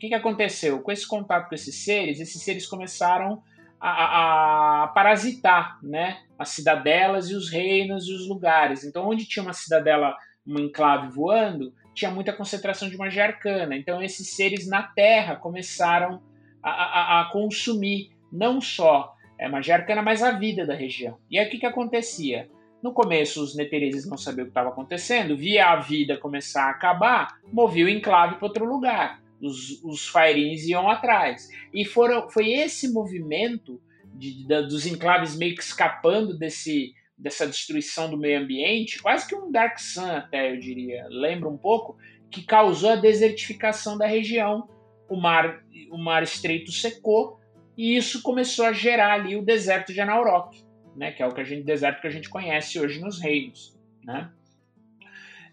que, 0.00 0.08
que 0.08 0.14
aconteceu? 0.14 0.80
Com 0.80 0.90
esse 0.90 1.06
contato 1.06 1.48
com 1.48 1.54
esses 1.54 1.84
seres, 1.84 2.18
esses 2.18 2.42
seres 2.42 2.66
começaram 2.66 3.42
a, 3.78 3.90
a, 3.90 4.84
a, 4.84 4.86
parasitar 4.88 5.78
né, 5.82 6.22
as 6.38 6.48
cidadelas 6.48 7.28
e 7.28 7.34
os 7.34 7.50
reinos 7.50 8.08
e 8.08 8.14
os 8.14 8.26
lugares. 8.26 8.82
Então, 8.82 9.06
onde 9.06 9.26
tinha 9.26 9.42
uma 9.42 9.52
cidadela, 9.52 10.16
uma 10.44 10.60
enclave 10.60 11.08
voando, 11.08 11.74
tinha 11.94 12.10
muita 12.10 12.32
concentração 12.32 12.88
de 12.88 12.96
magia 12.96 13.24
arcana. 13.24 13.76
Então, 13.76 14.02
esses 14.02 14.30
seres 14.30 14.66
na 14.66 14.82
Terra 14.82 15.36
começaram 15.36 16.22
a, 16.62 17.20
a 17.20 17.24
consumir 17.30 18.10
não 18.32 18.58
só 18.58 19.14
é, 19.38 19.48
magia 19.48 19.74
arcana, 19.74 20.00
mas 20.00 20.22
a 20.22 20.30
vida 20.30 20.64
da 20.64 20.74
região. 20.74 21.18
E 21.30 21.38
aí, 21.38 21.46
o 21.46 21.50
que, 21.50 21.58
que 21.58 21.66
acontecia? 21.66 22.48
No 22.82 22.94
começo, 22.94 23.42
os 23.42 23.54
netereses 23.54 24.08
não 24.08 24.16
sabiam 24.16 24.44
o 24.44 24.46
que 24.46 24.52
estava 24.52 24.70
acontecendo, 24.70 25.36
via 25.36 25.68
a 25.68 25.76
vida 25.76 26.16
começar 26.16 26.64
a 26.64 26.70
acabar, 26.70 27.38
movia 27.52 27.84
o 27.84 27.88
enclave 27.90 28.36
para 28.36 28.46
outro 28.46 28.64
lugar 28.64 29.20
os, 29.40 29.82
os 29.82 30.08
Fairins 30.08 30.66
iam 30.66 30.88
atrás. 30.88 31.48
E 31.72 31.84
foram, 31.84 32.28
foi 32.28 32.52
esse 32.52 32.92
movimento 32.92 33.80
de, 34.14 34.46
de, 34.46 34.62
dos 34.62 34.86
enclaves 34.86 35.36
meio 35.36 35.54
que 35.54 35.62
escapando 35.62 36.36
desse, 36.36 36.92
dessa 37.16 37.46
destruição 37.46 38.10
do 38.10 38.18
meio 38.18 38.40
ambiente, 38.40 39.00
quase 39.02 39.28
que 39.28 39.34
um 39.34 39.50
Dark 39.50 39.78
Sun 39.78 40.10
até, 40.10 40.52
eu 40.52 40.58
diria, 40.58 41.06
lembra 41.08 41.48
um 41.48 41.56
pouco, 41.56 41.96
que 42.30 42.42
causou 42.42 42.90
a 42.90 42.96
desertificação 42.96 43.98
da 43.98 44.06
região. 44.06 44.68
O 45.08 45.16
mar, 45.16 45.64
o 45.90 45.98
mar 45.98 46.22
estreito 46.22 46.70
secou 46.70 47.40
e 47.76 47.96
isso 47.96 48.22
começou 48.22 48.64
a 48.64 48.72
gerar 48.72 49.14
ali 49.14 49.36
o 49.36 49.42
deserto 49.42 49.92
de 49.92 50.00
Anaurok, 50.00 50.62
né, 50.94 51.12
que 51.12 51.22
é 51.22 51.26
o 51.26 51.32
que 51.32 51.40
a 51.40 51.44
gente, 51.44 51.64
deserto 51.64 52.00
que 52.00 52.06
a 52.06 52.10
gente 52.10 52.28
conhece 52.28 52.78
hoje 52.78 53.00
nos 53.00 53.20
reinos. 53.20 53.76
Né? 54.04 54.30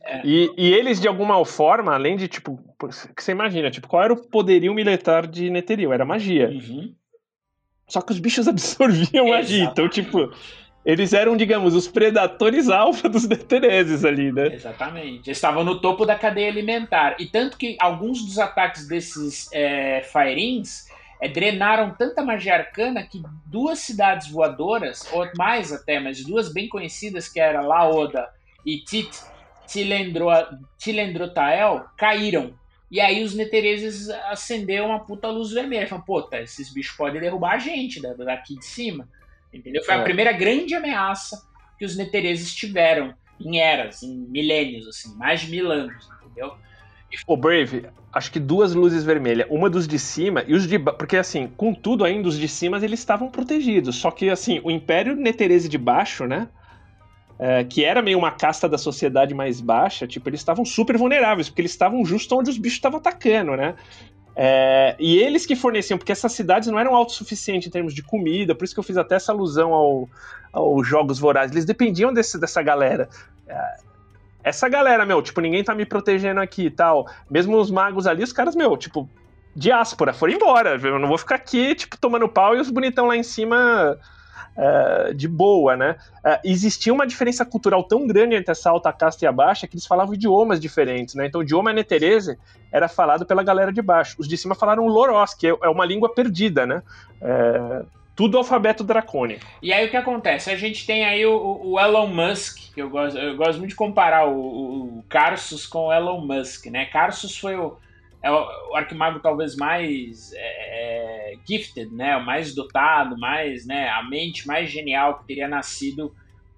É. 0.07 0.21
E, 0.23 0.53
e, 0.57 0.73
eles, 0.73 1.01
de 1.01 1.07
alguma 1.07 1.43
forma, 1.45 1.93
além 1.93 2.15
de, 2.15 2.29
tipo, 2.29 2.57
que 3.15 3.21
você 3.21 3.33
imagina, 3.33 3.69
tipo, 3.69 3.87
qual 3.87 4.03
era 4.03 4.13
o 4.13 4.27
poderio 4.27 4.73
militar 4.73 5.27
de 5.27 5.49
Netheril? 5.49 5.91
Era 5.91 6.05
magia. 6.05 6.49
Uhum. 6.49 6.93
Só 7.87 8.01
que 8.01 8.13
os 8.13 8.19
bichos 8.19 8.47
absorviam 8.49 9.27
magia. 9.27 9.65
Então, 9.65 9.89
tipo, 9.89 10.31
eles 10.85 11.11
eram, 11.11 11.35
digamos, 11.35 11.75
os 11.75 11.89
predatores 11.89 12.69
alfa 12.69 13.09
dos 13.09 13.27
Netereses 13.27 14.05
ali, 14.05 14.31
né? 14.31 14.53
Exatamente. 14.53 15.27
Eles 15.27 15.37
estavam 15.37 15.63
no 15.63 15.81
topo 15.81 16.05
da 16.05 16.15
cadeia 16.15 16.49
alimentar. 16.49 17.17
E 17.19 17.25
tanto 17.25 17.57
que 17.57 17.75
alguns 17.77 18.25
dos 18.25 18.39
ataques 18.39 18.87
desses 18.87 19.51
é, 19.51 20.01
Firings 20.03 20.87
é, 21.21 21.27
drenaram 21.27 21.93
tanta 21.97 22.23
magia 22.23 22.53
arcana 22.53 23.03
que 23.03 23.21
duas 23.45 23.79
cidades 23.79 24.29
voadoras, 24.29 25.05
ou 25.11 25.27
mais 25.37 25.73
até, 25.73 25.99
mas 25.99 26.23
duas 26.23 26.53
bem 26.53 26.69
conhecidas, 26.69 27.27
que 27.27 27.41
era 27.41 27.59
Laoda 27.59 28.29
e 28.65 28.77
Tit 28.77 29.09
Tilendrotael, 30.77 31.85
caíram. 31.97 32.53
E 32.89 33.01
aí 33.01 33.23
os 33.23 33.35
Netereses 33.35 34.09
acenderam 34.09 34.87
uma 34.87 34.99
puta 35.01 35.27
luz 35.27 35.51
vermelha. 35.51 35.87
Falaram, 35.87 36.05
pô, 36.05 36.21
tá, 36.21 36.41
esses 36.41 36.73
bichos 36.73 36.95
podem 36.95 37.19
derrubar 37.19 37.55
a 37.55 37.59
gente 37.59 38.01
daqui 38.01 38.57
de 38.57 38.65
cima. 38.65 39.07
Entendeu? 39.53 39.83
Foi 39.83 39.95
é. 39.95 39.97
a 39.99 40.03
primeira 40.03 40.31
grande 40.31 40.73
ameaça 40.73 41.45
que 41.77 41.85
os 41.85 41.95
netereses 41.95 42.53
tiveram 42.53 43.13
em 43.39 43.59
eras, 43.59 44.03
em 44.03 44.15
milênios, 44.15 44.87
assim, 44.87 45.15
mais 45.15 45.41
de 45.41 45.51
mil 45.51 45.71
anos, 45.71 46.09
entendeu? 46.23 46.53
O 47.25 47.37
Brave, 47.37 47.85
acho 48.11 48.31
que 48.31 48.39
duas 48.39 48.73
luzes 48.73 49.03
vermelhas, 49.03 49.47
uma 49.49 49.69
dos 49.69 49.87
de 49.87 49.97
cima 49.97 50.43
e 50.45 50.53
os 50.53 50.67
de 50.67 50.77
porque 50.77 51.15
assim, 51.15 51.47
contudo 51.55 52.03
ainda 52.03 52.27
os 52.27 52.37
de 52.37 52.47
cima 52.47 52.77
eles 52.77 52.99
estavam 52.99 53.29
protegidos, 53.29 53.95
só 53.95 54.11
que 54.11 54.29
assim, 54.29 54.59
o 54.63 54.69
Império 54.69 55.15
Neterese 55.15 55.69
de 55.69 55.77
baixo, 55.77 56.25
né? 56.25 56.49
É, 57.39 57.63
que 57.63 57.83
era 57.83 58.01
meio 58.01 58.17
uma 58.17 58.31
casta 58.31 58.67
da 58.67 58.79
sociedade 58.79 59.33
mais 59.33 59.61
baixa, 59.61 60.07
tipo, 60.07 60.27
eles 60.27 60.39
estavam 60.39 60.65
super 60.65 60.97
vulneráveis, 60.97 61.49
porque 61.49 61.61
eles 61.61 61.71
estavam 61.71 62.03
justo 62.03 62.35
onde 62.35 62.49
os 62.49 62.57
bichos 62.57 62.77
estavam 62.77 62.97
atacando, 62.97 63.55
né? 63.55 63.75
É, 64.35 64.95
e 64.99 65.17
eles 65.17 65.45
que 65.45 65.55
forneciam, 65.55 65.97
porque 65.97 66.11
essas 66.11 66.31
cidades 66.31 66.69
não 66.69 66.79
eram 66.79 66.95
autossuficientes 66.95 67.67
em 67.67 67.71
termos 67.71 67.93
de 67.93 68.03
comida, 68.03 68.53
por 68.53 68.65
isso 68.65 68.73
que 68.73 68.79
eu 68.79 68.83
fiz 68.83 68.97
até 68.97 69.15
essa 69.15 69.31
alusão 69.31 69.73
ao, 69.73 70.09
aos 70.53 70.87
Jogos 70.87 71.19
Vorazes. 71.19 71.51
Eles 71.51 71.65
dependiam 71.65 72.13
desse, 72.13 72.39
dessa 72.39 72.61
galera. 72.61 73.09
É, 73.47 73.77
essa 74.43 74.69
galera, 74.69 75.05
meu, 75.05 75.21
tipo, 75.21 75.41
ninguém 75.41 75.63
tá 75.63 75.75
me 75.75 75.85
protegendo 75.85 76.39
aqui 76.39 76.67
e 76.67 76.71
tal. 76.71 77.07
Mesmo 77.29 77.57
os 77.57 77.69
magos 77.69 78.07
ali, 78.07 78.23
os 78.23 78.31
caras, 78.31 78.55
meu, 78.55 78.77
tipo, 78.77 79.09
diáspora, 79.55 80.13
foram 80.13 80.33
embora. 80.33 80.79
Eu 80.81 80.99
não 80.99 81.07
vou 81.07 81.17
ficar 81.17 81.35
aqui, 81.35 81.73
tipo, 81.73 81.97
tomando 81.97 82.29
pau 82.29 82.55
e 82.55 82.59
os 82.59 82.69
bonitão 82.69 83.07
lá 83.07 83.17
em 83.17 83.23
cima 83.23 83.97
uh, 84.57 85.13
de 85.13 85.27
boa, 85.27 85.77
né? 85.77 85.95
Uh, 86.25 86.39
existia 86.43 86.93
uma 86.93 87.05
diferença 87.05 87.45
cultural 87.45 87.83
tão 87.83 88.07
grande 88.07 88.35
entre 88.35 88.51
essa 88.51 88.69
alta 88.69 88.91
casta 88.91 89.23
e 89.23 89.27
a 89.27 89.31
baixa 89.31 89.67
que 89.67 89.75
eles 89.75 89.85
falavam 89.85 90.13
idiomas 90.13 90.59
diferentes, 90.59 91.15
né? 91.15 91.27
Então 91.27 91.41
o 91.41 91.43
idioma 91.43 91.71
Neterese 91.71 92.37
era 92.71 92.87
falado 92.87 93.25
pela 93.25 93.43
galera 93.43 93.71
de 93.71 93.81
baixo. 93.81 94.15
Os 94.19 94.27
de 94.27 94.37
cima 94.37 94.55
falaram 94.55 94.87
Loros, 94.87 95.33
que 95.33 95.47
é, 95.47 95.55
é 95.61 95.69
uma 95.69 95.85
língua 95.85 96.13
perdida, 96.13 96.65
né? 96.65 96.81
Uh, 97.21 97.85
tudo 98.15 98.35
alfabeto 98.39 98.83
dracônico. 98.83 99.45
E 99.61 99.71
aí 99.71 99.85
o 99.85 99.91
que 99.91 99.95
acontece? 99.95 100.49
A 100.49 100.55
gente 100.55 100.87
tem 100.87 101.05
aí 101.05 101.23
o, 101.23 101.61
o 101.63 101.79
Elon 101.79 102.07
Musk, 102.07 102.73
que 102.73 102.81
eu 102.81 102.89
gosto, 102.89 103.15
eu 103.15 103.37
gosto 103.37 103.59
muito 103.59 103.69
de 103.69 103.75
comparar 103.75 104.27
o, 104.27 104.97
o 104.97 105.05
Carsus 105.07 105.67
com 105.67 105.87
o 105.87 105.93
Elon 105.93 106.21
Musk, 106.21 106.65
né? 106.65 106.85
Carsus 106.85 107.37
foi 107.37 107.55
o, 107.55 107.77
é 108.27 108.31
o, 108.31 108.75
arquimago 108.75 109.19
talvez 109.19 109.55
mais 109.55 110.33
é, 110.33 111.31
é, 111.31 111.37
gifted, 111.47 111.93
né? 111.93 112.17
O 112.17 112.25
mais 112.25 112.53
dotado, 112.53 113.17
mais, 113.17 113.65
né? 113.65 113.89
A 113.89 114.03
mente 114.03 114.45
mais 114.45 114.69
genial 114.69 115.19
que 115.19 115.27
teria 115.27 115.47
nascido 115.47 116.13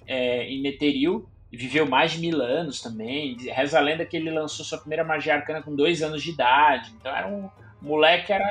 é, 0.08 0.44
em 0.46 0.62
Netheril. 0.62 1.28
Viveu 1.52 1.88
mais 1.88 2.12
de 2.12 2.20
mil 2.20 2.42
anos 2.42 2.82
também. 2.82 3.36
Reza 3.38 3.78
a 3.78 3.82
lenda 3.82 4.06
que 4.06 4.18
ele 4.18 4.30
lançou 4.30 4.66
sua 4.66 4.78
primeira 4.78 5.04
magia 5.04 5.36
arcana 5.36 5.62
com 5.62 5.76
dois 5.76 6.02
anos 6.02 6.22
de 6.22 6.32
idade. 6.32 6.92
Então 7.00 7.16
era 7.16 7.28
um, 7.28 7.50
moleque 7.82 8.32
era, 8.32 8.46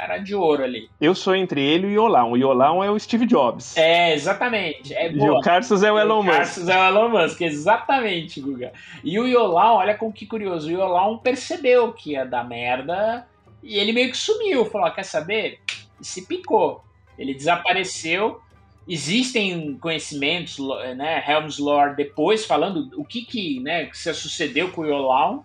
era 0.00 0.18
de 0.18 0.34
ouro 0.34 0.64
ali. 0.64 0.88
Eu 1.00 1.14
sou 1.14 1.34
entre 1.34 1.60
ele 1.60 1.86
e 1.86 1.90
o 1.90 1.92
Iolão. 1.92 2.32
O 2.32 2.36
Iolão 2.36 2.82
é 2.82 2.90
o 2.90 2.98
Steve 2.98 3.26
Jobs. 3.26 3.76
É, 3.76 4.14
exatamente. 4.14 4.92
É, 4.94 5.10
e 5.10 5.30
o 5.30 5.40
Carlos 5.40 5.82
é 5.82 5.92
o 5.92 5.98
Elon 5.98 6.22
Musk. 6.22 6.34
O 6.34 6.36
Carlos 6.36 6.68
é 6.68 6.78
o 6.78 6.84
Elon 6.84 7.08
Musk, 7.08 7.40
exatamente, 7.40 8.40
Guga. 8.40 8.72
E 9.04 9.18
o 9.18 9.26
Iolão, 9.26 9.76
olha 9.76 9.94
como 9.96 10.12
que 10.12 10.26
curioso, 10.26 10.68
o 10.68 10.70
Iolão 10.70 11.18
percebeu 11.18 11.92
que 11.92 12.12
ia 12.12 12.24
dar 12.24 12.44
merda 12.44 13.26
e 13.62 13.78
ele 13.78 13.92
meio 13.92 14.10
que 14.10 14.16
sumiu. 14.16 14.64
Falou, 14.64 14.90
quer 14.90 15.04
saber? 15.04 15.60
Se 16.00 16.26
picou. 16.26 16.84
Ele 17.18 17.34
desapareceu. 17.34 18.40
Existem 18.88 19.78
conhecimentos, 19.78 20.58
né, 20.96 21.22
Helm's 21.24 21.58
Lore 21.58 21.94
depois 21.94 22.44
falando 22.44 22.90
o 22.96 23.04
que 23.04 23.24
que, 23.24 23.60
né, 23.60 23.86
que 23.86 23.96
se 23.96 24.12
sucedeu 24.12 24.72
com 24.72 24.80
o 24.80 24.86
Iolão 24.86 25.44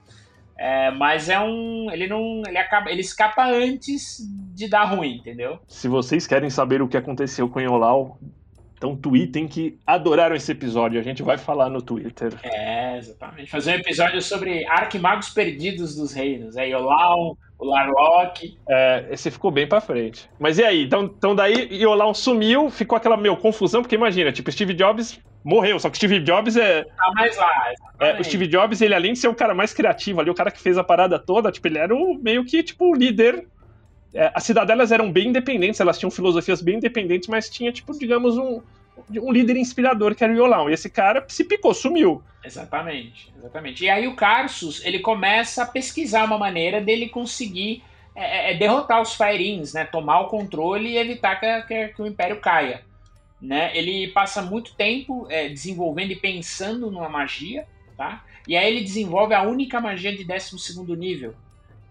é, 0.57 0.91
mas 0.91 1.29
é 1.29 1.39
um. 1.39 1.89
Ele 1.91 2.07
não. 2.07 2.41
Ele 2.47 2.57
acaba. 2.57 2.91
Ele 2.91 3.01
escapa 3.01 3.45
antes 3.45 4.17
de 4.53 4.67
dar 4.67 4.85
ruim, 4.85 5.17
entendeu? 5.17 5.59
Se 5.67 5.87
vocês 5.87 6.25
querem 6.25 6.49
saber 6.49 6.81
o 6.81 6.87
que 6.87 6.97
aconteceu 6.97 7.47
com 7.47 7.59
o 7.59 7.61
Yolau, 7.61 8.19
então 8.75 8.95
tweetem 8.95 9.47
que 9.47 9.77
adoraram 9.85 10.35
esse 10.35 10.51
episódio. 10.51 10.99
A 10.99 11.03
gente 11.03 11.21
vai 11.21 11.37
falar 11.37 11.69
no 11.69 11.81
Twitter. 11.81 12.33
É, 12.43 12.97
exatamente. 12.97 13.49
Fazer 13.49 13.71
um 13.71 13.75
episódio 13.75 14.21
sobre 14.21 14.65
arquimagos 14.67 15.29
perdidos 15.29 15.95
dos 15.95 16.13
reinos. 16.13 16.55
É 16.57 16.67
Yolau, 16.67 17.37
o 17.59 17.65
Larlock. 17.65 18.57
É, 18.69 19.07
esse 19.11 19.31
ficou 19.31 19.51
bem 19.51 19.67
pra 19.67 19.81
frente. 19.81 20.29
Mas 20.39 20.57
e 20.57 20.63
aí? 20.63 20.83
Então, 20.83 21.03
então 21.05 21.35
daí 21.35 21.67
Yolau 21.71 22.13
sumiu, 22.13 22.69
ficou 22.69 22.95
aquela, 22.95 23.17
meu, 23.17 23.35
confusão, 23.37 23.81
porque 23.81 23.95
imagina, 23.95 24.31
tipo, 24.31 24.51
Steve 24.51 24.73
Jobs 24.73 25.19
morreu. 25.47 25.79
Só 25.79 25.89
que 25.89 25.97
Steve 25.97 26.19
Jobs 26.19 26.57
é. 26.57 26.83
Tá 26.83 27.11
mais 27.13 27.37
lá. 27.37 27.73
É, 27.99 28.19
o 28.19 28.23
Steve 28.23 28.47
Jobs, 28.47 28.81
ele 28.81 28.93
além 28.93 29.13
de 29.13 29.19
ser 29.19 29.29
o 29.29 29.33
cara 29.33 29.55
mais 29.55 29.73
criativo 29.73 30.19
ali, 30.19 30.29
o 30.29 30.35
cara 30.35 30.51
que 30.51 30.59
fez 30.59 30.77
a 30.77 30.83
parada 30.83 31.17
toda, 31.17 31.51
tipo, 31.51 31.67
ele 31.67 31.77
era 31.77 31.95
o, 31.95 32.15
meio 32.15 32.43
que, 32.45 32.61
tipo, 32.61 32.91
o 32.91 32.95
líder. 32.95 33.47
É, 34.13 34.31
as 34.33 34.43
cidadelas 34.43 34.91
eram 34.91 35.11
bem 35.11 35.29
independentes, 35.29 35.79
elas 35.79 35.97
tinham 35.97 36.11
filosofias 36.11 36.61
bem 36.61 36.77
independentes, 36.77 37.27
mas 37.27 37.49
tinha, 37.49 37.71
tipo, 37.71 37.97
digamos, 37.97 38.37
um, 38.37 38.61
um 39.21 39.31
líder 39.31 39.57
inspirador 39.57 40.15
que 40.15 40.23
era 40.23 40.33
o 40.33 40.35
Violão. 40.35 40.69
E 40.69 40.73
esse 40.73 40.89
cara 40.89 41.23
se 41.27 41.43
picou, 41.43 41.73
sumiu. 41.73 42.21
Exatamente, 42.43 43.31
exatamente. 43.37 43.83
E 43.83 43.89
aí 43.89 44.07
o 44.07 44.15
Carsus, 44.15 44.85
ele 44.85 44.99
começa 44.99 45.63
a 45.63 45.65
pesquisar 45.65 46.25
uma 46.25 46.37
maneira 46.37 46.81
dele 46.81 47.09
conseguir 47.09 47.83
é, 48.15 48.49
é, 48.49 48.51
é 48.51 48.57
derrotar 48.57 49.01
os 49.01 49.13
Firings, 49.13 49.73
né? 49.73 49.85
Tomar 49.85 50.21
o 50.21 50.27
controle 50.27 50.89
e 50.89 50.97
evitar 50.97 51.39
que, 51.39 51.61
que, 51.63 51.87
que 51.89 52.01
o 52.01 52.07
Império 52.07 52.39
caia 52.39 52.86
né? 53.41 53.75
Ele 53.75 54.07
passa 54.09 54.41
muito 54.41 54.75
tempo 54.75 55.27
é, 55.29 55.49
desenvolvendo 55.49 56.11
e 56.11 56.15
pensando 56.15 56.89
numa 56.89 57.09
magia, 57.09 57.67
tá? 57.95 58.23
E 58.47 58.55
aí 58.55 58.67
ele 58.67 58.81
desenvolve 58.81 59.33
a 59.33 59.43
única 59.43 59.79
magia 59.79 60.15
de 60.15 60.23
12 60.23 60.55
nível, 60.97 61.35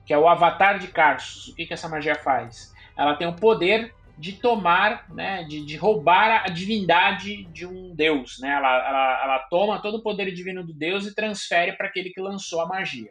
que 0.04 0.12
é 0.12 0.18
o 0.18 0.28
Avatar 0.28 0.78
de 0.78 0.88
Carsus. 0.88 1.48
O 1.48 1.54
que, 1.54 1.66
que 1.66 1.74
essa 1.74 1.88
magia 1.88 2.14
faz? 2.14 2.74
Ela 2.96 3.14
tem 3.14 3.26
o 3.26 3.34
poder 3.34 3.94
de 4.18 4.32
tomar, 4.32 5.06
né, 5.12 5.44
de, 5.44 5.62
de 5.64 5.76
roubar 5.76 6.42
a 6.44 6.48
divindade 6.48 7.44
de 7.44 7.66
um 7.66 7.94
deus. 7.94 8.38
Né? 8.40 8.48
Ela, 8.48 8.88
ela, 8.88 9.24
ela 9.24 9.38
toma 9.50 9.82
todo 9.82 9.98
o 9.98 10.02
poder 10.02 10.32
divino 10.32 10.64
do 10.64 10.72
deus 10.72 11.06
e 11.06 11.14
transfere 11.14 11.72
para 11.72 11.86
aquele 11.86 12.10
que 12.10 12.20
lançou 12.20 12.60
a 12.62 12.66
magia. 12.66 13.10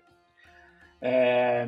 É... 1.00 1.68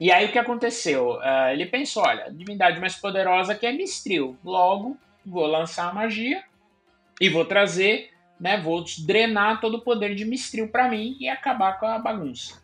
E 0.00 0.10
aí 0.12 0.26
o 0.26 0.32
que 0.32 0.38
aconteceu? 0.38 1.12
Uh, 1.12 1.50
ele 1.52 1.66
pensou, 1.66 2.02
olha, 2.02 2.24
a 2.24 2.30
divindade 2.30 2.80
mais 2.80 2.96
poderosa 2.96 3.54
que 3.54 3.66
é 3.66 3.72
Mistril. 3.72 4.36
Logo, 4.44 4.96
vou 5.26 5.46
lançar 5.46 5.90
a 5.90 5.94
magia 5.94 6.42
e 7.20 7.28
vou 7.28 7.44
trazer, 7.44 8.10
né, 8.38 8.60
vou 8.60 8.84
drenar 9.04 9.60
todo 9.60 9.78
o 9.78 9.80
poder 9.82 10.14
de 10.14 10.24
Mistril 10.24 10.68
para 10.68 10.88
mim 10.88 11.16
e 11.18 11.28
acabar 11.28 11.78
com 11.80 11.86
a 11.86 11.98
bagunça. 11.98 12.62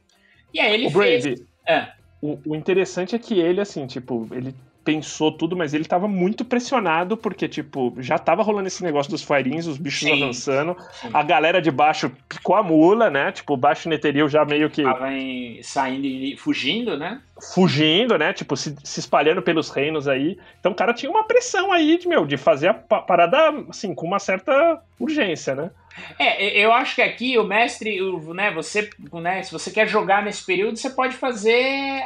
E 0.54 0.60
aí 0.60 0.72
ele 0.72 0.86
o 0.86 0.90
fez... 0.90 1.24
Brave, 1.24 1.46
é. 1.66 1.88
o, 2.20 2.38
o 2.46 2.54
interessante 2.54 3.14
é 3.16 3.18
que 3.18 3.38
ele, 3.38 3.60
assim, 3.60 3.86
tipo, 3.86 4.28
ele 4.32 4.54
pensou 4.84 5.32
tudo, 5.32 5.56
mas 5.56 5.74
ele 5.74 5.84
tava 5.84 6.08
muito 6.08 6.44
pressionado, 6.44 7.16
porque, 7.16 7.48
tipo, 7.48 7.94
já 7.98 8.18
tava 8.18 8.42
rolando 8.42 8.66
esse 8.66 8.82
negócio 8.82 9.10
dos 9.10 9.22
firings, 9.22 9.66
os 9.66 9.78
bichos 9.78 10.08
sim, 10.08 10.22
avançando, 10.22 10.76
sim. 10.92 11.08
a 11.12 11.22
galera 11.22 11.62
de 11.62 11.70
baixo 11.70 12.10
picou 12.28 12.56
a 12.56 12.62
mula, 12.62 13.08
né? 13.08 13.32
Tipo, 13.32 13.54
o 13.54 13.56
baixo 13.56 13.88
neterio 13.88 14.28
já 14.28 14.44
meio 14.44 14.68
que. 14.68 14.82
Tava 14.82 15.12
em, 15.12 15.62
saindo 15.62 16.06
e 16.06 16.36
fugindo, 16.36 16.98
né? 16.98 17.20
Fugindo, 17.54 18.16
né? 18.16 18.32
Tipo, 18.32 18.56
se, 18.56 18.76
se, 18.84 19.00
espalhando 19.00 19.42
pelos 19.42 19.68
reinos 19.68 20.06
aí. 20.06 20.38
Então 20.60 20.72
o 20.72 20.74
cara 20.74 20.94
tinha 20.94 21.10
uma 21.10 21.24
pressão 21.24 21.72
aí, 21.72 21.98
de, 21.98 22.06
meu, 22.06 22.24
de 22.24 22.36
fazer 22.36 22.68
a 22.68 22.74
parada, 22.74 23.36
assim, 23.68 23.94
com 23.94 24.06
uma 24.06 24.18
certa 24.18 24.80
urgência, 24.98 25.54
né? 25.54 25.70
É, 26.18 26.58
eu 26.58 26.72
acho 26.72 26.94
que 26.94 27.02
aqui 27.02 27.36
o 27.36 27.44
mestre, 27.44 27.98
né, 28.34 28.50
você, 28.50 28.88
né, 29.12 29.42
se 29.42 29.52
você 29.52 29.70
quer 29.70 29.86
jogar 29.86 30.22
nesse 30.22 30.44
período, 30.44 30.78
você 30.78 30.88
pode 30.88 31.14
fazer, 31.14 32.02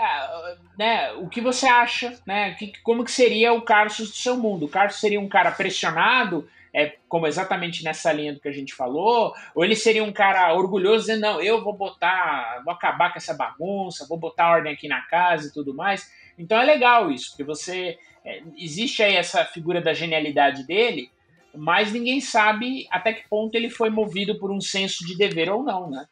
né, 0.77 1.13
o 1.19 1.29
que 1.29 1.41
você 1.41 1.67
acha, 1.67 2.19
né, 2.27 2.55
que, 2.55 2.73
como 2.83 3.05
que 3.05 3.13
seria 3.13 3.53
o 3.53 3.63
Carlos 3.63 3.99
do 3.99 4.07
seu 4.07 4.37
mundo. 4.37 4.67
O 4.67 4.69
Carlos 4.69 4.99
seria 4.99 5.21
um 5.21 5.29
cara 5.29 5.53
pressionado, 5.53 6.49
é, 6.77 6.95
como 7.09 7.27
exatamente 7.27 7.83
nessa 7.83 8.13
linha 8.13 8.35
do 8.35 8.41
que 8.41 8.49
a 8.49 8.53
gente 8.53 8.75
falou, 8.75 9.33
ou 9.55 9.65
ele 9.65 9.75
seria 9.75 10.05
um 10.05 10.13
cara 10.13 10.53
orgulhoso 10.53 11.07
dizendo, 11.07 11.23
não, 11.23 11.41
eu 11.41 11.65
vou 11.65 11.73
botar, 11.73 12.61
vou 12.63 12.75
acabar 12.75 13.11
com 13.11 13.17
essa 13.17 13.33
bagunça, 13.33 14.07
vou 14.07 14.19
botar 14.19 14.51
ordem 14.51 14.75
aqui 14.75 14.87
na 14.87 15.01
casa 15.01 15.49
e 15.49 15.53
tudo 15.55 15.73
mais. 15.73 16.13
Então 16.39 16.61
é 16.61 16.65
legal 16.67 17.11
isso, 17.11 17.31
porque 17.31 17.45
você, 17.45 17.97
é, 18.23 18.43
existe 18.59 19.03
aí 19.03 19.17
essa 19.17 19.43
figura 19.47 19.81
da 19.81 19.95
genialidade 19.95 20.67
dele, 20.67 21.11
mas 21.55 21.93
ninguém 21.93 22.21
sabe 22.21 22.87
até 22.91 23.15
que 23.15 23.27
ponto 23.27 23.55
ele 23.55 23.71
foi 23.71 23.89
movido 23.89 24.39
por 24.39 24.51
um 24.51 24.61
senso 24.61 25.03
de 25.07 25.17
dever 25.17 25.49
ou 25.49 25.63
não, 25.63 25.89
né? 25.89 26.05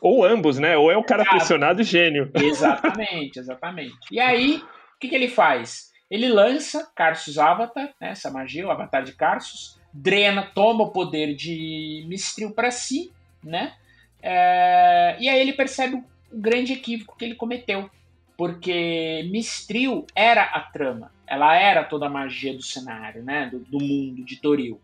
Ou 0.00 0.24
ambos, 0.24 0.58
né? 0.58 0.74
Ou 0.74 0.90
é 0.90 0.96
o 0.96 1.04
cara 1.04 1.20
Exato. 1.20 1.36
pressionado 1.36 1.82
e 1.82 1.84
gênio. 1.84 2.30
Exatamente, 2.34 3.38
exatamente. 3.38 3.94
E 4.10 4.18
aí, 4.18 4.56
o 4.56 4.98
que, 4.98 5.08
que 5.08 5.14
ele 5.14 5.28
faz? 5.28 5.92
Ele 6.10 6.28
lança 6.30 6.90
Carsus 6.96 7.38
Avatar, 7.38 7.94
né, 8.00 8.10
essa 8.10 8.30
magia, 8.30 8.66
o 8.66 8.70
Avatar 8.70 9.02
de 9.02 9.12
Carsus, 9.12 9.80
drena, 9.92 10.42
toma 10.42 10.84
o 10.84 10.90
poder 10.90 11.34
de 11.34 12.04
Mistril 12.08 12.52
para 12.52 12.70
si, 12.70 13.12
né? 13.42 13.74
É, 14.22 15.16
e 15.18 15.28
aí 15.28 15.40
ele 15.40 15.52
percebe 15.52 15.96
o 15.96 16.04
grande 16.32 16.72
equívoco 16.72 17.16
que 17.16 17.24
ele 17.24 17.34
cometeu. 17.34 17.90
Porque 18.36 19.28
Mistril 19.30 20.06
era 20.14 20.42
a 20.42 20.60
trama, 20.60 21.12
ela 21.26 21.54
era 21.54 21.84
toda 21.84 22.06
a 22.06 22.10
magia 22.10 22.54
do 22.54 22.62
cenário, 22.62 23.22
né? 23.22 23.48
Do, 23.50 23.60
do 23.60 23.78
mundo 23.78 24.24
de 24.24 24.36
Toril. 24.36 24.80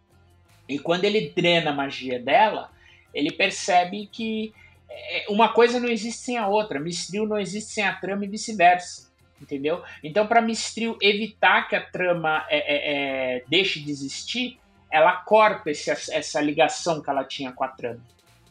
E 0.69 0.79
quando 0.79 1.05
ele 1.05 1.33
drena 1.35 1.71
a 1.71 1.75
magia 1.75 2.21
dela, 2.21 2.71
ele 3.15 3.33
percebe 3.33 4.07
que 4.13 4.53
é, 4.89 5.27
uma 5.29 5.49
coisa 5.49 5.81
não 5.81 5.89
existe 5.89 6.21
sem 6.21 6.37
a 6.37 6.47
outra. 6.47 6.79
Mistril 6.79 7.27
não 7.27 7.39
existe 7.39 7.73
sem 7.73 7.85
a 7.85 7.95
trama 7.95 8.25
e 8.25 8.29
vice-versa. 8.29 9.09
Entendeu? 9.41 9.83
Então, 10.03 10.27
para 10.27 10.43
Mistril 10.43 10.99
evitar 11.01 11.69
que 11.69 11.77
a 11.77 11.81
trama 11.81 12.45
é, 12.49 12.59
é, 12.59 13.37
é, 13.37 13.45
deixe 13.49 13.81
de 13.81 13.91
existir, 13.91 14.59
ela 14.91 15.13
corta 15.13 15.71
esse, 15.71 15.91
essa 15.91 16.41
ligação 16.41 17.03
que 17.03 17.11
ela 17.11 17.25
tinha 17.25 17.53
com 17.53 17.65
a 17.65 17.69
trama. 17.69 18.01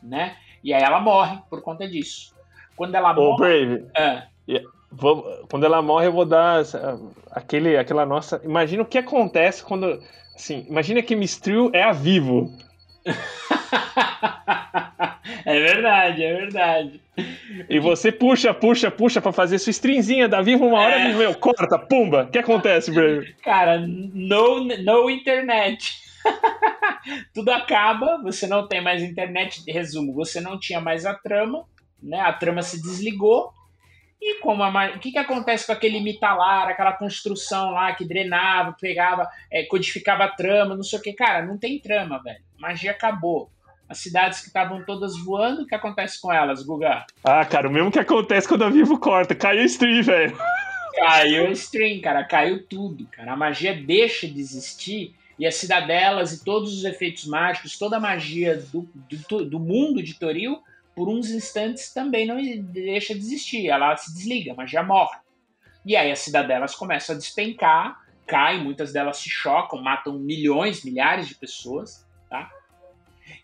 Né? 0.02 0.36
E 0.64 0.74
aí 0.74 0.82
ela 0.82 1.00
morre 1.00 1.40
por 1.50 1.62
conta 1.62 1.88
disso. 1.88 2.36
Quando 2.76 2.96
ela 2.96 3.12
Ô, 3.12 3.38
morre. 3.38 3.66
Brave. 3.66 3.86
É. 3.98 4.24
Vou, 4.92 5.24
quando 5.50 5.66
ela 5.66 5.82
morre, 5.82 6.08
eu 6.08 6.14
vou 6.14 6.26
dar 6.26 6.64
aquele, 7.32 7.78
aquela 7.78 8.06
nossa. 8.06 8.42
Imagina 8.44 8.84
o 8.84 8.86
que 8.86 8.98
acontece 8.98 9.64
quando. 9.64 10.02
Assim, 10.34 10.66
imagina 10.70 11.02
que 11.02 11.16
Mistril 11.16 11.70
é 11.74 11.84
a 11.84 11.92
vivo. 11.92 12.56
é 15.46 15.60
verdade, 15.60 16.24
é 16.24 16.34
verdade. 16.34 17.02
E 17.70 17.80
você 17.80 18.12
puxa, 18.12 18.54
puxa, 18.54 18.92
puxa 18.92 19.20
pra 19.20 19.32
fazer 19.32 19.58
sua 19.60 19.72
stringzinha 19.72 20.28
da 20.28 20.42
Vivo, 20.42 20.66
uma 20.66 20.80
hora 20.80 20.96
é. 20.96 21.14
meu, 21.14 21.34
corta, 21.36 21.80
pumba. 21.80 22.24
O 22.24 22.28
que 22.28 22.38
acontece, 22.38 22.92
Brave? 22.92 23.34
Cara, 23.44 23.80
no, 23.80 24.64
no 24.64 25.10
internet. 25.10 26.07
Tudo 27.34 27.50
acaba, 27.50 28.22
você 28.22 28.48
não 28.48 28.68
tem 28.68 28.82
mais 28.82 29.02
internet. 29.02 29.64
Resumo, 29.72 30.14
você 30.14 30.42
não 30.42 30.60
tinha 30.60 30.80
mais 30.80 31.06
a 31.06 31.14
trama, 31.14 31.66
né? 32.02 32.20
A 32.20 32.34
trama 32.34 32.62
se 32.62 32.82
desligou. 32.82 33.54
E 34.22 34.40
como 34.40 34.64
a, 34.64 34.88
o 34.96 35.00
que, 35.00 35.12
que 35.12 35.18
acontece 35.18 35.68
com 35.68 35.74
aquele 35.74 36.00
mitalar, 36.00 36.68
aquela 36.68 36.92
construção 36.92 37.72
lá 37.72 37.94
que 37.94 38.04
drenava, 38.04 38.76
pegava, 38.80 39.30
é, 39.52 39.64
codificava 39.64 40.24
a 40.24 40.30
trama, 40.30 40.76
não 40.76 40.84
sei 40.84 41.00
o 41.00 41.02
que. 41.02 41.14
Cara, 41.14 41.46
não 41.46 41.58
tem 41.58 41.80
trama, 41.80 42.22
velho. 42.24 42.40
Magia 42.58 42.92
acabou. 42.92 43.52
As 43.88 44.00
cidades 44.00 44.42
que 44.42 44.48
estavam 44.48 44.84
todas 44.84 45.18
voando, 45.18 45.62
o 45.62 45.66
que 45.66 45.76
acontece 45.76 46.20
com 46.20 46.34
elas, 46.34 46.62
Guga? 46.62 47.06
Ah, 47.24 47.46
cara, 47.46 47.70
o 47.70 47.72
mesmo 47.72 47.92
que 47.92 48.00
acontece 48.00 48.48
quando 48.48 48.66
a 48.66 48.70
Vivo 48.70 49.00
corta. 49.00 49.34
Caiu 49.34 49.62
o 49.62 49.66
stream, 49.66 50.04
velho. 50.04 50.38
Caiu 50.96 51.48
o 51.48 51.52
stream, 51.52 52.02
cara. 52.02 52.26
Caiu 52.26 52.66
tudo, 52.68 53.08
cara. 53.08 53.32
A 53.32 53.38
magia 53.38 53.74
deixa 53.74 54.28
de 54.28 54.42
existir 54.42 55.16
e 55.40 55.46
as 55.46 55.56
cidadelas 55.56 56.34
e 56.34 56.44
todos 56.44 56.74
os 56.76 56.84
efeitos 56.84 57.26
mágicos, 57.26 57.78
toda 57.78 57.98
a 57.98 58.00
magia 58.00 58.58
do, 58.58 58.90
do, 59.30 59.46
do 59.46 59.60
mundo 59.60 60.02
de 60.02 60.16
Toril, 60.16 60.62
por 60.96 61.08
uns 61.08 61.30
instantes 61.30 61.94
também 61.94 62.26
não 62.26 62.38
deixa 62.64 63.14
de 63.14 63.20
existir. 63.20 63.68
Ela 63.70 63.96
se 63.96 64.14
desliga, 64.14 64.54
a 64.54 64.56
magia 64.56 64.82
morre. 64.82 65.18
E 65.86 65.96
aí 65.96 66.12
as 66.12 66.20
cidadelas 66.20 66.74
começam 66.74 67.16
a 67.16 67.20
despencar, 67.20 68.02
caem, 68.26 68.64
muitas 68.64 68.92
delas 68.92 69.18
se 69.18 69.30
chocam, 69.30 69.82
matam 69.82 70.18
milhões, 70.18 70.84
milhares 70.84 71.28
de 71.28 71.36
pessoas, 71.36 72.06
tá? 72.30 72.50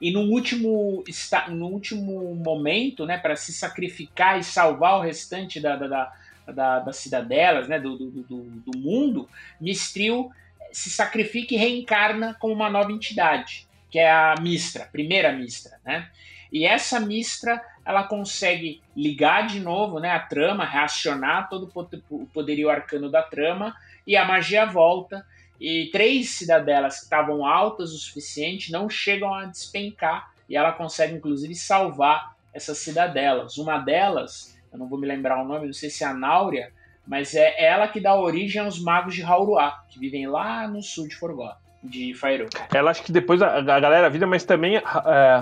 E 0.01 0.11
no 0.11 0.21
último, 0.21 1.03
no 1.49 1.67
último 1.67 2.35
momento, 2.35 3.05
né, 3.05 3.17
para 3.17 3.35
se 3.35 3.53
sacrificar 3.53 4.39
e 4.39 4.43
salvar 4.43 4.97
o 4.97 5.01
restante 5.01 5.59
da, 5.59 5.75
da, 5.75 6.13
da, 6.47 6.79
das 6.79 6.97
cidadelas, 6.97 7.67
né, 7.67 7.79
do, 7.79 7.97
do, 7.97 8.11
do, 8.23 8.43
do 8.43 8.77
mundo, 8.77 9.29
Mistril 9.61 10.31
se 10.73 10.89
sacrifica 10.89 11.53
e 11.53 11.57
reencarna 11.57 12.35
como 12.39 12.53
uma 12.53 12.69
nova 12.69 12.91
entidade, 12.91 13.67
que 13.89 13.99
é 13.99 14.11
a 14.11 14.35
Mistra, 14.41 14.89
primeira 14.91 15.31
Mistra, 15.31 15.79
né? 15.85 16.09
E 16.51 16.65
essa 16.65 16.99
Mistra, 16.99 17.63
ela 17.85 18.03
consegue 18.03 18.81
ligar 18.95 19.47
de 19.47 19.59
novo, 19.59 19.99
né, 19.99 20.11
a 20.11 20.19
trama, 20.19 20.65
reacionar 20.65 21.49
todo 21.49 21.71
o 22.09 22.25
poderio 22.27 22.69
arcano 22.69 23.09
da 23.09 23.23
trama 23.23 23.75
e 24.05 24.15
a 24.15 24.25
magia 24.25 24.65
volta. 24.65 25.25
E 25.59 25.89
três 25.91 26.31
cidadelas 26.31 26.97
que 26.97 27.03
estavam 27.05 27.45
altas 27.45 27.91
o 27.91 27.97
suficiente 27.97 28.71
não 28.71 28.89
chegam 28.89 29.33
a 29.33 29.45
despencar 29.45 30.31
e 30.47 30.55
ela 30.55 30.71
consegue 30.71 31.15
inclusive 31.15 31.55
salvar 31.55 32.35
essas 32.53 32.77
cidadelas. 32.77 33.57
Uma 33.57 33.79
delas, 33.79 34.59
eu 34.71 34.77
não 34.77 34.87
vou 34.87 34.99
me 34.99 35.07
lembrar 35.07 35.41
o 35.41 35.47
nome, 35.47 35.67
não 35.67 35.73
sei 35.73 35.89
se 35.89 36.03
é 36.03 36.07
a 36.07 36.13
Náurea, 36.13 36.71
mas 37.05 37.35
é 37.35 37.63
ela 37.63 37.87
que 37.87 37.99
dá 37.99 38.15
origem 38.15 38.61
aos 38.61 38.81
magos 38.81 39.15
de 39.15 39.23
Hauruá, 39.23 39.79
que 39.89 39.99
vivem 39.99 40.27
lá 40.27 40.67
no 40.67 40.81
sul 40.81 41.07
de 41.07 41.15
Forgot, 41.15 41.55
de 41.83 42.13
Faerû. 42.13 42.47
Ela 42.73 42.91
acho 42.91 43.03
que 43.03 43.11
depois 43.11 43.41
a, 43.41 43.57
a 43.57 43.79
galera 43.79 44.09
vira, 44.09 44.25
mas 44.25 44.43
também 44.43 44.77
é, 44.77 44.81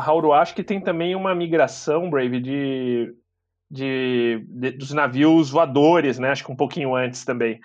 Hauruá 0.05 0.41
acho 0.41 0.55
que 0.55 0.63
tem 0.63 0.81
também 0.81 1.15
uma 1.15 1.35
migração, 1.35 2.09
Brave, 2.09 2.39
de, 2.39 3.13
de, 3.69 4.45
de, 4.47 4.71
dos 4.71 4.91
navios 4.91 5.49
voadores, 5.49 6.17
né? 6.17 6.31
Acho 6.31 6.43
que 6.43 6.51
um 6.51 6.55
pouquinho 6.55 6.95
antes 6.95 7.23
também. 7.23 7.59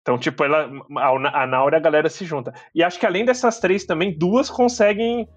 Então, 0.00 0.18
tipo, 0.18 0.42
ela, 0.42 0.68
a, 0.98 1.42
a 1.42 1.46
Naura 1.46 1.76
a 1.76 1.80
galera 1.80 2.08
se 2.08 2.24
junta. 2.24 2.52
E 2.74 2.82
acho 2.82 2.98
que 2.98 3.06
além 3.06 3.24
dessas 3.24 3.60
três 3.60 3.84
também, 3.84 4.16
duas 4.16 4.50
conseguem 4.50 5.28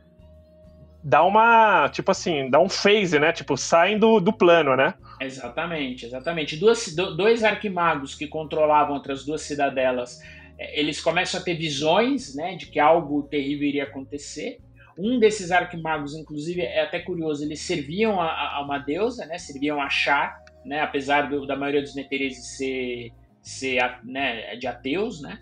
dá 1.08 1.24
uma, 1.24 1.88
tipo 1.90 2.10
assim, 2.10 2.50
dá 2.50 2.60
um 2.60 2.68
phase, 2.68 3.20
né? 3.20 3.32
Tipo, 3.32 3.56
saem 3.56 4.00
do, 4.00 4.20
do 4.20 4.34
plano, 4.34 4.76
né? 4.76 4.96
Exatamente, 5.22 6.08
exatamente. 6.08 6.58
Duas, 6.58 6.96
dois 6.96 7.44
arquimagos 7.44 8.16
que 8.16 8.28
controlavam 8.28 8.96
outras 8.96 9.24
duas 9.24 9.42
cidadelas, 9.42 10.20
é, 10.58 10.80
eles 10.80 11.00
começam 11.00 11.40
a 11.40 11.44
ter 11.44 11.54
visões, 11.54 12.34
né, 12.36 12.56
de 12.56 12.66
que 12.66 12.80
algo 12.80 13.22
terrível 13.24 13.68
iria 13.68 13.84
acontecer. 13.84 14.58
Um 14.98 15.20
desses 15.20 15.52
arquimagos, 15.52 16.16
inclusive, 16.16 16.62
é 16.62 16.82
até 16.82 17.00
curioso, 17.00 17.44
eles 17.44 17.60
serviam 17.60 18.20
a, 18.20 18.56
a 18.56 18.62
uma 18.64 18.80
deusa, 18.80 19.26
né? 19.28 19.38
Serviam 19.38 19.80
a 19.80 19.90
Char, 19.90 20.42
né? 20.66 20.82
Apesar 20.82 21.30
do, 21.30 21.46
da 21.46 21.56
maioria 21.56 21.84
dos 21.84 21.94
netereses 21.94 22.58
ser, 22.58 23.12
ser 23.42 24.00
né, 24.04 24.56
de 24.56 24.66
ateus, 24.66 25.22
né? 25.22 25.38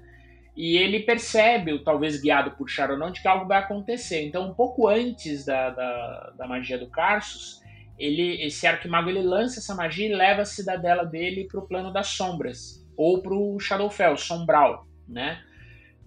E 0.56 0.78
ele 0.78 0.99
percebe, 0.99 1.80
talvez 1.80 2.22
guiado 2.22 2.51
por 2.51 2.70
Charonon, 2.70 3.12
de 3.12 3.22
que 3.22 3.28
algo 3.28 3.47
vai 3.47 3.58
acontecer. 3.60 4.26
Então, 4.26 4.49
um 4.49 4.54
pouco 4.54 4.88
antes 4.88 5.45
da, 5.45 5.72
da, 5.72 6.34
da 6.38 6.47
magia 6.47 6.78
do 6.78 6.88
Carsus, 6.88 7.60
ele, 7.97 8.41
esse 8.43 8.68
arquimago 8.68 9.10
ele 9.10 9.22
lança 9.22 9.60
essa 9.60 9.74
magia 9.74 10.08
e 10.08 10.14
leva 10.14 10.41
a 10.43 10.45
cidadela 10.45 11.06
dele 11.06 11.45
para 11.45 11.60
o 11.60 11.68
plano 11.68 11.91
das 11.91 12.08
sombras, 12.08 12.86
ou 12.95 13.22
para 13.22 13.34
o 13.34 13.60
Shadowfell, 13.60 14.16
Sombral, 14.18 14.88
né? 15.08 15.41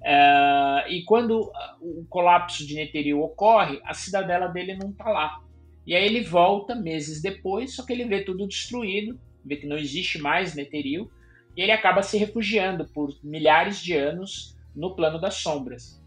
Uh, 0.01 0.89
e 0.89 1.03
quando 1.05 1.51
o 1.81 2.05
colapso 2.09 2.65
de 2.65 2.77
Netheril 2.77 3.21
ocorre, 3.23 3.81
a 3.85 3.93
cidadela 3.93 4.47
dele 4.47 4.77
não 4.77 4.91
está 4.91 5.09
lá. 5.09 5.41
E 5.85 5.95
aí 5.95 6.05
ele 6.05 6.21
volta 6.21 6.77
meses 6.77 7.21
depois, 7.21 7.75
só 7.75 7.85
que 7.85 7.93
ele 7.93 8.05
vê 8.05 8.23
tudo 8.23 8.47
destruído, 8.47 9.19
vê 9.45 9.57
que 9.57 9.67
não 9.67 9.77
existe 9.77 10.19
mais 10.21 10.55
Netheril, 10.55 11.11
e 11.57 11.63
ele 11.63 11.73
acaba 11.73 12.03
se 12.03 12.19
refugiando 12.19 12.87
por 12.93 13.11
milhares 13.25 13.79
de 13.79 13.95
anos 13.95 14.57
no 14.75 14.95
plano 14.95 15.19
das 15.19 15.35
sombras. 15.35 16.03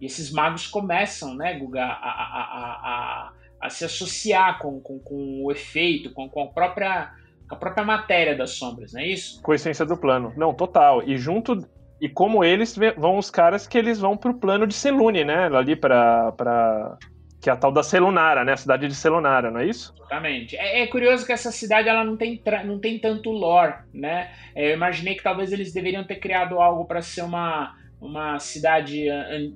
E 0.00 0.06
esses 0.06 0.30
magos 0.30 0.66
começam, 0.66 1.34
né, 1.34 1.58
Guga, 1.58 1.84
a, 1.84 1.88
a, 1.88 2.42
a, 2.82 3.32
a 3.60 3.70
se 3.70 3.84
associar 3.84 4.58
com, 4.58 4.80
com, 4.80 4.98
com, 5.00 5.44
o 5.44 5.50
efeito, 5.50 6.12
com, 6.12 6.28
com 6.28 6.44
a 6.44 6.46
própria 6.48 7.12
a 7.48 7.56
própria 7.56 7.84
matéria 7.84 8.34
das 8.34 8.52
sombras, 8.52 8.94
não 8.94 9.02
é 9.02 9.08
isso? 9.08 9.42
Com 9.42 9.52
a 9.52 9.54
essência 9.54 9.84
do 9.84 9.94
plano. 9.94 10.32
Não, 10.38 10.54
total. 10.54 11.02
E 11.02 11.18
junto. 11.18 11.58
E 12.00 12.08
como 12.08 12.42
eles 12.42 12.74
vão 12.96 13.18
os 13.18 13.30
caras 13.30 13.66
que 13.66 13.76
eles 13.76 14.00
vão 14.00 14.16
pro 14.16 14.34
plano 14.34 14.66
de 14.66 14.72
Selune, 14.72 15.22
né? 15.22 15.54
Ali 15.54 15.76
pra, 15.76 16.32
pra, 16.32 16.96
que 17.42 17.50
é 17.50 17.52
a 17.52 17.56
tal 17.56 17.72
da 17.72 17.82
Celunara, 17.82 18.44
né? 18.44 18.52
A 18.52 18.56
cidade 18.56 18.86
de 18.86 18.94
Celunara, 18.94 19.50
não 19.50 19.58
é 19.58 19.66
isso? 19.66 19.92
Exatamente. 19.98 20.56
É, 20.56 20.82
é, 20.82 20.86
curioso 20.86 21.26
que 21.26 21.32
essa 21.32 21.50
cidade 21.50 21.88
ela 21.88 22.04
não 22.04 22.16
tem, 22.16 22.40
não 22.64 22.78
tem 22.78 23.00
tanto 23.00 23.32
lore, 23.32 23.74
né? 23.92 24.30
É, 24.54 24.70
eu 24.70 24.74
imaginei 24.74 25.16
que 25.16 25.24
talvez 25.24 25.52
eles 25.52 25.72
deveriam 25.72 26.04
ter 26.04 26.20
criado 26.20 26.60
algo 26.60 26.84
para 26.84 27.02
ser 27.02 27.22
uma, 27.22 27.74
uma 28.00 28.38
cidade 28.38 29.06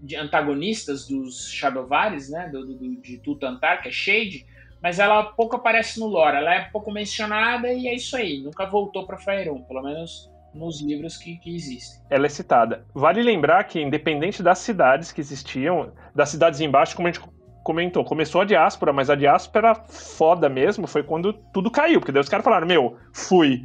de 0.03 0.17
antagonistas 0.17 1.07
dos 1.07 1.49
Shadowvares, 1.53 2.29
né? 2.29 2.49
Do, 2.49 2.67
do, 2.67 3.01
de 3.01 3.19
Tutantar, 3.19 3.81
que 3.81 3.89
é 3.89 3.93
Shade, 3.93 4.45
mas 4.83 4.99
ela 4.99 5.23
pouco 5.23 5.55
aparece 5.55 6.01
no 6.01 6.07
lore. 6.07 6.39
Ela 6.39 6.57
é 6.57 6.65
pouco 6.65 6.91
mencionada 6.91 7.73
e 7.73 7.87
é 7.87 7.95
isso 7.95 8.17
aí. 8.17 8.43
Nunca 8.43 8.67
voltou 8.67 9.07
para 9.07 9.17
Faerun, 9.17 9.63
pelo 9.63 9.85
menos 9.85 10.29
nos 10.53 10.83
livros 10.83 11.17
que, 11.17 11.37
que, 11.37 11.55
existem. 11.55 12.01
Ela 12.11 12.27
é 12.27 12.29
citada. 12.31 12.85
Vale 12.93 13.23
lembrar 13.23 13.63
que, 13.65 13.81
independente 13.81 14.43
das 14.43 14.59
cidades 14.59 15.13
que 15.13 15.21
existiam, 15.21 15.93
das 16.15 16.31
cidades 16.31 16.61
embaixo, 16.61 16.97
como 16.97 17.07
a 17.07 17.13
gente 17.13 17.23
comentou, 17.67 18.05
começou 18.05 18.43
a 18.43 18.45
diáspora, 18.45 18.93
mas 18.93 19.11
a 19.11 19.17
diáspora 19.17 19.75
foda 19.75 20.49
mesmo 20.49 20.87
foi 20.87 21.03
quando 21.03 21.33
tudo 21.33 21.69
caiu, 21.69 21.99
porque 21.99 22.13
daí 22.13 22.21
os 22.21 22.29
caras 22.29 22.45
falaram, 22.45 22.65
meu, 22.65 22.97
fui. 23.13 23.65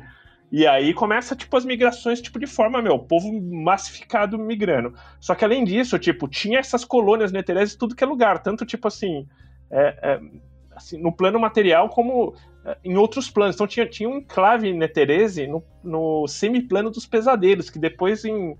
E 0.51 0.65
aí 0.65 0.91
começa, 0.91 1.35
tipo, 1.35 1.55
as 1.55 1.63
migrações, 1.63 2.19
tipo, 2.19 2.39
de 2.39 2.47
forma, 2.47 2.81
meu, 2.81 2.97
povo 2.97 3.31
massificado 3.39 4.39
migrando. 4.39 4.95
Só 5.19 5.35
que 5.35 5.45
além 5.45 5.63
disso, 5.63 5.99
tipo, 5.99 6.27
tinha 6.27 6.57
essas 6.57 6.83
colônias 6.83 7.31
netereses 7.31 7.75
tudo 7.75 7.95
que 7.95 8.03
é 8.03 8.07
lugar, 8.07 8.41
tanto, 8.41 8.65
tipo, 8.65 8.87
assim, 8.87 9.27
é, 9.69 9.95
é, 10.01 10.19
assim 10.75 10.99
no 10.99 11.11
plano 11.11 11.39
material 11.39 11.87
como 11.87 12.33
eh, 12.65 12.77
em 12.83 12.97
outros 12.97 13.29
planos. 13.29 13.55
Então 13.55 13.67
tinha, 13.67 13.85
tinha 13.85 14.09
um 14.09 14.17
enclave 14.17 14.73
Neterese 14.73 15.45
no, 15.45 15.63
no 15.83 16.27
semiplano 16.27 16.89
dos 16.89 17.05
pesadelos, 17.05 17.69
que 17.69 17.77
depois 17.77 18.25
em 18.25 18.57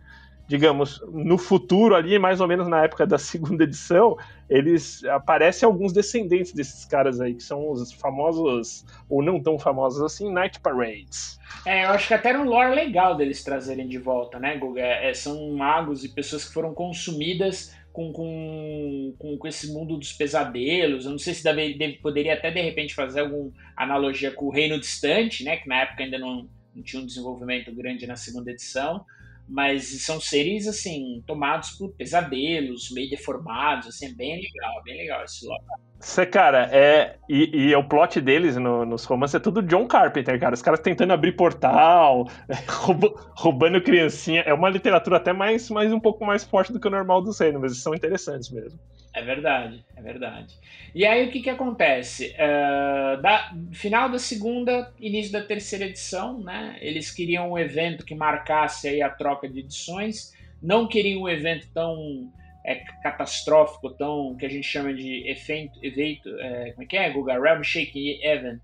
digamos, 0.52 1.02
no 1.14 1.38
futuro 1.38 1.96
ali, 1.96 2.20
mais 2.20 2.42
ou 2.42 2.48
menos 2.48 2.68
na 2.68 2.84
época 2.84 3.08
da 3.08 3.16
segunda 3.18 3.64
edição, 3.64 4.18
eles 4.50 5.02
aparecem 5.06 5.66
alguns 5.66 5.94
descendentes 5.94 6.52
desses 6.52 6.84
caras 6.84 7.22
aí, 7.22 7.34
que 7.34 7.42
são 7.42 7.72
os 7.72 7.94
famosos, 7.94 8.86
ou 9.10 9.24
não 9.24 9.42
tão 9.42 9.58
famosos 9.58 10.02
assim, 10.02 10.30
Night 10.30 10.60
Parades. 10.60 11.40
É, 11.66 11.86
eu 11.86 11.92
acho 11.92 12.06
que 12.06 12.14
até 12.14 12.30
era 12.30 12.42
um 12.42 12.44
lore 12.44 12.76
legal 12.76 13.16
deles 13.16 13.42
trazerem 13.42 13.88
de 13.88 13.98
volta, 13.98 14.40
né, 14.40 14.58
Guga? 14.58 14.82
É, 14.82 15.14
são 15.14 15.54
magos 15.54 16.04
e 16.04 16.10
pessoas 16.10 16.44
que 16.44 16.54
foram 16.54 16.74
consumidas 16.74 17.74
com, 17.94 18.12
com, 18.12 19.16
com, 19.18 19.38
com, 19.38 19.48
esse 19.48 19.72
mundo 19.72 19.96
dos 19.96 20.12
pesadelos. 20.12 21.06
Eu 21.06 21.12
não 21.12 21.18
sei 21.18 21.34
se 21.34 21.46
deve, 21.46 21.78
deve, 21.78 21.94
poderia 21.94 22.34
até 22.34 22.52
de 22.52 22.62
repente 22.62 22.94
fazer 22.94 23.22
alguma 23.22 23.54
analogia 23.78 24.32
com 24.32 24.48
o 24.48 24.52
Reino 24.52 24.78
Distante, 24.78 25.46
né? 25.46 25.56
Que 25.56 25.70
na 25.70 25.84
época 25.84 26.04
ainda 26.04 26.20
não, 26.20 26.50
não 26.76 26.84
tinha 26.84 27.02
um 27.02 27.06
desenvolvimento 27.06 27.74
grande 27.74 28.06
na 28.06 28.18
segunda 28.18 28.52
edição 28.52 29.06
mas 29.48 30.04
são 30.04 30.20
seres 30.20 30.68
assim 30.68 31.24
tomados 31.26 31.72
por 31.72 31.92
pesadelos, 31.94 32.90
meio 32.92 33.10
deformados, 33.10 33.88
assim, 33.88 34.08
é 34.08 34.14
bem 34.14 34.42
legal, 34.42 34.84
bem 34.84 34.98
legal 34.98 35.24
esse 35.24 35.46
local. 35.46 35.80
Você, 36.02 36.26
cara, 36.26 36.68
é. 36.72 37.18
E, 37.30 37.68
e, 37.70 37.76
o 37.76 37.84
plot 37.84 38.20
deles 38.20 38.58
no, 38.58 38.84
nos 38.84 39.06
romances 39.06 39.36
é 39.36 39.40
tudo 39.40 39.62
John 39.62 39.88
Carpenter, 39.88 40.40
cara. 40.40 40.56
Os 40.56 40.62
caras 40.62 40.80
tentando 40.80 41.14
abrir 41.14 41.34
portal, 41.34 42.28
roubando 43.38 43.80
criancinha. 43.80 44.42
É 44.42 44.54
uma 44.54 44.68
literatura 44.68 45.18
até 45.18 45.32
mais, 45.32 45.70
mais 45.70 45.94
um 45.94 46.00
pouco 46.00 46.26
mais 46.26 46.44
forte 46.44 46.74
do 46.74 46.80
que 46.80 46.88
o 46.88 46.92
normal 46.92 47.22
dos 47.22 47.40
reinos, 47.40 47.62
mas 47.62 47.78
são 47.78 47.94
interessantes 47.94 48.50
mesmo. 48.50 48.80
É 49.14 49.22
verdade, 49.22 49.84
é 49.96 50.02
verdade. 50.02 50.56
E 50.96 51.06
aí 51.06 51.28
o 51.28 51.32
que, 51.32 51.42
que 51.42 51.50
acontece? 51.50 52.34
Uh, 52.34 53.22
da, 53.22 53.54
final 53.74 54.10
da 54.10 54.18
segunda, 54.18 54.94
início 55.00 55.34
da 55.34 55.42
terceira 55.42 55.86
edição, 55.86 56.42
né? 56.42 56.78
Eles 56.80 57.12
queriam 57.12 57.52
um 57.52 57.60
evento 57.60 58.06
que 58.06 58.16
marcasse 58.16 58.88
aí 58.88 59.02
a 59.02 59.10
troca 59.10 59.50
de 59.50 59.60
edições, 59.60 60.34
não 60.64 60.88
queriam 60.88 61.24
um 61.24 61.30
evento 61.30 61.68
tão 61.74 62.32
é, 62.66 62.76
catastrófico, 63.04 63.90
tão 63.90 64.36
que 64.38 64.46
a 64.46 64.50
gente 64.50 64.68
chama 64.68 64.94
de 64.94 65.30
evento, 65.30 65.78
evento 65.84 66.30
é, 66.40 66.72
como 66.72 66.84
é 66.84 66.86
que 66.86 66.98
é, 66.98 67.10
Guga? 67.10 67.40
Realm 67.40 67.64
Shaking 67.64 68.22
Event, 68.24 68.62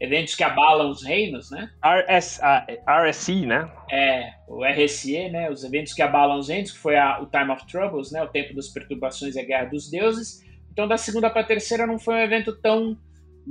eventos 0.00 0.34
que 0.34 0.44
abalam 0.44 0.90
os 0.90 1.02
reinos, 1.02 1.50
né? 1.50 1.70
RS, 1.82 2.38
uh, 2.38 3.06
RSI, 3.06 3.46
né? 3.46 3.70
É, 3.90 4.32
o 4.46 4.64
RSE, 4.64 5.28
né? 5.30 5.50
Os 5.50 5.64
eventos 5.64 5.92
que 5.92 6.02
abalam 6.02 6.38
os 6.38 6.48
reinos, 6.48 6.72
que 6.72 6.78
foi 6.78 6.96
a, 6.96 7.20
o 7.20 7.26
Time 7.26 7.50
of 7.50 7.66
Troubles, 7.66 8.12
né? 8.12 8.22
O 8.22 8.28
tempo 8.28 8.54
das 8.54 8.68
perturbações 8.68 9.34
e 9.34 9.40
a 9.40 9.44
guerra 9.44 9.66
dos 9.66 9.90
deuses. 9.90 10.44
Então, 10.72 10.86
da 10.86 10.96
segunda 10.96 11.28
para 11.28 11.40
a 11.40 11.46
terceira 11.46 11.86
não 11.86 11.98
foi 11.98 12.14
um 12.14 12.22
evento 12.22 12.56
tão 12.60 12.96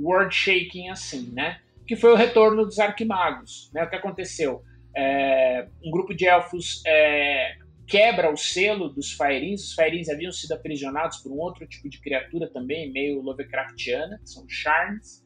world-shaking 0.00 0.88
assim, 0.88 1.30
né? 1.32 1.60
Que 1.86 1.96
foi 1.96 2.12
o 2.12 2.16
retorno 2.16 2.64
dos 2.64 2.78
arquimagos, 2.78 3.70
né? 3.74 3.84
O 3.84 3.90
que 3.90 3.96
aconteceu? 3.96 4.62
É, 4.96 5.66
um 5.84 5.90
grupo 5.90 6.14
de 6.14 6.26
elfos 6.26 6.82
é, 6.86 7.56
quebra 7.86 8.32
o 8.32 8.36
selo 8.36 8.88
dos 8.88 9.12
Faerins. 9.12 9.64
Os 9.64 9.74
Faerins 9.74 10.08
haviam 10.08 10.32
sido 10.32 10.52
aprisionados 10.52 11.18
por 11.18 11.30
um 11.32 11.38
outro 11.38 11.66
tipo 11.66 11.88
de 11.88 12.00
criatura 12.00 12.48
também, 12.48 12.90
meio 12.92 13.20
Lovecraftiana, 13.20 14.18
que 14.18 14.30
são 14.30 14.48
Sharns. 14.48 15.22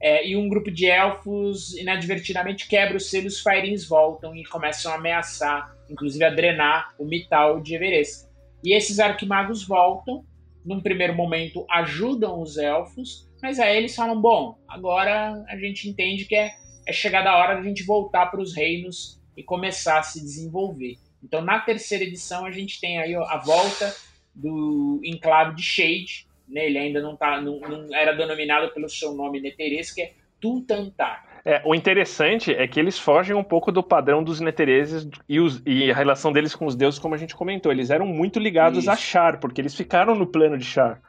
É, 0.00 0.26
e 0.26 0.34
um 0.34 0.48
grupo 0.48 0.70
de 0.70 0.86
elfos 0.86 1.76
inadvertidamente 1.76 2.66
quebra 2.66 2.96
o 2.96 3.00
selo, 3.00 3.26
os 3.26 3.40
Faerins 3.40 3.86
voltam 3.86 4.34
e 4.34 4.44
começam 4.44 4.90
a 4.90 4.94
ameaçar, 4.94 5.76
inclusive 5.90 6.24
a 6.24 6.30
drenar 6.30 6.94
o 6.98 7.04
Mital 7.04 7.60
de 7.60 7.74
Everest. 7.74 8.26
E 8.64 8.74
esses 8.74 8.98
arquimagos 8.98 9.62
voltam, 9.62 10.24
num 10.64 10.80
primeiro 10.80 11.14
momento 11.14 11.66
ajudam 11.70 12.40
os 12.40 12.56
elfos, 12.56 13.28
mas 13.42 13.58
aí 13.58 13.76
eles 13.76 13.94
falam: 13.94 14.20
bom, 14.20 14.58
agora 14.66 15.44
a 15.48 15.56
gente 15.56 15.88
entende 15.88 16.24
que 16.24 16.34
é, 16.34 16.52
é 16.86 16.92
chegada 16.92 17.30
a 17.30 17.36
hora 17.36 17.54
de 17.54 17.60
a 17.60 17.64
gente 17.64 17.82
voltar 17.82 18.26
para 18.26 18.40
os 18.40 18.54
reinos 18.54 19.20
e 19.36 19.42
começar 19.42 19.98
a 19.98 20.02
se 20.02 20.20
desenvolver. 20.20 20.96
Então, 21.22 21.42
na 21.42 21.60
terceira 21.60 22.04
edição, 22.04 22.46
a 22.46 22.50
gente 22.50 22.80
tem 22.80 22.98
aí 22.98 23.14
a 23.14 23.36
volta 23.36 23.94
do 24.34 25.00
enclave 25.04 25.54
de 25.54 25.62
Shade, 25.62 26.26
né? 26.50 26.66
Ele 26.66 26.78
ainda 26.78 27.00
não, 27.00 27.16
tá, 27.16 27.40
não, 27.40 27.60
não 27.60 27.94
era 27.94 28.12
denominado 28.12 28.72
pelo 28.72 28.88
seu 28.88 29.12
nome 29.12 29.40
neterês, 29.40 29.92
que 29.92 30.02
é 30.02 30.12
Tultantar. 30.40 31.24
É, 31.44 31.62
o 31.64 31.74
interessante 31.74 32.52
é 32.52 32.66
que 32.66 32.78
eles 32.78 32.98
fogem 32.98 33.34
um 33.34 33.42
pouco 33.42 33.72
do 33.72 33.82
padrão 33.82 34.22
dos 34.22 34.40
netereses 34.40 35.08
e, 35.28 35.40
os, 35.40 35.62
e, 35.64 35.90
a 35.90 35.94
relação 35.94 36.32
deles 36.32 36.54
com 36.54 36.66
os 36.66 36.74
deuses, 36.74 36.98
como 36.98 37.14
a 37.14 37.18
gente 37.18 37.34
comentou. 37.34 37.72
Eles 37.72 37.90
eram 37.90 38.06
muito 38.06 38.38
ligados 38.38 38.80
Isso. 38.80 38.90
a 38.90 38.96
Char, 38.96 39.40
porque 39.40 39.60
eles 39.60 39.74
ficaram 39.74 40.14
no 40.14 40.26
plano 40.26 40.58
de 40.58 40.64
Char. 40.64 41.00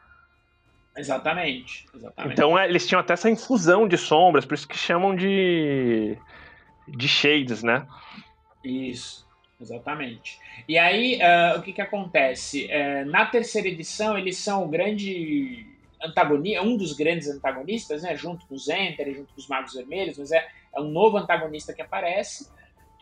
Exatamente, 0.95 1.85
exatamente. 1.95 2.33
Então 2.33 2.57
é, 2.57 2.67
eles 2.67 2.85
tinham 2.87 2.99
até 2.99 3.13
essa 3.13 3.29
infusão 3.29 3.87
de 3.87 3.97
sombras, 3.97 4.45
por 4.45 4.53
isso 4.55 4.67
que 4.67 4.77
chamam 4.77 5.15
de 5.15 6.17
de 6.87 7.07
shades, 7.07 7.63
né? 7.63 7.87
Isso, 8.63 9.25
exatamente. 9.62 10.39
E 10.68 10.78
aí, 10.78 11.20
uh, 11.22 11.59
o 11.59 11.62
que, 11.62 11.74
que 11.74 11.82
acontece? 11.82 12.68
Uh, 12.68 13.09
na 13.09 13.26
terceira 13.26 13.68
edição, 13.68 14.18
eles 14.18 14.38
são 14.38 14.66
o 14.66 14.68
grande 14.68 15.66
antagonista, 16.03 16.62
um 16.64 16.76
dos 16.76 16.93
grandes 16.93 17.30
antagonistas, 17.30 18.03
né, 18.03 18.16
junto 18.16 18.45
com 18.47 18.55
os 18.55 18.68
Enter, 18.68 19.14
junto 19.14 19.34
com 19.34 19.39
os 19.39 19.47
Magos 19.47 19.74
Vermelhos, 19.74 20.18
mas 20.18 20.32
é, 20.32 20.47
é 20.76 20.82
um 20.82 20.89
novo 20.89 21.18
antagonista 21.18 21.74
que 21.74 21.82
aparece. 21.82 22.49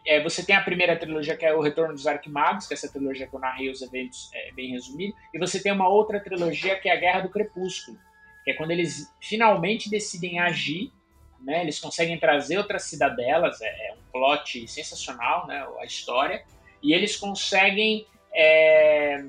É, 0.05 0.21
você 0.21 0.45
tem 0.45 0.55
a 0.55 0.61
primeira 0.61 0.97
trilogia, 0.97 1.35
que 1.35 1.45
é 1.45 1.53
o 1.53 1.61
Retorno 1.61 1.93
dos 1.93 2.07
Arquimagos, 2.07 2.67
que 2.67 2.73
é 2.73 2.75
essa 2.75 2.91
trilogia 2.91 3.27
que 3.27 3.33
eu 3.33 3.39
narrei 3.39 3.69
os 3.69 3.81
eventos 3.81 4.29
é, 4.33 4.51
bem 4.51 4.71
resumido, 4.71 5.15
e 5.33 5.39
você 5.39 5.61
tem 5.61 5.71
uma 5.71 5.87
outra 5.87 6.19
trilogia, 6.19 6.79
que 6.79 6.89
é 6.89 6.93
a 6.93 6.99
Guerra 6.99 7.21
do 7.21 7.29
Crepúsculo, 7.29 7.97
que 8.43 8.51
é 8.51 8.53
quando 8.53 8.71
eles 8.71 9.13
finalmente 9.21 9.89
decidem 9.89 10.39
agir, 10.39 10.91
né, 11.41 11.61
eles 11.61 11.79
conseguem 11.79 12.19
trazer 12.19 12.57
outras 12.57 12.83
cidadelas, 12.83 13.61
é, 13.61 13.89
é 13.89 13.93
um 13.93 14.11
plot 14.11 14.67
sensacional, 14.67 15.47
né, 15.47 15.65
a 15.79 15.85
história, 15.85 16.43
e 16.81 16.93
eles 16.93 17.15
conseguem 17.15 18.05
é, 18.33 19.23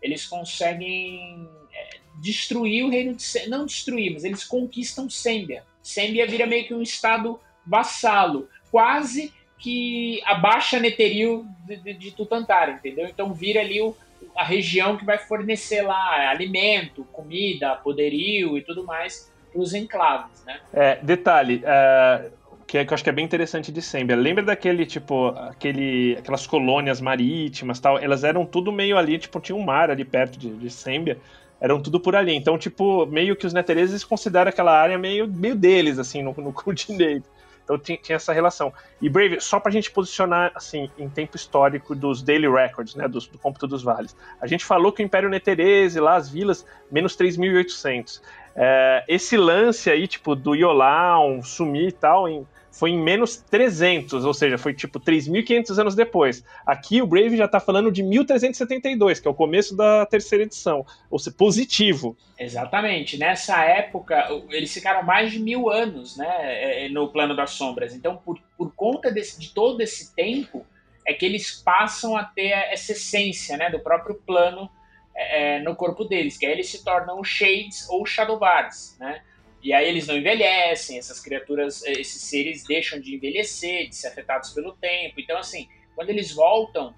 eles 0.00 0.26
conseguem 0.26 1.48
é, 1.72 1.98
destruir 2.20 2.84
o 2.84 2.90
reino 2.90 3.14
de 3.14 3.22
Sembia. 3.22 3.48
não 3.48 3.66
destruir, 3.66 4.12
mas 4.12 4.24
eles 4.24 4.44
conquistam 4.44 5.08
Sembia. 5.08 5.64
Sembia 5.82 6.26
vira 6.26 6.46
meio 6.46 6.66
que 6.66 6.74
um 6.74 6.82
estado 6.82 7.40
vassalo, 7.66 8.48
quase 8.70 9.32
que 9.58 10.22
abaixa 10.24 10.78
Neteril 10.78 11.46
de, 11.66 11.76
de, 11.76 11.94
de 11.94 12.10
Tutantar, 12.10 12.68
entendeu? 12.68 13.06
Então 13.06 13.32
vira 13.32 13.60
ali 13.60 13.80
o, 13.80 13.96
a 14.36 14.44
região 14.44 14.96
que 14.96 15.04
vai 15.04 15.18
fornecer 15.18 15.82
lá 15.82 16.30
alimento, 16.30 17.04
comida, 17.04 17.74
poderio 17.76 18.58
e 18.58 18.62
tudo 18.62 18.84
mais 18.84 19.32
os 19.54 19.74
enclaves, 19.74 20.44
né? 20.44 20.58
É, 20.72 20.98
detalhe, 21.02 21.62
uh, 21.64 22.30
que, 22.66 22.78
é, 22.78 22.84
que 22.84 22.92
eu 22.92 22.94
acho 22.94 23.04
que 23.04 23.10
é 23.10 23.12
bem 23.12 23.24
interessante 23.24 23.70
de 23.70 23.80
Sembia. 23.80 24.16
Lembra 24.16 24.42
daquele, 24.42 24.84
tipo, 24.84 25.28
aquele, 25.28 26.16
aquelas 26.18 26.46
colônias 26.46 27.00
marítimas 27.00 27.78
tal? 27.78 27.98
Elas 27.98 28.24
eram 28.24 28.44
tudo 28.44 28.72
meio 28.72 28.98
ali, 28.98 29.18
tipo, 29.18 29.40
tinha 29.40 29.56
um 29.56 29.62
mar 29.62 29.90
ali 29.90 30.04
perto 30.04 30.38
de, 30.38 30.50
de 30.50 30.70
Sembia. 30.70 31.18
Eram 31.60 31.80
tudo 31.80 32.00
por 32.00 32.16
ali. 32.16 32.34
Então, 32.34 32.58
tipo, 32.58 33.06
meio 33.06 33.36
que 33.36 33.46
os 33.46 33.52
netereses 33.52 34.04
consideram 34.04 34.48
aquela 34.48 34.76
área 34.78 34.98
meio, 34.98 35.28
meio 35.28 35.54
deles, 35.54 35.98
assim, 35.98 36.22
no, 36.22 36.34
no 36.34 36.52
continente. 36.52 37.26
Então 37.64 37.78
tinha, 37.78 37.98
tinha, 37.98 38.16
essa 38.16 38.32
relação. 38.32 38.72
E 39.00 39.08
Brave, 39.08 39.40
só 39.40 39.58
para 39.58 39.70
a 39.70 39.72
gente 39.72 39.90
posicionar 39.90 40.52
assim 40.54 40.90
em 40.98 41.08
tempo 41.08 41.34
histórico 41.36 41.94
dos 41.94 42.22
daily 42.22 42.48
records, 42.48 42.94
né, 42.94 43.08
dos, 43.08 43.26
do 43.26 43.38
cômputo 43.38 43.66
dos 43.66 43.82
vales. 43.82 44.14
A 44.40 44.46
gente 44.46 44.64
falou 44.64 44.92
que 44.92 45.02
o 45.02 45.04
Império 45.04 45.30
Neterese, 45.30 45.98
lá 45.98 46.16
as 46.16 46.28
vilas, 46.28 46.66
menos 46.90 47.16
3.800. 47.16 48.20
É, 48.56 49.04
esse 49.08 49.36
lance 49.36 49.90
aí, 49.90 50.06
tipo, 50.06 50.34
do 50.34 50.54
Yolão 50.54 51.42
sumir 51.42 51.88
e 51.88 51.92
tal, 51.92 52.28
em, 52.28 52.46
foi 52.70 52.90
em 52.90 52.98
menos 52.98 53.36
300, 53.36 54.24
ou 54.24 54.34
seja, 54.34 54.58
foi 54.58 54.74
tipo 54.74 54.98
3.500 54.98 55.78
anos 55.78 55.94
depois. 55.94 56.44
Aqui 56.66 57.00
o 57.00 57.06
Brave 57.06 57.36
já 57.36 57.44
está 57.44 57.60
falando 57.60 57.90
de 57.90 58.02
1372, 58.02 59.20
que 59.20 59.28
é 59.28 59.30
o 59.30 59.34
começo 59.34 59.76
da 59.76 60.04
terceira 60.06 60.44
edição, 60.44 60.84
ou 61.10 61.18
seja, 61.18 61.36
positivo. 61.36 62.16
Exatamente. 62.38 63.16
Nessa 63.16 63.64
época, 63.64 64.28
eles 64.50 64.72
ficaram 64.72 65.04
mais 65.04 65.32
de 65.32 65.38
mil 65.38 65.70
anos 65.70 66.16
né, 66.16 66.26
é, 66.40 66.86
é, 66.86 66.88
no 66.88 67.08
plano 67.08 67.34
das 67.34 67.50
sombras. 67.50 67.94
Então, 67.94 68.16
por, 68.16 68.40
por 68.56 68.72
conta 68.74 69.10
desse, 69.10 69.38
de 69.38 69.54
todo 69.54 69.80
esse 69.80 70.14
tempo, 70.14 70.66
é 71.06 71.12
que 71.12 71.24
eles 71.24 71.52
passam 71.52 72.16
a 72.16 72.24
ter 72.24 72.50
essa 72.50 72.92
essência 72.92 73.56
né, 73.56 73.70
do 73.70 73.78
próprio 73.78 74.14
plano 74.14 74.68
é, 75.16 75.60
no 75.60 75.76
corpo 75.76 76.04
deles, 76.04 76.36
que 76.36 76.44
aí 76.46 76.52
eles 76.52 76.68
se 76.68 76.84
tornam 76.84 77.22
Shades 77.22 77.88
ou 77.88 78.04
Shadowbars, 78.04 78.96
né? 78.98 79.22
E 79.64 79.72
aí 79.72 79.88
eles 79.88 80.06
não 80.06 80.14
envelhecem, 80.14 80.98
essas 80.98 81.18
criaturas, 81.18 81.82
eh, 81.84 81.92
esses 81.92 82.20
seres 82.20 82.64
deixam 82.64 83.00
de 83.00 83.14
envelhecer, 83.14 83.88
de 83.88 83.96
ser 83.96 84.08
afetados 84.08 84.50
pelo 84.50 84.74
tempo. 84.74 85.18
Então, 85.18 85.38
assim, 85.38 85.66
quando 85.96 86.10
eles 86.10 86.34
voltam, 86.34 86.94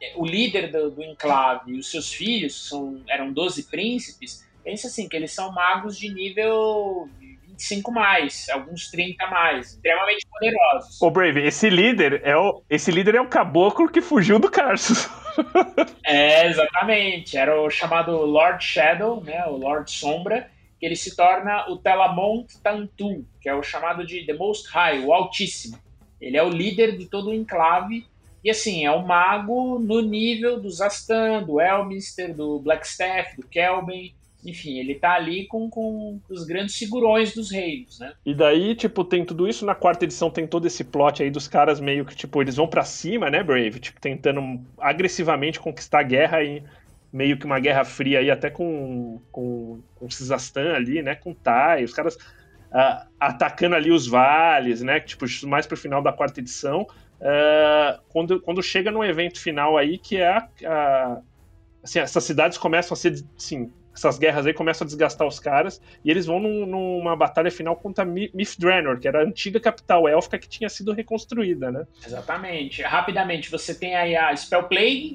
eh, 0.00 0.14
o 0.16 0.24
líder 0.24 0.72
do, 0.72 0.90
do 0.90 1.02
enclave 1.04 1.72
e 1.72 1.78
os 1.78 1.90
seus 1.90 2.10
filhos, 2.10 2.70
são, 2.70 3.02
eram 3.06 3.30
12 3.30 3.64
príncipes, 3.64 4.48
pensa 4.64 4.86
assim, 4.86 5.06
que 5.06 5.14
eles 5.14 5.30
são 5.30 5.52
magos 5.52 5.98
de 5.98 6.08
nível 6.08 7.06
25 7.56 7.92
mais, 7.92 8.48
alguns 8.48 8.90
30 8.90 9.26
mais, 9.26 9.74
extremamente 9.74 10.26
poderosos. 10.26 11.02
Ô 11.02 11.10
Brave, 11.10 11.46
esse 11.46 11.68
líder 11.68 12.22
é 12.24 12.34
o, 12.34 12.62
esse 12.70 12.90
líder 12.90 13.16
é 13.16 13.20
o 13.20 13.28
caboclo 13.28 13.90
que 13.90 14.00
fugiu 14.00 14.38
do 14.38 14.50
Carsus. 14.50 15.06
É, 16.04 16.46
exatamente. 16.46 17.36
Era 17.36 17.60
o 17.60 17.70
chamado 17.70 18.12
Lord 18.24 18.62
Shadow, 18.64 19.22
né, 19.22 19.44
o 19.46 19.56
Lord 19.56 19.90
Sombra, 19.90 20.50
que 20.78 20.86
ele 20.86 20.96
se 20.96 21.16
torna 21.16 21.68
o 21.68 21.76
Telamont 21.76 22.46
Tantu, 22.62 23.26
que 23.40 23.48
é 23.48 23.54
o 23.54 23.62
chamado 23.62 24.06
de 24.06 24.24
The 24.26 24.34
Most 24.34 24.68
High, 24.68 25.04
o 25.04 25.12
Altíssimo. 25.12 25.78
Ele 26.20 26.36
é 26.36 26.42
o 26.42 26.48
líder 26.48 26.96
de 26.96 27.06
todo 27.06 27.30
o 27.30 27.34
enclave 27.34 28.06
e 28.46 28.50
assim, 28.50 28.86
é 28.86 28.92
um 28.92 29.04
mago 29.04 29.76
no 29.80 30.00
nível 30.00 30.60
do 30.60 30.70
Zastan, 30.70 31.42
do 31.42 31.60
Elminster, 31.60 32.32
do 32.32 32.60
Blackstaff, 32.60 33.36
do 33.36 33.44
Kelben. 33.44 34.14
Enfim, 34.46 34.78
ele 34.78 34.94
tá 34.94 35.14
ali 35.14 35.46
com, 35.46 35.68
com 35.68 36.20
os 36.30 36.44
grandes 36.44 36.76
figurões 36.76 37.34
dos 37.34 37.50
reinos, 37.50 37.98
né? 37.98 38.12
E 38.24 38.32
daí, 38.32 38.74
tipo, 38.74 39.04
tem 39.04 39.24
tudo 39.24 39.48
isso. 39.48 39.66
Na 39.66 39.74
quarta 39.74 40.04
edição 40.04 40.30
tem 40.30 40.46
todo 40.46 40.66
esse 40.66 40.84
plot 40.84 41.22
aí 41.22 41.30
dos 41.30 41.48
caras 41.48 41.80
meio 41.80 42.04
que, 42.04 42.14
tipo, 42.14 42.40
eles 42.40 42.56
vão 42.56 42.68
para 42.68 42.84
cima, 42.84 43.28
né, 43.28 43.42
Brave? 43.42 43.80
Tipo, 43.80 44.00
tentando 44.00 44.60
agressivamente 44.78 45.58
conquistar 45.58 46.00
a 46.00 46.04
guerra 46.04 46.42
e 46.42 46.62
meio 47.12 47.36
que 47.36 47.46
uma 47.46 47.58
guerra 47.58 47.84
fria 47.84 48.20
aí, 48.20 48.30
até 48.30 48.50
com, 48.50 49.20
com, 49.32 49.80
com 49.96 50.10
Cisastan 50.10 50.74
ali, 50.74 51.02
né? 51.02 51.14
Com 51.16 51.34
Tai, 51.34 51.82
os 51.82 51.92
caras 51.92 52.14
uh, 52.14 53.06
atacando 53.18 53.74
ali 53.74 53.90
os 53.90 54.06
vales, 54.06 54.82
né? 54.82 55.00
Tipo, 55.00 55.24
mais 55.46 55.66
pro 55.66 55.76
final 55.76 56.02
da 56.02 56.12
quarta 56.12 56.40
edição. 56.40 56.86
Uh, 57.20 57.98
quando, 58.10 58.40
quando 58.40 58.62
chega 58.62 58.90
no 58.90 59.02
evento 59.02 59.40
final 59.40 59.76
aí, 59.76 59.98
que 59.98 60.18
é 60.18 60.28
a, 60.28 60.48
a, 60.66 61.18
assim, 61.82 61.98
essas 61.98 62.22
cidades 62.24 62.58
começam 62.58 62.94
a 62.94 62.96
ser, 62.96 63.24
assim, 63.36 63.72
essas 63.96 64.18
guerras 64.18 64.46
aí 64.46 64.52
começam 64.52 64.84
a 64.84 64.86
desgastar 64.86 65.26
os 65.26 65.40
caras, 65.40 65.80
e 66.04 66.10
eles 66.10 66.26
vão 66.26 66.38
num, 66.38 66.66
numa 66.66 67.16
batalha 67.16 67.50
final 67.50 67.76
contra 67.76 68.04
Mithranor, 68.04 68.98
que 68.98 69.08
era 69.08 69.20
a 69.20 69.24
antiga 69.24 69.58
capital 69.58 70.08
élfica 70.08 70.38
que 70.38 70.48
tinha 70.48 70.68
sido 70.68 70.92
reconstruída, 70.92 71.70
né? 71.70 71.86
Exatamente. 72.04 72.82
Rapidamente, 72.82 73.50
você 73.50 73.74
tem 73.74 73.96
aí 73.96 74.16
a 74.16 74.34
Spell 74.36 74.68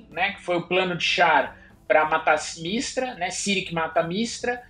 né, 0.10 0.34
que 0.34 0.42
foi 0.42 0.58
o 0.58 0.68
plano 0.68 0.96
de 0.96 1.04
Char 1.04 1.58
para 1.88 2.06
matar 2.06 2.38
Mistra, 2.62 3.16
né? 3.16 3.30
Sirik 3.30 3.74
mata 3.74 4.02
Mistra, 4.02 4.62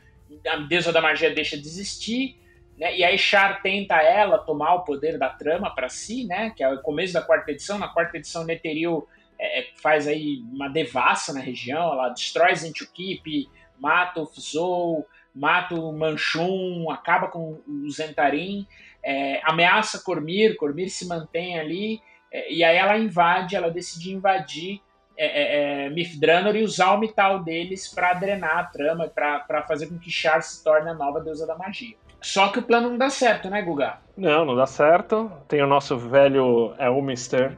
a 0.47 0.57
deusa 0.57 0.91
da 0.91 1.01
magia 1.01 1.33
deixa 1.33 1.57
de 1.57 1.65
existir, 1.67 2.37
né? 2.77 2.97
E 2.97 3.03
aí 3.03 3.17
Char 3.17 3.61
tenta 3.61 3.95
ela 4.01 4.37
tomar 4.39 4.73
o 4.73 4.83
poder 4.83 5.17
da 5.17 5.29
trama 5.29 5.73
para 5.73 5.87
si, 5.87 6.25
né? 6.25 6.51
Que 6.55 6.63
é 6.63 6.69
o 6.69 6.81
começo 6.81 7.13
da 7.13 7.21
quarta 7.21 7.51
edição. 7.51 7.77
Na 7.77 7.87
quarta 7.87 8.17
edição, 8.17 8.43
Netheril 8.43 9.07
é, 9.41 9.61
é, 9.61 9.67
faz 9.75 10.07
aí 10.07 10.43
uma 10.51 10.67
devassa 10.67 11.33
na 11.33 11.39
região, 11.39 11.93
ela 11.93 12.09
destrói 12.09 12.55
Zentukip, 12.55 13.49
mata 13.81 14.21
o 14.21 14.27
Fzou, 14.27 15.07
mata 15.33 15.73
o 15.75 15.91
Manchun, 15.91 16.89
acaba 16.91 17.27
com 17.27 17.59
o 17.67 17.89
Zentarim, 17.89 18.67
é, 19.03 19.41
ameaça 19.43 20.03
Cormir, 20.03 20.55
Cormir 20.55 20.89
se 20.89 21.07
mantém 21.07 21.59
ali, 21.59 22.01
é, 22.31 22.53
e 22.53 22.63
aí 22.63 22.77
ela 22.77 22.97
invade, 22.97 23.55
ela 23.55 23.71
decide 23.71 24.13
invadir 24.13 24.79
é, 25.17 25.25
é, 25.25 25.85
é, 25.85 25.89
Mifdranor 25.89 26.55
e 26.55 26.63
usar 26.63 26.93
o 26.93 26.99
metal 26.99 27.43
deles 27.43 27.87
para 27.87 28.13
drenar 28.13 28.59
a 28.59 28.63
trama, 28.63 29.07
para 29.07 29.63
fazer 29.67 29.87
com 29.87 29.97
que 29.97 30.09
Char 30.11 30.41
se 30.41 30.63
torne 30.63 30.89
a 30.89 30.93
nova 30.93 31.19
deusa 31.19 31.45
da 31.45 31.55
magia. 31.55 31.95
Só 32.21 32.49
que 32.49 32.59
o 32.59 32.63
plano 32.63 32.89
não 32.89 32.97
dá 32.97 33.09
certo, 33.09 33.49
né, 33.49 33.61
Guga? 33.63 33.97
Não, 34.15 34.45
não 34.45 34.55
dá 34.55 34.67
certo. 34.67 35.31
Tem 35.47 35.61
o 35.61 35.67
nosso 35.67 35.97
velho 35.97 36.75
Elminster 36.79 37.57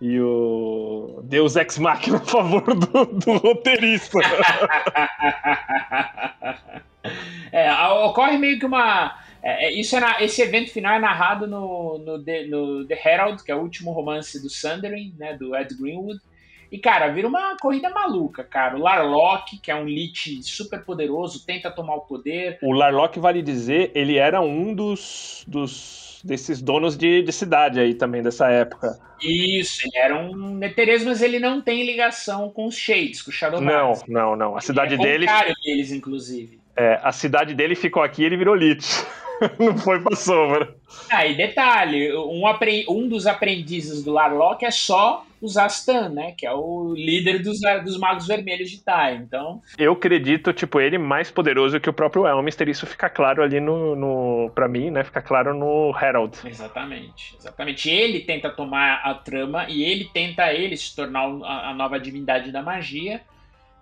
e 0.00 0.20
o 0.20 1.20
Deus 1.24 1.56
Ex 1.56 1.78
Machina 1.78 2.18
a 2.18 2.20
favor 2.20 2.62
do, 2.62 3.06
do 3.06 3.36
roteirista. 3.38 4.18
é, 7.52 7.72
ocorre 8.04 8.38
meio 8.38 8.58
que 8.58 8.66
uma. 8.66 9.18
É, 9.42 9.66
é, 9.66 9.72
isso 9.72 9.96
é 9.96 10.00
na, 10.00 10.22
esse 10.22 10.40
evento 10.42 10.70
final 10.70 10.94
é 10.94 10.98
narrado 10.98 11.46
no, 11.46 11.98
no, 11.98 12.22
The, 12.22 12.46
no 12.46 12.86
The 12.86 13.00
Herald, 13.04 13.42
que 13.42 13.50
é 13.50 13.54
o 13.54 13.60
último 13.60 13.92
romance 13.92 14.40
do 14.40 14.48
Sundering, 14.48 15.14
né, 15.18 15.36
do 15.36 15.56
Ed 15.56 15.74
Greenwood. 15.74 16.20
E, 16.70 16.78
cara, 16.78 17.08
vira 17.08 17.26
uma 17.26 17.56
corrida 17.56 17.88
maluca, 17.90 18.44
cara. 18.44 18.76
O 18.76 18.80
Larlock, 18.80 19.58
que 19.58 19.70
é 19.70 19.74
um 19.74 19.86
Lich 19.86 20.42
super 20.42 20.84
poderoso, 20.84 21.44
tenta 21.44 21.70
tomar 21.70 21.94
o 21.94 22.00
poder. 22.02 22.58
O 22.62 22.72
Larlock, 22.72 23.18
vale 23.18 23.42
dizer, 23.42 23.90
ele 23.94 24.16
era 24.16 24.40
um 24.40 24.74
dos, 24.74 25.44
dos 25.46 26.20
desses 26.22 26.60
donos 26.60 26.96
de, 26.96 27.22
de 27.22 27.32
cidade 27.32 27.80
aí 27.80 27.94
também, 27.94 28.22
dessa 28.22 28.48
época. 28.48 28.98
Isso, 29.22 29.86
ele 29.86 29.96
era 29.96 30.16
um 30.16 30.54
Neteres, 30.54 31.04
mas 31.04 31.22
ele 31.22 31.38
não 31.38 31.60
tem 31.60 31.84
ligação 31.84 32.50
com 32.50 32.66
os 32.66 32.76
Shades, 32.76 33.22
com 33.22 33.30
o 33.30 33.32
Shadow 33.32 33.60
Não, 33.60 33.94
não, 34.06 34.36
não. 34.36 34.56
A 34.56 34.60
cidade 34.60 34.94
ele 34.94 35.02
é 35.02 35.06
dele... 35.06 35.54
deles, 35.64 35.92
inclusive. 35.92 36.60
É, 36.76 37.00
a 37.02 37.12
cidade 37.12 37.54
dele 37.54 37.74
ficou 37.74 38.02
aqui 38.02 38.22
e 38.22 38.24
ele 38.26 38.36
virou 38.36 38.54
Lich. 38.54 39.04
não 39.58 39.76
foi 39.76 40.00
pra 40.00 40.16
sombra. 40.16 40.74
Ah, 41.10 41.26
e 41.26 41.36
detalhe, 41.36 42.12
um, 42.14 42.42
um 42.88 43.08
dos 43.08 43.26
aprendizes 43.26 44.02
do 44.02 44.12
Larlock 44.12 44.64
é 44.64 44.70
só 44.70 45.24
o 45.40 45.48
Zastan, 45.48 46.08
né? 46.10 46.32
Que 46.36 46.46
é 46.46 46.52
o 46.52 46.94
líder 46.94 47.40
dos, 47.40 47.58
dos 47.84 47.98
Magos 47.98 48.26
Vermelhos 48.26 48.70
de 48.70 48.82
Tai. 48.82 49.16
Então. 49.16 49.60
Eu 49.76 49.92
acredito, 49.92 50.52
tipo, 50.52 50.80
ele 50.80 50.98
mais 50.98 51.30
poderoso 51.30 51.80
que 51.80 51.90
o 51.90 51.92
próprio 51.92 52.26
Elminster. 52.26 52.68
Isso 52.68 52.86
fica 52.86 53.08
claro 53.08 53.42
ali 53.42 53.60
no. 53.60 53.94
no 53.94 54.50
pra 54.54 54.68
mim, 54.68 54.90
né? 54.90 55.04
Fica 55.04 55.22
claro 55.22 55.54
no 55.54 55.94
Herald. 56.00 56.38
Exatamente. 56.44 57.36
Exatamente. 57.38 57.90
Ele 57.90 58.20
tenta 58.20 58.50
tomar 58.50 59.00
a 59.04 59.14
trama 59.14 59.66
e 59.68 59.82
ele 59.82 60.06
tenta 60.12 60.52
ele 60.52 60.76
se 60.76 60.94
tornar 60.94 61.24
a, 61.44 61.70
a 61.70 61.74
nova 61.74 61.98
divindade 61.98 62.52
da 62.52 62.62
magia. 62.62 63.20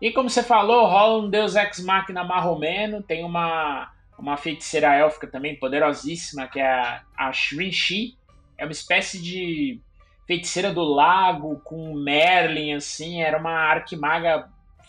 E 0.01 0.11
como 0.13 0.29
você 0.29 0.43
falou, 0.43 0.87
rola 0.87 1.25
um 1.25 1.31
Deus 1.31 1.57
Ex 1.57 1.83
Machina 1.83 2.23
marromeno, 2.23 3.03
tem 3.03 3.25
uma 3.25 3.91
uma 4.19 4.37
feiticeira 4.37 4.95
élfica 4.95 5.27
também 5.27 5.57
poderosíssima, 5.57 6.49
que 6.49 6.59
é 6.59 6.67
a, 6.67 7.03
a 7.17 7.33
Shrinshi. 7.33 8.17
É 8.59 8.65
uma 8.65 8.73
espécie 8.73 9.21
de 9.23 9.81
feiticeira 10.27 10.73
do 10.73 10.83
lago 10.83 11.61
com 11.65 11.95
Merlin, 11.95 12.75
assim. 12.75 13.23
Era 13.23 13.39
uma 13.39 13.53
arquimaga 13.53 14.49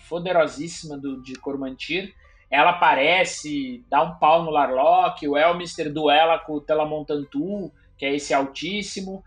poderosíssima 0.09 0.97
do, 0.97 1.21
de 1.21 1.35
Cormantir. 1.35 2.13
Ela 2.49 2.71
aparece, 2.71 3.85
dá 3.89 4.01
um 4.03 4.15
pau 4.15 4.43
no 4.43 4.51
Larlock. 4.51 5.27
O 5.27 5.38
Elmister 5.38 5.91
duela 5.91 6.39
com 6.39 6.53
o 6.53 6.61
Telamontantu, 6.61 7.71
que 7.97 8.05
é 8.05 8.15
esse 8.15 8.33
altíssimo. 8.33 9.23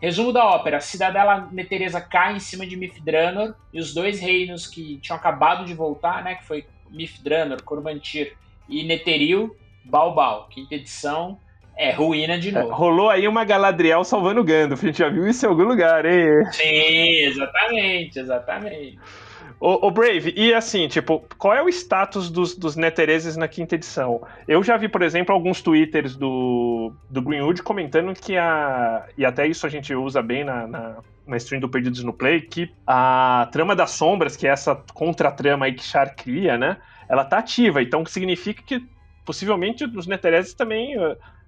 Resumo 0.00 0.32
da 0.32 0.44
ópera: 0.44 0.76
a 0.76 0.80
cidadela 0.80 1.48
Neteresa 1.52 2.00
cai 2.00 2.36
em 2.36 2.40
cima 2.40 2.66
de 2.66 2.76
Mifdranor 2.76 3.54
e 3.72 3.80
os 3.80 3.94
dois 3.94 4.20
reinos 4.20 4.66
que 4.66 4.98
tinham 4.98 5.16
acabado 5.16 5.64
de 5.64 5.74
voltar, 5.74 6.22
né, 6.22 6.34
que 6.36 6.44
foi 6.44 6.66
Mifdranor, 6.90 7.62
Cormantir 7.62 8.36
e 8.68 8.82
Neteril, 8.84 9.56
Balbal. 9.84 10.48
Quinta 10.48 10.74
edição, 10.74 11.38
é 11.78 11.92
ruína 11.92 12.38
de 12.38 12.52
novo. 12.52 12.70
É, 12.70 12.74
rolou 12.74 13.08
aí 13.08 13.28
uma 13.28 13.44
Galadriel 13.44 14.04
salvando 14.04 14.44
Gandalf. 14.44 14.82
A 14.82 14.86
gente 14.86 14.98
já 14.98 15.08
viu 15.08 15.26
isso 15.26 15.46
em 15.46 15.48
algum 15.48 15.64
lugar, 15.64 16.04
hein? 16.04 16.26
Sim, 16.52 17.26
exatamente, 17.26 18.18
exatamente. 18.18 18.98
O, 19.60 19.90
Brave, 19.90 20.32
e 20.36 20.54
assim, 20.54 20.86
tipo, 20.86 21.24
qual 21.36 21.52
é 21.52 21.60
o 21.60 21.68
status 21.68 22.30
dos, 22.30 22.56
dos 22.56 22.76
Netereses 22.76 23.36
na 23.36 23.48
quinta 23.48 23.74
edição? 23.74 24.22
Eu 24.46 24.62
já 24.62 24.76
vi, 24.76 24.88
por 24.88 25.02
exemplo, 25.02 25.34
alguns 25.34 25.60
twitters 25.60 26.14
do, 26.14 26.92
do 27.10 27.20
Greenwood 27.20 27.64
comentando 27.64 28.14
que 28.14 28.36
a. 28.36 29.04
E 29.18 29.24
até 29.24 29.48
isso 29.48 29.66
a 29.66 29.68
gente 29.68 29.92
usa 29.92 30.22
bem 30.22 30.44
na, 30.44 30.64
na, 30.68 30.96
na 31.26 31.36
stream 31.38 31.60
do 31.60 31.68
Perdidos 31.68 32.04
no 32.04 32.12
Play, 32.12 32.42
que 32.42 32.70
a 32.86 33.48
trama 33.50 33.74
das 33.74 33.90
sombras, 33.90 34.36
que 34.36 34.46
é 34.46 34.50
essa 34.50 34.76
contra-trama 34.94 35.66
aí 35.66 35.72
que 35.72 35.82
Char 35.82 36.14
cria, 36.14 36.56
né? 36.56 36.76
ela 37.08 37.24
tá 37.24 37.38
ativa. 37.38 37.82
Então 37.82 38.04
significa 38.04 38.62
que 38.62 38.86
possivelmente 39.24 39.84
os 39.84 40.06
Netereses 40.06 40.54
também. 40.54 40.94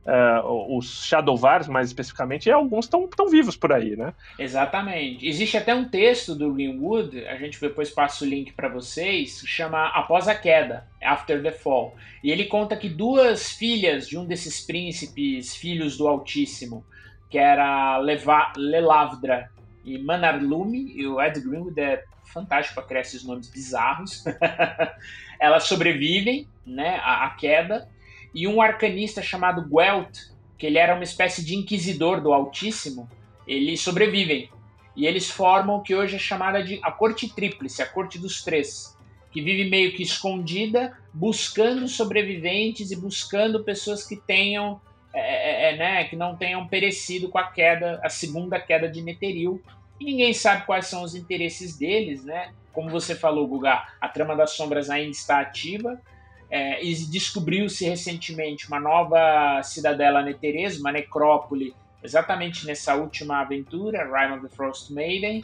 Uh, 0.04 0.78
os 0.78 1.04
Shadowvars, 1.04 1.68
mais 1.68 1.88
especificamente, 1.88 2.50
alguns 2.50 2.86
estão 2.86 3.28
vivos 3.30 3.54
por 3.54 3.70
aí, 3.72 3.96
né? 3.96 4.14
Exatamente. 4.38 5.28
Existe 5.28 5.58
até 5.58 5.74
um 5.74 5.84
texto 5.84 6.34
do 6.34 6.54
Greenwood, 6.54 7.26
a 7.26 7.36
gente 7.36 7.60
depois 7.60 7.90
passa 7.90 8.24
o 8.24 8.28
link 8.28 8.52
para 8.54 8.68
vocês, 8.68 9.42
chama 9.46 9.88
Após 9.88 10.26
a 10.26 10.34
Queda, 10.34 10.86
After 11.02 11.42
the 11.42 11.52
Fall. 11.52 11.94
E 12.24 12.30
ele 12.30 12.46
conta 12.46 12.76
que 12.76 12.88
duas 12.88 13.52
filhas 13.52 14.08
de 14.08 14.16
um 14.16 14.24
desses 14.24 14.64
príncipes, 14.64 15.54
filhos 15.54 15.98
do 15.98 16.08
Altíssimo, 16.08 16.82
que 17.28 17.38
era 17.38 17.98
Leva 17.98 18.52
Lelavdra 18.56 19.50
e 19.84 19.98
Manarlume, 19.98 20.92
e 20.96 21.06
o 21.06 21.20
Ed 21.20 21.40
Greenwood 21.40 21.78
é 21.78 22.02
fantástico 22.32 22.76
para 22.76 22.84
criar 22.84 23.00
esses 23.02 23.24
nomes 23.24 23.48
bizarros. 23.50 24.24
Elas 25.38 25.64
sobrevivem 25.64 26.48
né, 26.66 27.00
à, 27.02 27.28
queda. 27.30 27.88
E 28.34 28.46
um 28.46 28.60
arcanista 28.60 29.22
chamado 29.22 29.68
Guelt, 29.68 30.16
que 30.58 30.66
ele 30.66 30.78
era 30.78 30.94
uma 30.94 31.04
espécie 31.04 31.44
de 31.44 31.56
inquisidor 31.56 32.20
do 32.20 32.32
Altíssimo, 32.32 33.08
eles 33.46 33.80
sobrevivem. 33.80 34.48
E 34.96 35.06
eles 35.06 35.30
formam 35.30 35.76
o 35.76 35.82
que 35.82 35.94
hoje 35.94 36.16
é 36.16 36.18
chamada 36.18 36.62
de 36.62 36.78
a 36.82 36.92
Corte 36.92 37.34
Tríplice, 37.34 37.82
a 37.82 37.86
Corte 37.86 38.18
dos 38.18 38.42
Três, 38.42 38.96
que 39.32 39.40
vive 39.40 39.68
meio 39.68 39.92
que 39.94 40.02
escondida, 40.02 40.96
buscando 41.12 41.88
sobreviventes 41.88 42.90
e 42.90 42.96
buscando 42.96 43.64
pessoas 43.64 44.06
que 44.06 44.16
tenham 44.16 44.80
é, 45.12 45.20
é, 45.20 45.72
é, 45.72 45.76
né, 45.76 46.04
que 46.04 46.14
não 46.14 46.36
tenham 46.36 46.66
perecido 46.68 47.28
com 47.28 47.38
a 47.38 47.50
queda, 47.50 48.00
a 48.04 48.08
segunda 48.08 48.60
queda 48.60 48.88
de 48.88 49.02
Netheril, 49.02 49.60
e 49.98 50.04
ninguém 50.04 50.32
sabe 50.32 50.64
quais 50.64 50.86
são 50.86 51.02
os 51.02 51.14
interesses 51.16 51.76
deles, 51.76 52.24
né? 52.24 52.52
Como 52.72 52.88
você 52.88 53.14
falou, 53.14 53.46
Guga, 53.46 53.86
a 54.00 54.08
trama 54.08 54.36
das 54.36 54.52
sombras 54.52 54.88
ainda 54.88 55.10
está 55.10 55.40
ativa. 55.40 56.00
É, 56.50 56.84
e 56.84 56.94
descobriu-se 57.06 57.84
recentemente 57.84 58.66
uma 58.66 58.80
nova 58.80 59.62
cidadela 59.62 60.20
neteresa, 60.20 60.80
uma 60.80 60.90
necrópole, 60.90 61.74
exatamente 62.02 62.66
nessa 62.66 62.96
última 62.96 63.40
aventura, 63.40 64.04
Rime 64.04 64.38
of 64.38 64.48
the 64.48 64.54
Frost 64.54 64.90
Maiden. 64.90 65.42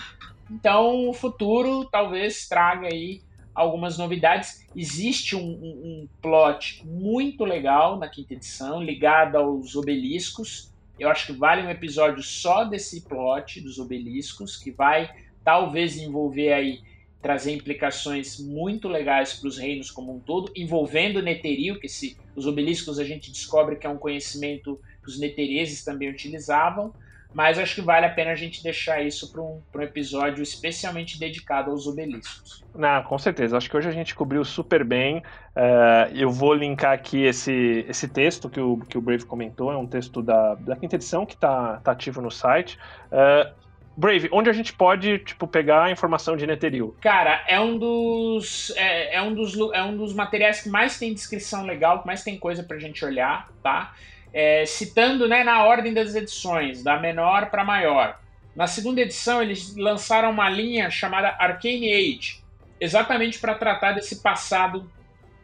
Então, 0.50 1.08
o 1.08 1.12
futuro 1.12 1.84
talvez 1.84 2.48
traga 2.48 2.88
aí 2.88 3.22
algumas 3.54 3.96
novidades. 3.96 4.66
Existe 4.76 5.34
um, 5.34 5.40
um, 5.40 5.46
um, 5.84 6.08
plot 6.20 6.82
muito 6.84 7.44
legal 7.44 7.98
na 7.98 8.08
quinta 8.08 8.34
edição, 8.34 8.82
ligado 8.82 9.36
aos 9.36 9.74
obeliscos. 9.74 10.72
Eu 10.98 11.08
acho 11.08 11.26
que 11.26 11.32
vale 11.32 11.62
um 11.62 11.70
episódio 11.70 12.22
só 12.22 12.64
desse 12.64 13.02
plot 13.02 13.60
dos 13.60 13.78
obeliscos, 13.78 14.56
que 14.56 14.70
vai 14.70 15.10
talvez 15.42 15.96
envolver 15.96 16.52
aí 16.52 16.80
trazer 17.26 17.52
implicações 17.52 18.38
muito 18.38 18.86
legais 18.86 19.34
para 19.34 19.48
os 19.48 19.58
reinos 19.58 19.90
como 19.90 20.14
um 20.14 20.20
todo, 20.20 20.52
envolvendo 20.54 21.20
Neterio, 21.20 21.80
que 21.80 21.88
se, 21.88 22.16
os 22.36 22.46
obeliscos 22.46 23.00
a 23.00 23.04
gente 23.04 23.32
descobre 23.32 23.74
que 23.74 23.84
é 23.84 23.90
um 23.90 23.96
conhecimento 23.96 24.80
que 25.02 25.08
os 25.08 25.18
netereses 25.18 25.82
também 25.82 26.08
utilizavam, 26.08 26.94
mas 27.34 27.58
acho 27.58 27.74
que 27.74 27.80
vale 27.80 28.06
a 28.06 28.10
pena 28.10 28.30
a 28.30 28.36
gente 28.36 28.62
deixar 28.62 29.02
isso 29.02 29.32
para 29.32 29.42
um, 29.42 29.60
um 29.74 29.80
episódio 29.82 30.40
especialmente 30.40 31.18
dedicado 31.18 31.72
aos 31.72 31.88
obeliscos. 31.88 32.62
Não, 32.72 33.02
com 33.02 33.18
certeza. 33.18 33.56
Acho 33.56 33.68
que 33.68 33.76
hoje 33.76 33.88
a 33.88 33.92
gente 33.92 34.14
cobriu 34.14 34.44
super 34.44 34.84
bem. 34.84 35.18
Uh, 35.18 36.14
eu 36.14 36.30
vou 36.30 36.54
linkar 36.54 36.92
aqui 36.92 37.24
esse, 37.24 37.84
esse 37.88 38.06
texto 38.06 38.48
que 38.48 38.60
o, 38.60 38.78
que 38.88 38.96
o 38.96 39.00
Brave 39.00 39.26
comentou. 39.26 39.72
É 39.72 39.76
um 39.76 39.86
texto 39.86 40.22
da, 40.22 40.54
da 40.54 40.76
quinta 40.76 40.94
edição 40.94 41.26
que 41.26 41.34
está 41.34 41.78
tá 41.78 41.90
ativo 41.90 42.22
no 42.22 42.30
site. 42.30 42.78
Uh, 43.10 43.65
Brave, 43.96 44.28
onde 44.30 44.50
a 44.50 44.52
gente 44.52 44.72
pode, 44.72 45.18
tipo, 45.20 45.46
pegar 45.46 45.84
a 45.84 45.90
informação 45.90 46.36
de 46.36 46.46
Netheril? 46.46 46.94
Cara, 47.00 47.44
é 47.48 47.58
um 47.58 47.78
dos 47.78 48.72
é, 48.76 49.16
é, 49.16 49.22
um 49.22 49.34
dos 49.34 49.56
é 49.72 49.82
um 49.82 49.96
dos 49.96 50.12
materiais 50.12 50.60
que 50.60 50.68
mais 50.68 50.98
tem 50.98 51.14
descrição 51.14 51.64
legal, 51.64 52.00
que 52.00 52.06
mais 52.06 52.22
tem 52.22 52.38
coisa 52.38 52.62
pra 52.62 52.78
gente 52.78 53.04
olhar, 53.04 53.48
tá? 53.62 53.94
é, 54.36 54.66
citando 54.66 55.26
né, 55.26 55.42
na 55.42 55.64
ordem 55.64 55.94
das 55.94 56.14
edições, 56.14 56.82
da 56.82 56.98
menor 56.98 57.50
para 57.50 57.64
maior. 57.64 58.20
Na 58.54 58.66
segunda 58.66 59.00
edição, 59.00 59.42
eles 59.42 59.74
lançaram 59.74 60.30
uma 60.30 60.50
linha 60.50 60.90
chamada 60.90 61.28
Arcane 61.38 61.90
Age, 61.90 62.44
exatamente 62.78 63.38
para 63.38 63.54
tratar 63.54 63.92
desse 63.92 64.22
passado 64.22 64.90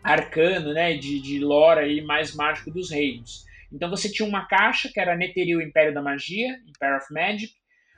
arcano, 0.05 0.75
né, 0.75 0.93
de, 0.95 1.21
de 1.23 1.39
lore 1.39 1.81
aí 1.81 2.01
mais 2.03 2.35
mágico 2.35 2.71
dos 2.71 2.91
reinos. 2.91 3.47
Então 3.73 3.89
você 3.89 4.13
tinha 4.13 4.29
uma 4.29 4.45
caixa 4.45 4.91
que 4.93 5.01
era 5.01 5.17
Netheril 5.17 5.63
Império 5.63 5.95
da 5.95 6.03
Magia, 6.03 6.59
Imperial 6.69 6.99
of 6.99 7.11
Magic. 7.15 7.55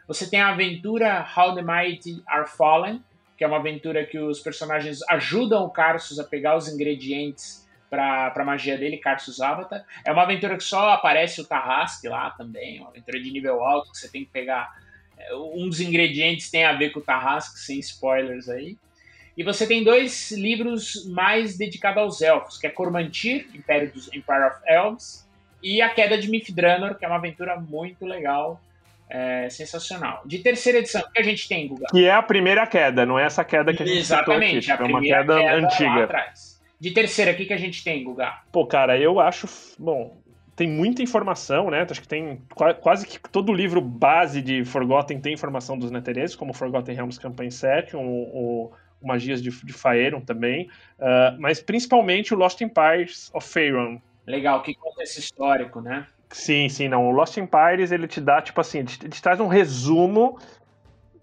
Você 0.06 0.28
tem 0.28 0.40
a 0.40 0.50
aventura 0.50 1.26
How 1.36 1.54
the 1.54 1.62
Mighty 1.62 2.22
Are 2.26 2.48
Fallen, 2.48 3.02
que 3.36 3.44
é 3.44 3.46
uma 3.46 3.56
aventura 3.56 4.04
que 4.04 4.18
os 4.18 4.40
personagens 4.40 5.00
ajudam 5.08 5.64
o 5.64 5.70
Carsus 5.70 6.18
a 6.18 6.24
pegar 6.24 6.56
os 6.56 6.68
ingredientes 6.68 7.66
pra, 7.88 8.30
pra 8.30 8.44
magia 8.44 8.76
dele, 8.76 8.98
Carsus 8.98 9.40
Avatar. 9.40 9.84
É 10.04 10.12
uma 10.12 10.22
aventura 10.22 10.56
que 10.56 10.64
só 10.64 10.90
aparece 10.90 11.40
o 11.40 11.44
Tarrasque 11.44 12.08
lá 12.08 12.30
também, 12.30 12.80
uma 12.80 12.90
aventura 12.90 13.20
de 13.20 13.30
nível 13.30 13.62
alto 13.62 13.90
que 13.90 13.98
você 13.98 14.08
tem 14.08 14.24
que 14.24 14.30
pegar. 14.30 14.76
É, 15.16 15.34
um 15.34 15.68
dos 15.68 15.80
ingredientes 15.80 16.50
tem 16.50 16.64
a 16.64 16.72
ver 16.72 16.90
com 16.90 17.00
o 17.00 17.02
Tarrasque, 17.02 17.58
sem 17.58 17.78
spoilers 17.78 18.48
aí. 18.48 18.76
E 19.36 19.42
você 19.42 19.66
tem 19.66 19.82
dois 19.82 20.30
livros 20.32 21.06
mais 21.06 21.56
dedicados 21.56 22.02
aos 22.02 22.22
elfos, 22.22 22.58
que 22.58 22.66
é 22.66 22.70
Cormantir, 22.70 23.48
Império 23.54 23.90
dos 23.92 24.06
Empire 24.08 24.44
of 24.44 24.60
Elves, 24.66 25.26
e 25.62 25.80
A 25.80 25.88
Queda 25.88 26.18
de 26.18 26.28
Mithranor, 26.28 26.94
que 26.96 27.04
é 27.04 27.08
uma 27.08 27.16
aventura 27.16 27.58
muito 27.58 28.04
legal, 28.04 28.60
é, 29.08 29.48
sensacional. 29.50 30.22
De 30.24 30.38
terceira 30.38 30.78
edição, 30.78 31.02
o 31.02 31.10
que 31.10 31.20
a 31.20 31.24
gente 31.24 31.48
tem, 31.48 31.68
Guga? 31.68 31.86
Que 31.90 32.06
é 32.06 32.12
a 32.12 32.22
primeira 32.22 32.66
queda, 32.66 33.04
não 33.04 33.18
é 33.18 33.24
essa 33.24 33.44
queda 33.44 33.72
que 33.72 33.82
a 33.82 33.86
gente 33.86 33.98
Exatamente, 33.98 34.70
aqui, 34.70 34.82
é 34.82 34.86
uma 34.86 35.00
queda, 35.00 35.36
queda 35.36 35.54
antiga. 35.54 36.32
De 36.80 36.90
terceira, 36.90 37.32
o 37.32 37.36
que, 37.36 37.46
que 37.46 37.52
a 37.52 37.58
gente 37.58 37.82
tem, 37.82 38.02
Guga? 38.04 38.32
Pô, 38.50 38.66
cara, 38.66 38.98
eu 38.98 39.20
acho. 39.20 39.48
Bom, 39.78 40.20
tem 40.56 40.68
muita 40.68 41.02
informação, 41.02 41.70
né? 41.70 41.86
Acho 41.88 42.00
que 42.00 42.08
tem 42.08 42.40
quase 42.80 43.06
que 43.06 43.18
todo 43.30 43.52
livro 43.52 43.80
base 43.80 44.40
de 44.40 44.64
Forgotten 44.64 45.20
tem 45.20 45.32
informação 45.32 45.78
dos 45.78 45.90
Netereses, 45.90 46.36
como 46.36 46.52
Forgotten 46.52 46.94
Realms 46.94 47.18
Campaign 47.18 47.50
7, 47.50 47.96
o, 47.96 48.00
o, 48.00 48.72
o 49.00 49.06
Magias 49.06 49.42
de, 49.42 49.50
de 49.50 49.72
Faerun 49.72 50.20
também, 50.20 50.68
uh, 50.98 51.38
mas 51.38 51.60
principalmente 51.60 52.32
o 52.32 52.36
Lost 52.36 52.60
Empires 52.60 53.30
of 53.34 53.48
Faerun. 53.48 54.00
Legal, 54.26 54.62
que 54.62 54.74
conta 54.74 55.02
esse 55.02 55.20
histórico, 55.20 55.80
né? 55.80 56.06
Sim, 56.30 56.68
sim, 56.68 56.88
não. 56.88 57.08
O 57.08 57.10
Lost 57.10 57.36
Empires, 57.36 57.92
ele 57.92 58.08
te 58.08 58.20
dá, 58.20 58.42
tipo 58.42 58.60
assim, 58.60 58.78
ele 58.78 58.88
te, 58.88 58.98
ele 59.02 59.10
te 59.10 59.22
traz 59.22 59.40
um 59.40 59.46
resumo 59.46 60.38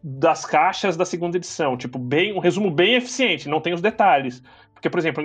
das 0.04 0.46
caixas 0.46 0.98
da 0.98 1.06
segunda 1.06 1.38
edição, 1.38 1.78
tipo, 1.78 2.00
bem, 2.00 2.34
um 2.34 2.40
resumo 2.40 2.72
bem 2.72 2.96
eficiente, 2.96 3.48
não 3.48 3.62
tem 3.62 3.74
os 3.74 3.82
detalhes. 3.82 4.42
Porque, 4.74 4.90
por 4.90 5.00
exemplo, 5.00 5.24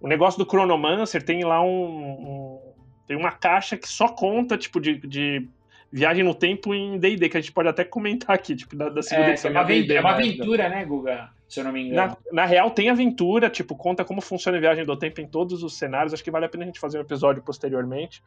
o 0.00 0.06
negócio 0.06 0.38
do 0.38 0.48
Chronomancer 0.48 1.22
tem 1.24 1.44
lá 1.44 1.60
um, 1.62 1.68
um, 1.68 2.60
tem 3.06 3.16
uma 3.16 3.32
caixa 3.32 3.76
que 3.76 3.88
só 3.88 4.08
conta, 4.08 4.56
tipo, 4.56 4.80
de, 4.80 4.98
de 4.98 5.48
viagem 5.90 6.22
no 6.22 6.34
tempo 6.34 6.74
em 6.74 6.98
D&D, 6.98 7.28
que 7.28 7.36
a 7.36 7.40
gente 7.40 7.52
pode 7.52 7.68
até 7.68 7.84
comentar 7.84 8.34
aqui, 8.36 8.54
tipo, 8.54 8.76
da, 8.76 8.88
da 8.88 9.02
segunda 9.02 9.28
é, 9.28 9.30
edição. 9.32 9.50
É 9.50 9.54
uma, 9.54 9.60
aventura, 9.60 9.94
é 9.94 10.00
uma 10.00 10.12
aventura, 10.12 10.68
né, 10.68 10.84
Guga? 10.84 11.30
Se 11.48 11.60
eu 11.60 11.64
não 11.64 11.72
me 11.72 11.82
engano. 11.88 12.16
Na, 12.32 12.42
na, 12.42 12.44
real, 12.44 12.70
tem 12.70 12.90
aventura, 12.90 13.48
tipo, 13.48 13.76
conta 13.76 14.04
como 14.04 14.20
funciona 14.20 14.58
a 14.58 14.60
viagem 14.60 14.84
do 14.84 14.96
tempo 14.96 15.20
em 15.20 15.26
todos 15.26 15.62
os 15.62 15.78
cenários. 15.78 16.12
Acho 16.12 16.24
que 16.24 16.30
vale 16.30 16.46
a 16.46 16.48
pena 16.48 16.64
a 16.64 16.66
gente 16.66 16.80
fazer 16.80 16.98
um 16.98 17.02
episódio 17.02 17.42
posteriormente. 17.42 18.22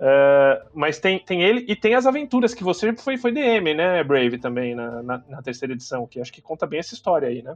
Uh, 0.00 0.64
mas 0.72 0.98
tem, 0.98 1.18
tem 1.18 1.42
ele 1.42 1.66
e 1.68 1.76
tem 1.76 1.94
as 1.94 2.06
aventuras 2.06 2.54
que 2.54 2.64
você 2.64 2.90
foi, 2.96 3.18
foi 3.18 3.32
DM, 3.32 3.74
né, 3.74 4.02
Brave, 4.02 4.38
também, 4.38 4.74
na, 4.74 5.02
na, 5.02 5.22
na, 5.28 5.42
terceira 5.42 5.74
edição, 5.74 6.06
que 6.06 6.18
acho 6.18 6.32
que 6.32 6.40
conta 6.40 6.66
bem 6.66 6.78
essa 6.80 6.94
história 6.94 7.28
aí, 7.28 7.42
né? 7.42 7.54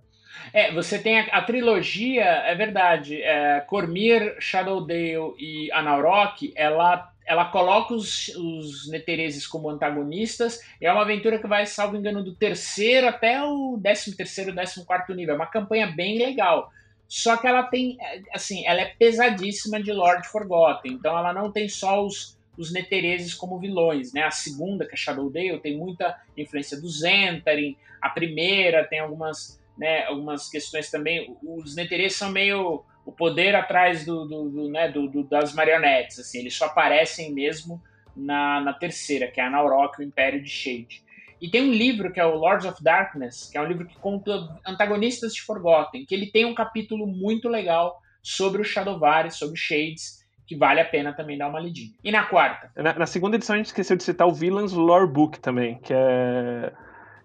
É, 0.53 0.71
você 0.71 0.99
tem 0.99 1.21
a, 1.21 1.25
a 1.39 1.41
trilogia, 1.41 2.23
é 2.23 2.55
verdade, 2.55 3.23
é, 3.23 3.61
Cormir, 3.61 4.37
Shadowdale 4.41 5.33
e 5.39 5.73
Anauroch, 5.73 6.53
ela, 6.55 7.14
ela 7.27 7.47
coloca 7.47 7.95
os, 7.95 8.29
os 8.37 8.89
Netereses 8.89 9.47
como 9.47 9.71
antagonistas, 9.71 10.61
é 10.81 10.93
uma 10.93 11.03
aventura 11.03 11.39
que 11.39 11.47
vai, 11.47 11.67
salvo 11.67 11.97
engano, 11.97 12.23
do 12.23 12.35
terceiro 12.35 13.09
até 13.09 13.43
o 13.43 13.77
décimo 13.81 14.17
terceiro, 14.17 14.55
décimo 14.55 14.85
quarto 14.85 15.15
nível, 15.15 15.35
é 15.35 15.37
uma 15.37 15.47
campanha 15.47 15.87
bem 15.87 16.19
legal. 16.19 16.71
Só 17.09 17.37
que 17.37 17.47
ela 17.47 17.63
tem, 17.63 17.97
assim, 18.33 18.67
ela 18.67 18.81
é 18.81 18.87
pesadíssima 18.87 19.83
de 19.83 19.93
Lord 19.93 20.27
Forgotten. 20.29 20.93
Então 20.93 21.17
ela 21.17 21.33
não 21.33 21.53
tem 21.53 21.69
só 21.69 22.05
os, 22.05 22.37
os 22.57 22.73
Netereses 22.73 23.35
como 23.35 23.59
vilões, 23.59 24.13
né? 24.13 24.23
A 24.23 24.31
segunda, 24.31 24.87
que 24.87 24.95
é 24.95 24.97
Shadowdale, 24.97 25.61
tem 25.61 25.77
muita 25.77 26.19
influência 26.37 26.81
do 26.81 26.89
Zentarin. 26.89 27.77
A 28.01 28.11
primeira 28.11 28.85
tem 28.85 28.99
algumas, 28.99 29.61
né, 29.79 30.05
algumas 30.07 30.49
questões 30.49 30.91
também. 30.91 31.37
Os 31.43 31.77
Netereses 31.77 32.19
são 32.19 32.31
meio 32.31 32.85
o 33.05 33.13
poder 33.13 33.55
atrás 33.55 34.05
do, 34.05 34.25
do, 34.25 34.49
do 34.49 34.69
né, 34.69 34.91
do, 34.91 35.09
do, 35.09 35.25
das 35.25 35.55
marionetes, 35.55 36.19
assim. 36.19 36.39
Eles 36.41 36.55
só 36.55 36.67
aparecem 36.67 37.33
mesmo 37.33 37.83
na, 38.17 38.61
na 38.61 38.73
terceira, 38.73 39.31
que 39.31 39.41
é 39.41 39.45
a 39.45 39.51
Naurok, 39.51 40.01
o 40.01 40.03
Império 40.03 40.43
de 40.43 40.49
Shade. 40.49 41.03
E 41.41 41.51
tem 41.51 41.63
um 41.63 41.73
livro 41.73 42.13
que 42.13 42.21
é 42.21 42.25
o 42.25 42.37
Lords 42.37 42.65
of 42.65 42.83
Darkness, 42.83 43.51
que 43.51 43.59
é 43.59 43.61
um 43.61 43.67
livro 43.67 43.87
que 43.87 43.99
conta 43.99 44.59
antagonistas 44.67 45.35
de 45.35 45.43
Forgotten, 45.43 46.07
que 46.07 46.15
ele 46.15 46.31
tem 46.31 46.45
um 46.45 46.55
capítulo 46.55 47.07
muito 47.07 47.49
legal 47.49 48.01
sobre 48.23 48.63
o 48.63 48.65
Shadowvari, 48.65 49.31
sobre 49.31 49.57
Shades, 49.57 50.25
que 50.47 50.57
vale 50.57 50.81
a 50.81 50.85
pena 50.85 51.13
também 51.13 51.37
dar 51.37 51.49
uma 51.49 51.61
lidinha. 51.61 51.93
E 52.03 52.11
na 52.11 52.25
quarta? 52.25 52.71
Na, 52.77 52.95
na 52.95 53.07
segunda 53.07 53.37
edição 53.37 53.55
a 53.55 53.57
gente 53.59 53.67
esqueceu 53.67 53.97
de 53.97 54.03
citar 54.03 54.27
o 54.27 54.33
Villains 54.33 54.73
Lore 54.73 55.07
Book 55.07 55.39
também, 55.41 55.79
que 55.79 55.93
é 55.93 56.73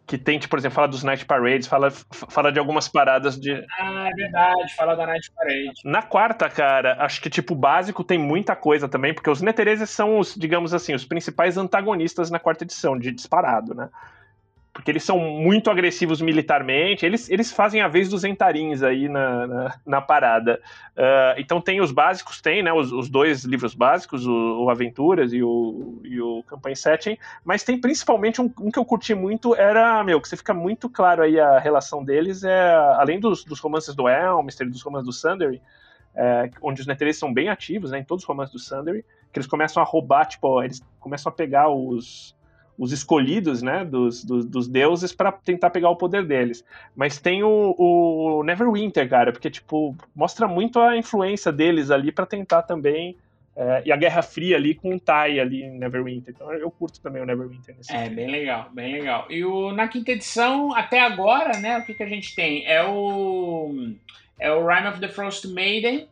que 0.10 0.18
tem, 0.18 0.40
tipo, 0.40 0.50
por 0.50 0.58
exemplo, 0.58 0.74
fala 0.74 0.88
dos 0.88 1.04
Night 1.04 1.24
Parades, 1.24 1.68
fala, 1.68 1.92
fala 1.92 2.52
de 2.52 2.58
algumas 2.58 2.88
paradas 2.88 3.40
de. 3.40 3.54
Ah, 3.80 4.10
é 4.10 4.16
verdade, 4.16 4.76
fala 4.76 4.96
da 4.96 5.06
Night 5.06 5.32
Parade. 5.32 5.72
Na 5.86 6.02
quarta, 6.02 6.50
cara, 6.50 6.98
acho 7.00 7.22
que, 7.22 7.30
tipo, 7.30 7.54
básico 7.54 8.04
tem 8.04 8.18
muita 8.18 8.56
coisa 8.56 8.90
também, 8.90 9.14
porque 9.14 9.30
os 9.30 9.40
Netereses 9.40 9.88
são 9.92 10.18
os, 10.18 10.34
digamos 10.34 10.74
assim, 10.74 10.96
os 10.96 11.06
principais 11.06 11.58
antagonistas 11.58 12.32
na 12.32 12.40
quarta 12.40 12.64
edição, 12.64 12.98
de 12.98 13.12
disparado, 13.12 13.76
né? 13.76 13.88
Porque 14.80 14.92
eles 14.92 15.04
são 15.04 15.20
muito 15.20 15.70
agressivos 15.70 16.22
militarmente, 16.22 17.06
eles, 17.06 17.30
eles 17.30 17.52
fazem 17.52 17.82
a 17.82 17.88
vez 17.90 18.08
dos 18.08 18.24
entarins 18.24 18.82
aí 18.82 19.10
na, 19.10 19.46
na, 19.46 19.76
na 19.86 20.02
parada. 20.02 20.62
Uh, 20.96 21.36
então 21.38 21.60
tem 21.60 21.82
os 21.82 21.92
básicos, 21.92 22.40
tem, 22.40 22.64
né, 22.64 22.72
os, 22.72 22.94
os 22.94 23.10
dois 23.10 23.44
livros 23.44 23.76
básicos, 23.76 24.26
o, 24.26 24.64
o, 24.64 24.70
Aventuras 24.70 25.34
e 25.34 25.44
o, 25.44 26.00
e 26.06 26.22
o 26.22 26.44
Campaign 26.44 26.78
Setting, 26.78 27.18
mas 27.44 27.62
tem 27.62 27.78
principalmente 27.78 28.40
um, 28.40 28.50
um, 28.58 28.72
que 28.72 28.80
eu 28.80 28.86
curti 28.86 29.14
muito, 29.14 29.54
era, 29.54 30.02
meu, 30.02 30.22
que 30.22 30.30
você 30.30 30.38
fica 30.38 30.54
muito 30.54 30.90
claro 30.90 31.24
aí 31.24 31.38
a 31.38 31.60
relação 31.60 32.02
deles, 32.02 32.46
é, 32.46 32.72
além 32.98 33.20
dos, 33.20 33.44
dos 33.44 33.60
romances 33.60 33.94
do 33.94 34.08
Elmster 34.08 34.66
e 34.66 34.70
dos 34.70 34.82
romances 34.82 35.06
do 35.06 35.12
Sundery, 35.12 35.62
é, 36.16 36.50
onde 36.62 36.80
os 36.80 36.88
Netherese 36.88 37.20
são 37.20 37.34
bem 37.34 37.50
ativos, 37.50 37.92
né, 37.92 38.00
em 38.00 38.06
todos 38.06 38.24
os 38.24 38.28
romances 38.28 38.54
do 38.54 38.60
Sundery, 38.60 39.04
que 39.34 39.40
eles 39.40 39.48
começam 39.48 39.84
a 39.84 39.86
roubar, 39.86 40.26
tipo, 40.26 40.64
eles 40.64 40.82
começam 41.02 41.30
a 41.30 41.36
pegar 41.36 41.68
os 41.68 42.34
os 42.80 42.94
escolhidos, 42.94 43.62
né, 43.62 43.84
dos, 43.84 44.24
dos, 44.24 44.46
dos 44.46 44.68
deuses 44.70 45.12
para 45.12 45.34
tentar 45.34 45.70
pegar 45.70 45.90
o 45.90 45.98
poder 45.98 46.26
deles. 46.26 46.64
Mas 46.96 47.20
tem 47.20 47.44
o, 47.44 47.76
o, 47.78 48.42
Neverwinter, 48.44 49.08
cara, 49.10 49.34
porque, 49.34 49.52
tipo, 49.52 49.94
mostra 50.16 50.48
muito 50.48 50.80
a 50.80 50.96
influência 50.96 51.52
deles 51.52 51.92
ali 51.92 52.10
para 52.10 52.26
tentar 52.26 52.62
também. 52.62 53.18
É, 53.54 53.84
e 53.86 53.92
a 53.92 53.98
Guerra 53.98 54.22
Fria 54.22 54.56
ali 54.56 54.74
com 54.74 54.96
o 54.96 55.00
Tai 55.00 55.38
ali 55.42 55.64
em 55.64 55.78
Neverwinter. 55.78 56.34
Então 56.34 56.54
eu 56.54 56.72
curto 56.72 57.02
também 57.02 57.22
o 57.22 57.26
Neverwinter. 57.26 57.76
Nesse 57.76 57.94
é, 57.94 58.08
bem 58.08 58.32
legal, 58.32 58.70
bem 58.72 58.94
legal. 58.94 59.26
E 59.30 59.44
o, 59.44 59.74
na 59.74 59.90
quinta 59.90 60.14
edição, 60.14 60.74
até 60.74 61.02
agora, 61.02 61.60
né, 61.60 61.80
o 61.80 61.84
que, 61.84 61.94
que 61.94 62.04
a 62.04 62.08
gente 62.08 62.34
tem? 62.34 62.66
É 62.66 62.82
o, 62.82 63.94
é 64.40 64.50
o 64.54 64.66
Rime 64.66 64.88
of 64.88 65.02
the 65.02 65.10
Frost 65.10 65.46
Maiden, 65.48 66.08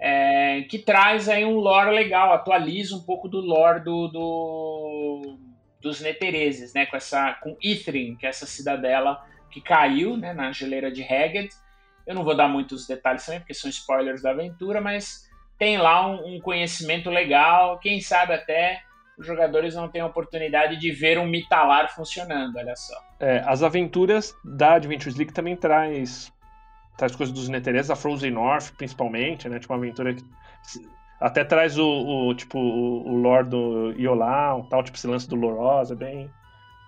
é, 0.00 0.62
que 0.62 0.80
traz 0.80 1.28
aí 1.28 1.44
um 1.44 1.58
lore 1.58 1.94
legal, 1.94 2.32
atualiza 2.32 2.96
um 2.96 3.02
pouco 3.02 3.28
do 3.28 3.40
lore 3.40 3.84
do, 3.84 4.08
do 4.08 5.47
dos 5.88 6.00
Netereses, 6.02 6.74
né, 6.74 6.84
com 6.84 6.96
essa 6.96 7.32
com 7.40 7.56
Ithrin, 7.62 8.14
que 8.16 8.26
é 8.26 8.28
essa 8.28 8.46
cidadela 8.46 9.24
que 9.50 9.60
caiu, 9.60 10.16
né, 10.16 10.34
na 10.34 10.52
geleira 10.52 10.92
de 10.92 11.02
Hagrid. 11.02 11.48
Eu 12.06 12.14
não 12.14 12.24
vou 12.24 12.36
dar 12.36 12.46
muitos 12.46 12.86
detalhes 12.86 13.24
também, 13.24 13.40
porque 13.40 13.54
são 13.54 13.70
spoilers 13.70 14.22
da 14.22 14.30
aventura, 14.30 14.80
mas 14.80 15.26
tem 15.58 15.78
lá 15.78 16.06
um, 16.06 16.36
um 16.36 16.40
conhecimento 16.40 17.08
legal. 17.08 17.78
Quem 17.78 18.00
sabe 18.00 18.34
até 18.34 18.82
os 19.18 19.26
jogadores 19.26 19.74
não 19.74 19.88
têm 19.88 20.02
a 20.02 20.06
oportunidade 20.06 20.76
de 20.76 20.90
ver 20.92 21.18
um 21.18 21.26
Mitalar 21.26 21.92
funcionando, 21.94 22.56
olha 22.56 22.76
só. 22.76 22.94
É, 23.18 23.42
as 23.46 23.62
aventuras 23.62 24.36
da 24.44 24.74
Adventures 24.74 25.16
League 25.16 25.32
também 25.32 25.56
traz, 25.56 26.32
traz 26.96 27.16
coisas 27.16 27.34
dos 27.34 27.48
Neteres, 27.48 27.90
a 27.90 27.96
Frozen 27.96 28.30
North, 28.30 28.72
principalmente, 28.76 29.48
né? 29.48 29.58
Tipo, 29.58 29.72
uma 29.72 29.78
aventura 29.80 30.14
que 30.14 30.22
até 31.20 31.44
traz 31.44 31.78
o, 31.78 31.86
o 31.86 32.34
tipo, 32.34 32.58
o, 32.58 33.16
lore 33.16 33.48
do 33.48 33.92
Iolau, 33.98 34.66
tal, 34.70 34.82
tipo, 34.82 34.96
esse 34.96 35.06
lance 35.06 35.28
do 35.28 35.34
Lorosa, 35.34 35.96
bem, 35.96 36.30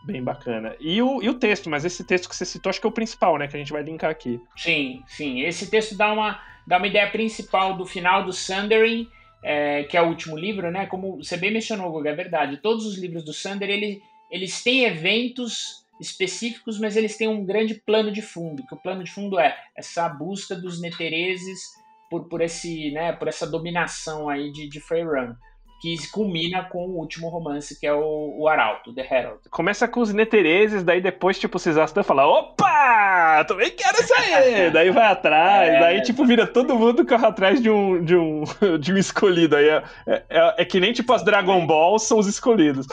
bem 0.04 0.22
bacana. 0.22 0.76
E 0.78 1.02
o, 1.02 1.22
e 1.22 1.28
o 1.28 1.34
texto, 1.34 1.68
mas 1.68 1.84
esse 1.84 2.04
texto 2.04 2.28
que 2.28 2.36
você 2.36 2.44
citou, 2.44 2.70
acho 2.70 2.80
que 2.80 2.86
é 2.86 2.90
o 2.90 2.92
principal, 2.92 3.36
né? 3.36 3.48
Que 3.48 3.56
a 3.56 3.58
gente 3.58 3.72
vai 3.72 3.82
linkar 3.82 4.10
aqui. 4.10 4.40
Sim, 4.56 5.02
sim. 5.06 5.40
Esse 5.40 5.68
texto 5.68 5.96
dá 5.96 6.12
uma, 6.12 6.40
dá 6.66 6.76
uma 6.76 6.86
ideia 6.86 7.10
principal 7.10 7.76
do 7.76 7.84
final 7.84 8.24
do 8.24 8.32
Sundering, 8.32 9.08
é, 9.42 9.84
que 9.84 9.96
é 9.96 10.02
o 10.02 10.08
último 10.08 10.38
livro, 10.38 10.70
né? 10.70 10.86
Como 10.86 11.16
você 11.16 11.36
bem 11.36 11.52
mencionou, 11.52 11.90
Guga, 11.90 12.10
é 12.10 12.14
verdade. 12.14 12.58
Todos 12.58 12.86
os 12.86 12.96
livros 12.96 13.24
do 13.24 13.32
Sander, 13.32 13.68
ele, 13.68 14.00
eles 14.30 14.62
têm 14.62 14.84
eventos 14.84 15.84
específicos, 16.00 16.78
mas 16.78 16.96
eles 16.96 17.16
têm 17.16 17.28
um 17.28 17.44
grande 17.44 17.74
plano 17.74 18.10
de 18.10 18.22
fundo, 18.22 18.64
que 18.66 18.74
o 18.74 18.78
plano 18.78 19.04
de 19.04 19.10
fundo 19.10 19.38
é 19.38 19.56
essa 19.76 20.08
busca 20.08 20.54
dos 20.54 20.80
netereses 20.80 21.79
por, 22.10 22.28
por, 22.28 22.42
esse, 22.42 22.90
né, 22.90 23.12
por 23.12 23.28
essa 23.28 23.46
dominação 23.46 24.28
aí 24.28 24.50
de, 24.50 24.68
de 24.68 24.80
Freyran 24.80 25.36
que 25.80 25.96
culmina 26.10 26.64
com 26.64 26.86
o 26.86 26.98
último 26.98 27.30
romance, 27.30 27.78
que 27.80 27.86
é 27.86 27.92
o, 27.92 28.36
o 28.38 28.46
Arauto, 28.46 28.94
The 28.94 29.00
Herald. 29.00 29.40
Começa 29.50 29.88
com 29.88 30.00
os 30.00 30.12
Netereses, 30.12 30.84
daí 30.84 31.00
depois, 31.00 31.38
tipo, 31.38 31.56
o 31.56 31.58
Cisastan 31.58 32.02
fala, 32.02 32.26
opa, 32.26 33.42
também 33.48 33.70
quero 33.70 33.96
sair! 34.06 34.70
daí 34.72 34.90
vai 34.90 35.06
atrás, 35.06 35.70
é, 35.70 35.80
daí, 35.80 36.02
tipo, 36.02 36.26
vira 36.26 36.46
todo 36.46 36.78
mundo 36.78 37.06
corre 37.06 37.24
atrás 37.24 37.62
de 37.62 37.70
um, 37.70 38.04
de 38.04 38.14
um, 38.14 38.44
de 38.78 38.92
um 38.92 38.98
escolhido. 38.98 39.56
Aí 39.56 39.70
é, 39.70 39.82
é, 40.06 40.24
é, 40.28 40.54
é 40.58 40.64
que 40.66 40.78
nem, 40.78 40.92
tipo, 40.92 41.14
as 41.14 41.24
Dragon 41.24 41.66
Balls 41.66 42.02
são 42.02 42.18
os 42.18 42.26
escolhidos. 42.26 42.86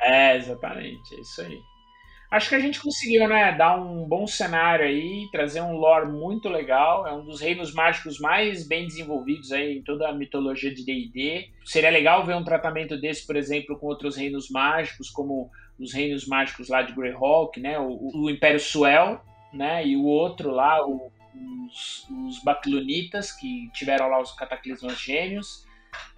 É, 0.00 0.36
exatamente, 0.36 1.14
é 1.14 1.20
isso 1.20 1.40
aí. 1.40 1.60
Acho 2.30 2.50
que 2.50 2.54
a 2.54 2.60
gente 2.60 2.80
conseguiu, 2.82 3.26
né, 3.26 3.52
dar 3.52 3.80
um 3.80 4.06
bom 4.06 4.26
cenário 4.26 4.84
aí, 4.84 5.26
trazer 5.32 5.62
um 5.62 5.76
lore 5.78 6.10
muito 6.10 6.46
legal. 6.48 7.06
É 7.06 7.12
um 7.12 7.24
dos 7.24 7.40
reinos 7.40 7.72
mágicos 7.72 8.20
mais 8.20 8.68
bem 8.68 8.86
desenvolvidos 8.86 9.50
aí 9.50 9.78
em 9.78 9.82
toda 9.82 10.08
a 10.08 10.12
mitologia 10.12 10.72
de 10.72 10.84
D&D. 10.84 11.48
Seria 11.64 11.88
legal 11.88 12.26
ver 12.26 12.36
um 12.36 12.44
tratamento 12.44 13.00
desse, 13.00 13.26
por 13.26 13.34
exemplo, 13.34 13.78
com 13.78 13.86
outros 13.86 14.14
reinos 14.14 14.50
mágicos, 14.50 15.08
como 15.08 15.50
os 15.78 15.94
reinos 15.94 16.26
mágicos 16.26 16.68
lá 16.68 16.82
de 16.82 16.92
Greyhawk, 16.92 17.58
né, 17.58 17.78
o, 17.78 18.10
o 18.14 18.28
Império 18.28 18.60
Suel, 18.60 19.22
né, 19.52 19.86
e 19.86 19.96
o 19.96 20.04
outro 20.04 20.50
lá, 20.50 20.86
o, 20.86 21.10
os, 21.66 22.06
os 22.26 22.42
Baclunitas, 22.42 23.32
que 23.32 23.70
tiveram 23.72 24.08
lá 24.08 24.20
os 24.20 24.32
cataclismos 24.32 25.00
gêmeos. 25.00 25.66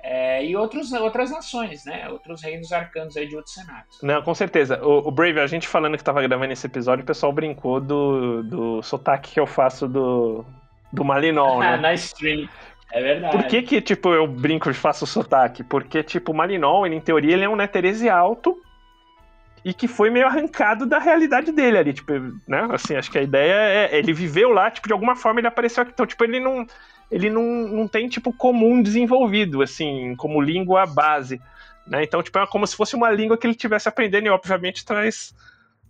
É, 0.03 0.45
e 0.45 0.57
outros, 0.57 0.93
outras 0.93 1.31
nações, 1.31 1.85
né? 1.85 2.09
Outros 2.09 2.43
reinos 2.43 2.73
arcanos 2.73 3.17
aí 3.17 3.27
de 3.27 3.37
outros 3.37 3.55
cenários. 3.55 3.99
Não, 4.03 4.23
com 4.23 4.35
certeza. 4.35 4.83
O, 4.83 5.09
o 5.09 5.11
Brave, 5.11 5.41
a 5.41 5.47
gente 5.47 5.69
falando 5.69 5.97
que 5.97 6.05
tava 6.05 6.23
gravando 6.23 6.53
esse 6.53 6.67
episódio, 6.67 7.03
o 7.03 7.07
pessoal 7.07 7.33
brincou 7.33 7.81
do, 7.81 8.43
do 8.43 8.83
sotaque 8.83 9.33
que 9.33 9.41
eu 9.41 9.47
faço 9.47 9.87
do, 9.87 10.45
do 10.93 11.05
Malinol, 11.05 11.61
né? 11.61 11.77
Na 11.77 11.95
stream. 11.95 12.49
É 12.93 13.01
verdade. 13.01 13.37
Por 13.37 13.47
que 13.47 13.63
que, 13.63 13.81
tipo, 13.81 14.13
eu 14.13 14.27
brinco 14.27 14.69
e 14.69 14.75
faço 14.75 15.07
sotaque? 15.07 15.63
Porque, 15.63 16.03
tipo, 16.03 16.33
o 16.33 16.35
Malinol, 16.35 16.87
ele, 16.87 16.97
em 16.97 17.01
teoria, 17.01 17.35
ele 17.35 17.45
é 17.45 17.49
um 17.49 17.57
Neterese 17.57 18.09
alto 18.09 18.61
e 19.65 19.75
que 19.75 19.87
foi 19.87 20.11
meio 20.11 20.27
arrancado 20.27 20.87
da 20.87 20.99
realidade 20.99 21.53
dele 21.53 21.79
ali, 21.79 21.93
tipo, 21.93 22.13
né? 22.49 22.67
Assim, 22.73 22.97
acho 22.97 23.11
que 23.11 23.19
a 23.19 23.23
ideia 23.23 23.55
é... 23.55 23.99
Ele 23.99 24.13
viveu 24.13 24.51
lá, 24.51 24.71
tipo, 24.71 24.89
de 24.89 24.93
alguma 24.93 25.15
forma 25.15 25.39
ele 25.39 25.47
apareceu 25.47 25.83
aqui. 25.83 25.93
Então, 25.93 26.07
tipo, 26.07 26.25
ele 26.25 26.41
não 26.41 26.67
ele 27.11 27.29
não, 27.29 27.43
não 27.43 27.89
tem, 27.89 28.09
tipo, 28.09 28.33
comum 28.33 28.81
desenvolvido, 28.81 29.63
assim, 29.63 30.15
como 30.17 30.41
língua 30.41 30.87
base. 30.87 31.41
Né? 31.87 32.05
Então, 32.05 32.23
tipo, 32.23 32.39
é 32.39 32.47
como 32.47 32.67
se 32.67 32.77
fosse 32.77 32.95
uma 32.95 33.11
língua 33.11 33.37
que 33.37 33.47
ele 33.47 33.55
tivesse 33.55 33.89
aprendendo 33.89 34.27
e, 34.27 34.31
obviamente, 34.31 34.85
traz, 34.85 35.35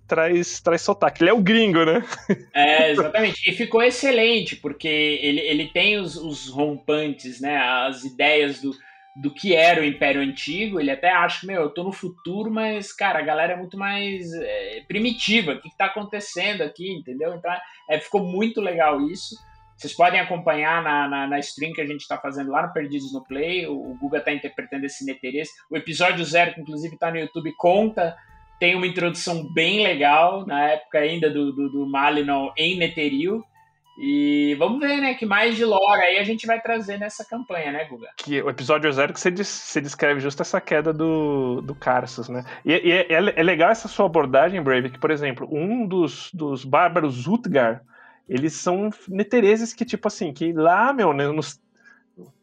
traz, 0.08 0.60
traz 0.60 0.80
sotaque. 0.80 1.22
Ele 1.22 1.30
é 1.30 1.34
o 1.34 1.42
gringo, 1.42 1.84
né? 1.84 2.02
É, 2.54 2.90
exatamente. 2.90 3.48
E 3.48 3.52
ficou 3.52 3.82
excelente, 3.82 4.56
porque 4.56 4.88
ele, 4.88 5.40
ele 5.40 5.66
tem 5.68 5.98
os, 5.98 6.16
os 6.16 6.48
rompantes, 6.48 7.40
né? 7.40 7.58
As 7.58 8.02
ideias 8.02 8.62
do, 8.62 8.74
do 9.14 9.30
que 9.30 9.54
era 9.54 9.82
o 9.82 9.84
Império 9.84 10.22
Antigo. 10.22 10.80
Ele 10.80 10.90
até 10.90 11.10
acha, 11.10 11.46
meu, 11.46 11.62
eu 11.62 11.70
tô 11.70 11.84
no 11.84 11.92
futuro, 11.92 12.50
mas, 12.50 12.94
cara, 12.94 13.18
a 13.18 13.22
galera 13.22 13.52
é 13.52 13.56
muito 13.56 13.76
mais 13.76 14.32
é, 14.32 14.82
primitiva. 14.88 15.52
O 15.52 15.60
que, 15.60 15.68
que 15.68 15.76
tá 15.76 15.84
acontecendo 15.84 16.62
aqui, 16.62 16.90
entendeu? 16.90 17.34
Então, 17.34 17.52
é, 17.90 18.00
ficou 18.00 18.24
muito 18.24 18.60
legal 18.60 19.02
isso. 19.02 19.36
Vocês 19.80 19.94
podem 19.94 20.20
acompanhar 20.20 20.82
na, 20.82 21.08
na, 21.08 21.26
na 21.26 21.38
stream 21.38 21.72
que 21.72 21.80
a 21.80 21.86
gente 21.86 22.02
está 22.02 22.18
fazendo 22.18 22.50
lá 22.50 22.66
no 22.66 22.72
Perdidos 22.74 23.14
no 23.14 23.24
Play. 23.24 23.66
O, 23.66 23.72
o 23.72 23.98
Guga 23.98 24.18
está 24.18 24.30
interpretando 24.30 24.84
esse 24.84 25.06
Neterês. 25.06 25.48
O 25.70 25.76
episódio 25.76 26.22
zero, 26.22 26.52
que 26.52 26.60
inclusive 26.60 26.92
está 26.92 27.10
no 27.10 27.18
YouTube, 27.18 27.50
conta. 27.56 28.14
Tem 28.58 28.74
uma 28.74 28.86
introdução 28.86 29.50
bem 29.54 29.82
legal, 29.82 30.46
na 30.46 30.68
época 30.68 30.98
ainda 30.98 31.30
do, 31.30 31.50
do, 31.52 31.70
do 31.70 31.86
Malinol 31.86 32.52
em 32.58 32.76
Neteril. 32.76 33.42
E 33.98 34.54
vamos 34.58 34.80
ver, 34.80 35.00
né, 35.00 35.14
que 35.14 35.24
mais 35.24 35.56
de 35.56 35.64
lore 35.64 36.02
aí 36.02 36.18
a 36.18 36.24
gente 36.24 36.46
vai 36.46 36.60
trazer 36.60 36.98
nessa 36.98 37.24
campanha, 37.24 37.72
né, 37.72 37.86
Guga? 37.86 38.08
Que 38.18 38.42
o 38.42 38.50
episódio 38.50 38.92
zero 38.92 39.14
que 39.14 39.20
você, 39.20 39.30
você 39.30 39.80
descreve 39.80 40.20
justo 40.20 40.42
essa 40.42 40.60
queda 40.60 40.92
do, 40.92 41.62
do 41.62 41.74
Carsus, 41.74 42.28
né? 42.28 42.44
E, 42.66 42.72
e 42.72 42.92
é, 42.92 43.06
é, 43.10 43.42
legal 43.42 43.70
essa 43.70 43.88
sua 43.88 44.04
abordagem, 44.04 44.60
Brave, 44.62 44.90
que, 44.90 44.98
por 44.98 45.10
exemplo, 45.10 45.48
um 45.50 45.86
dos, 45.86 46.30
dos 46.34 46.66
bárbaros 46.66 47.26
Utgar, 47.26 47.82
eles 48.30 48.52
são 48.54 48.90
netereses 49.08 49.74
que, 49.74 49.84
tipo 49.84 50.06
assim, 50.06 50.32
que 50.32 50.52
lá, 50.52 50.92
meu, 50.92 51.12
né, 51.12 51.26
nos 51.26 51.60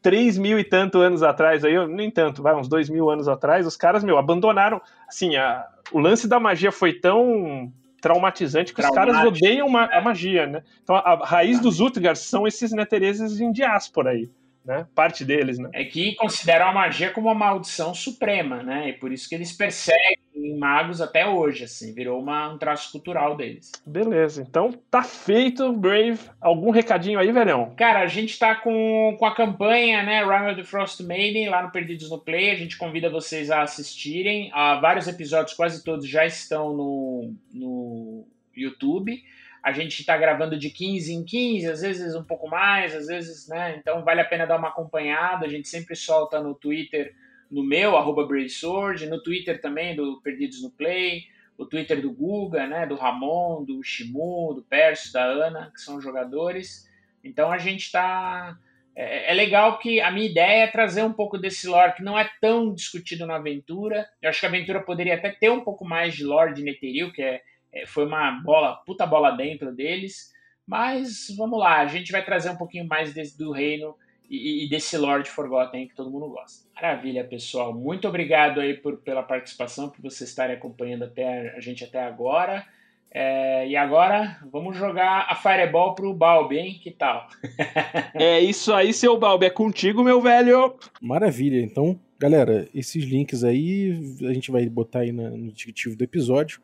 3 0.02 0.36
mil 0.36 0.58
e 0.58 0.64
tanto 0.64 0.98
anos 0.98 1.22
atrás, 1.22 1.64
aí, 1.64 1.74
nem 1.88 2.10
tanto, 2.10 2.42
vai, 2.42 2.54
uns 2.54 2.68
2 2.68 2.90
mil 2.90 3.08
anos 3.08 3.26
atrás, 3.26 3.66
os 3.66 3.74
caras, 3.76 4.04
meu, 4.04 4.18
abandonaram, 4.18 4.82
assim, 5.08 5.36
a, 5.36 5.66
o 5.90 5.98
lance 5.98 6.28
da 6.28 6.38
magia 6.38 6.70
foi 6.70 6.92
tão 6.92 7.72
traumatizante 8.02 8.74
que 8.74 8.82
Traumático. 8.82 9.12
os 9.12 9.16
caras 9.16 9.26
odeiam 9.26 9.68
ma 9.68 9.86
a 9.86 10.00
magia, 10.00 10.46
né? 10.46 10.62
Então 10.84 10.94
a, 10.94 11.00
a 11.00 11.26
raiz 11.26 11.58
dos 11.58 11.80
Utgars 11.80 12.20
são 12.20 12.46
esses 12.46 12.70
netereses 12.70 13.40
em 13.40 13.50
diáspora 13.50 14.10
aí 14.10 14.30
né? 14.68 14.86
Parte 14.94 15.24
deles, 15.24 15.58
né? 15.58 15.70
É 15.72 15.82
que 15.82 16.14
consideram 16.16 16.68
a 16.68 16.72
magia 16.72 17.10
como 17.10 17.28
uma 17.28 17.34
maldição 17.34 17.94
suprema, 17.94 18.62
né? 18.62 18.90
E 18.90 18.92
por 18.92 19.10
isso 19.10 19.26
que 19.26 19.34
eles 19.34 19.50
perseguem 19.50 20.18
magos 20.58 21.00
até 21.00 21.26
hoje, 21.26 21.64
assim, 21.64 21.94
virou 21.94 22.20
uma, 22.20 22.52
um 22.52 22.58
traço 22.58 22.92
cultural 22.92 23.34
deles. 23.34 23.72
Beleza, 23.86 24.44
então 24.46 24.72
tá 24.90 25.02
feito, 25.02 25.72
Brave. 25.72 26.20
Algum 26.38 26.70
recadinho 26.70 27.18
aí, 27.18 27.32
velhão? 27.32 27.72
Cara, 27.76 28.00
a 28.00 28.06
gente 28.06 28.38
tá 28.38 28.54
com, 28.54 29.16
com 29.18 29.24
a 29.24 29.34
campanha, 29.34 30.02
né, 30.02 30.22
Rime 30.22 30.52
of 30.52 30.56
the 30.56 30.64
Frost 30.64 31.00
Maiden, 31.00 31.48
lá 31.48 31.62
no 31.62 31.72
Perdidos 31.72 32.10
no 32.10 32.18
Play. 32.18 32.50
A 32.50 32.56
gente 32.56 32.76
convida 32.76 33.08
vocês 33.08 33.50
a 33.50 33.62
assistirem. 33.62 34.50
Uh, 34.50 34.80
vários 34.82 35.08
episódios, 35.08 35.56
quase 35.56 35.82
todos, 35.82 36.06
já 36.06 36.26
estão 36.26 36.74
no, 36.74 37.34
no 37.52 38.26
YouTube. 38.54 39.22
A 39.62 39.72
gente 39.72 40.00
está 40.00 40.16
gravando 40.16 40.58
de 40.58 40.70
15 40.70 41.12
em 41.12 41.24
15, 41.24 41.66
às 41.66 41.80
vezes 41.82 42.14
um 42.14 42.24
pouco 42.24 42.48
mais, 42.48 42.94
às 42.94 43.06
vezes, 43.06 43.48
né? 43.48 43.76
Então 43.78 44.04
vale 44.04 44.20
a 44.20 44.24
pena 44.24 44.46
dar 44.46 44.56
uma 44.56 44.68
acompanhada. 44.68 45.46
A 45.46 45.48
gente 45.48 45.68
sempre 45.68 45.96
solta 45.96 46.40
no 46.40 46.54
Twitter, 46.54 47.14
no 47.50 47.64
meu, 47.64 47.96
arroba 47.96 48.26
Sword, 48.48 49.06
no 49.06 49.22
Twitter 49.22 49.60
também, 49.60 49.96
do 49.96 50.20
Perdidos 50.20 50.62
no 50.62 50.70
Play, 50.70 51.24
o 51.56 51.66
Twitter 51.66 52.00
do 52.00 52.12
Guga, 52.12 52.66
né? 52.66 52.86
Do 52.86 52.94
Ramon, 52.94 53.64
do 53.64 53.82
Shimu, 53.82 54.54
do 54.54 54.62
Perso, 54.62 55.12
da 55.12 55.24
Ana, 55.24 55.72
que 55.74 55.80
são 55.80 56.00
jogadores. 56.00 56.88
Então 57.22 57.50
a 57.50 57.58
gente 57.58 57.84
está. 57.84 58.56
É, 58.94 59.30
é, 59.30 59.34
legal 59.34 59.78
que 59.78 60.00
a 60.00 60.10
minha 60.10 60.28
ideia 60.28 60.64
é 60.64 60.66
trazer 60.66 61.02
um 61.02 61.12
pouco 61.12 61.38
desse 61.38 61.68
lore 61.68 61.94
que 61.94 62.02
não 62.02 62.18
é 62.18 62.28
tão 62.40 62.74
discutido 62.74 63.26
na 63.26 63.36
aventura. 63.36 64.08
Eu 64.20 64.28
acho 64.28 64.40
que 64.40 64.46
a 64.46 64.48
aventura 64.48 64.80
poderia 64.80 65.14
até 65.14 65.30
ter 65.30 65.50
um 65.50 65.60
pouco 65.60 65.84
mais 65.84 66.14
de 66.14 66.24
lore 66.24 66.54
de 66.54 66.62
Netheril, 66.62 67.12
que 67.12 67.22
é 67.22 67.42
é, 67.72 67.86
foi 67.86 68.06
uma 68.06 68.30
bola, 68.42 68.76
puta 68.86 69.06
bola 69.06 69.30
dentro 69.30 69.72
deles. 69.72 70.32
Mas 70.66 71.34
vamos 71.36 71.58
lá, 71.58 71.80
a 71.80 71.86
gente 71.86 72.12
vai 72.12 72.22
trazer 72.22 72.50
um 72.50 72.56
pouquinho 72.56 72.86
mais 72.86 73.14
desse, 73.14 73.38
do 73.38 73.50
reino 73.50 73.94
e, 74.28 74.64
e, 74.64 74.68
desse 74.68 74.98
Lord 74.98 75.28
Forgotten 75.30 75.88
que 75.88 75.94
todo 75.94 76.10
mundo 76.10 76.28
gosta. 76.28 76.68
Maravilha, 76.74 77.24
pessoal. 77.24 77.72
Muito 77.72 78.06
obrigado 78.06 78.60
aí 78.60 78.74
por, 78.74 78.98
pela 78.98 79.22
participação, 79.22 79.88
por 79.88 80.02
vocês 80.02 80.28
estarem 80.28 80.54
acompanhando 80.54 81.04
até 81.04 81.56
a 81.56 81.60
gente 81.60 81.82
até 81.84 82.02
agora. 82.02 82.66
É, 83.10 83.66
e 83.66 83.74
agora 83.74 84.38
vamos 84.52 84.76
jogar 84.76 85.26
a 85.30 85.34
Fireball 85.34 85.94
pro 85.94 86.12
Balbi, 86.12 86.58
hein? 86.58 86.80
Que 86.82 86.90
tal? 86.90 87.26
é 88.14 88.38
isso 88.40 88.74
aí, 88.74 88.92
seu 88.92 89.16
Balbi. 89.18 89.46
É 89.46 89.50
contigo, 89.50 90.04
meu 90.04 90.20
velho. 90.20 90.76
Maravilha. 91.00 91.62
Então, 91.62 91.98
galera, 92.18 92.68
esses 92.74 93.02
links 93.04 93.42
aí 93.42 93.98
a 94.20 94.34
gente 94.34 94.50
vai 94.50 94.68
botar 94.68 95.00
aí 95.00 95.12
no 95.12 95.50
descritivo 95.50 95.96
do 95.96 96.04
episódio. 96.04 96.60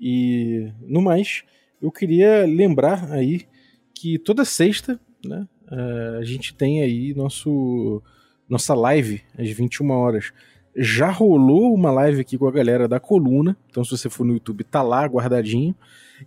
E 0.00 0.72
no 0.82 1.02
mais, 1.02 1.42
eu 1.80 1.90
queria 1.90 2.46
lembrar 2.46 3.12
aí 3.12 3.46
que 3.94 4.18
toda 4.18 4.44
sexta, 4.44 5.00
né, 5.24 5.46
eh, 5.70 6.18
a 6.20 6.24
gente 6.24 6.54
tem 6.54 6.82
aí 6.82 7.14
nosso 7.14 8.02
nossa 8.48 8.74
live 8.74 9.22
às 9.36 9.50
21 9.50 9.90
horas. 9.90 10.32
Já 10.74 11.10
rolou 11.10 11.74
uma 11.74 11.90
live 11.90 12.20
aqui 12.20 12.38
com 12.38 12.46
a 12.46 12.52
galera 12.52 12.88
da 12.88 13.00
coluna, 13.00 13.56
então 13.68 13.84
se 13.84 13.90
você 13.90 14.08
for 14.08 14.24
no 14.24 14.32
YouTube, 14.32 14.64
tá 14.64 14.82
lá 14.82 15.04
guardadinho. 15.04 15.74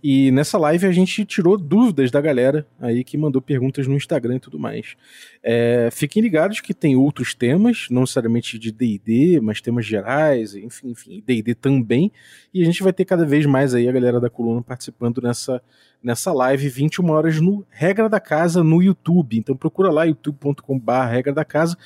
E 0.02 0.30
nessa 0.30 0.56
live 0.58 0.86
a 0.86 0.92
gente 0.92 1.24
tirou 1.24 1.58
dúvidas 1.58 2.10
da 2.10 2.20
galera 2.20 2.66
aí 2.80 3.02
que 3.02 3.18
mandou 3.18 3.42
perguntas 3.42 3.86
no 3.86 3.96
Instagram 3.96 4.36
e 4.36 4.40
tudo 4.40 4.58
mais. 4.58 4.94
É, 5.42 5.88
fiquem 5.90 6.22
ligados 6.22 6.60
que 6.60 6.72
tem 6.72 6.94
outros 6.94 7.34
temas, 7.34 7.88
não 7.90 8.02
necessariamente 8.02 8.58
de 8.58 8.70
DD, 8.70 9.40
mas 9.40 9.60
temas 9.60 9.84
gerais, 9.84 10.54
enfim, 10.54 10.90
enfim, 10.90 11.22
DD 11.26 11.54
também. 11.54 12.12
E 12.54 12.62
a 12.62 12.64
gente 12.64 12.82
vai 12.82 12.92
ter 12.92 13.04
cada 13.04 13.26
vez 13.26 13.44
mais 13.46 13.74
aí 13.74 13.88
a 13.88 13.92
galera 13.92 14.20
da 14.20 14.30
coluna 14.30 14.62
participando 14.62 15.20
nessa, 15.20 15.62
nessa 16.02 16.32
live, 16.32 16.68
21 16.68 17.10
horas 17.10 17.40
no 17.40 17.64
Regra 17.70 18.08
da 18.08 18.20
Casa 18.20 18.62
no 18.62 18.82
YouTube. 18.82 19.38
Então 19.38 19.56
procura 19.56 19.90
lá 19.90 20.04
youtube.com.br 20.04 20.92
Regra 21.10 21.32
da 21.32 21.44
Casa. 21.44 21.76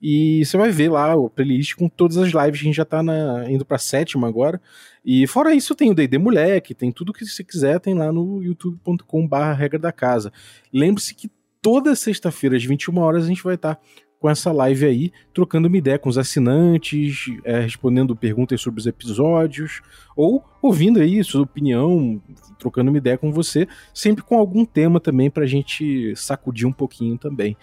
E 0.00 0.44
você 0.44 0.56
vai 0.56 0.70
ver 0.70 0.90
lá 0.90 1.14
o 1.14 1.28
playlist 1.28 1.74
com 1.74 1.88
todas 1.88 2.16
as 2.16 2.28
lives 2.28 2.60
a 2.60 2.64
gente 2.64 2.76
já 2.76 2.84
tá 2.84 3.02
na, 3.02 3.50
indo 3.50 3.64
pra 3.64 3.78
sétima 3.78 4.26
agora. 4.26 4.60
E 5.04 5.26
fora 5.26 5.54
isso, 5.54 5.74
tem 5.74 5.90
o 5.90 5.94
D&D 5.94 6.18
Moleque, 6.18 6.74
tem 6.74 6.90
tudo 6.90 7.12
que 7.12 7.24
você 7.26 7.44
quiser, 7.44 7.80
tem 7.80 7.94
lá 7.94 8.10
no 8.10 8.42
youtube.com.br 8.42 9.36
regra 9.56 9.78
da 9.78 9.92
casa. 9.92 10.32
Lembre-se 10.72 11.14
que 11.14 11.30
toda 11.60 11.94
sexta-feira 11.94 12.56
às 12.56 12.64
21 12.64 12.98
horas 12.98 13.24
a 13.24 13.28
gente 13.28 13.42
vai 13.42 13.54
estar 13.54 13.74
tá 13.74 13.80
com 14.20 14.28
essa 14.28 14.52
live 14.52 14.84
aí, 14.84 15.12
trocando 15.32 15.66
uma 15.66 15.78
ideia 15.78 15.98
com 15.98 16.10
os 16.10 16.18
assinantes, 16.18 17.24
é, 17.42 17.58
respondendo 17.60 18.14
perguntas 18.14 18.60
sobre 18.60 18.78
os 18.78 18.86
episódios, 18.86 19.80
ou 20.14 20.44
ouvindo 20.60 21.00
aí 21.00 21.24
sua 21.24 21.40
opinião, 21.40 22.20
trocando 22.58 22.90
uma 22.90 22.98
ideia 22.98 23.16
com 23.16 23.32
você, 23.32 23.66
sempre 23.94 24.22
com 24.22 24.36
algum 24.36 24.62
tema 24.66 25.00
também 25.00 25.30
pra 25.30 25.46
gente 25.46 26.14
sacudir 26.14 26.68
um 26.68 26.72
pouquinho 26.72 27.16
também. 27.16 27.56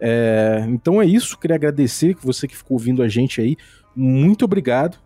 É, 0.00 0.64
então 0.68 1.02
é 1.02 1.06
isso, 1.06 1.38
queria 1.38 1.56
agradecer 1.56 2.14
que 2.14 2.24
você 2.24 2.46
que 2.46 2.56
ficou 2.56 2.76
ouvindo 2.76 3.02
a 3.02 3.08
gente 3.08 3.40
aí, 3.40 3.56
muito 3.94 4.44
obrigado. 4.44 4.98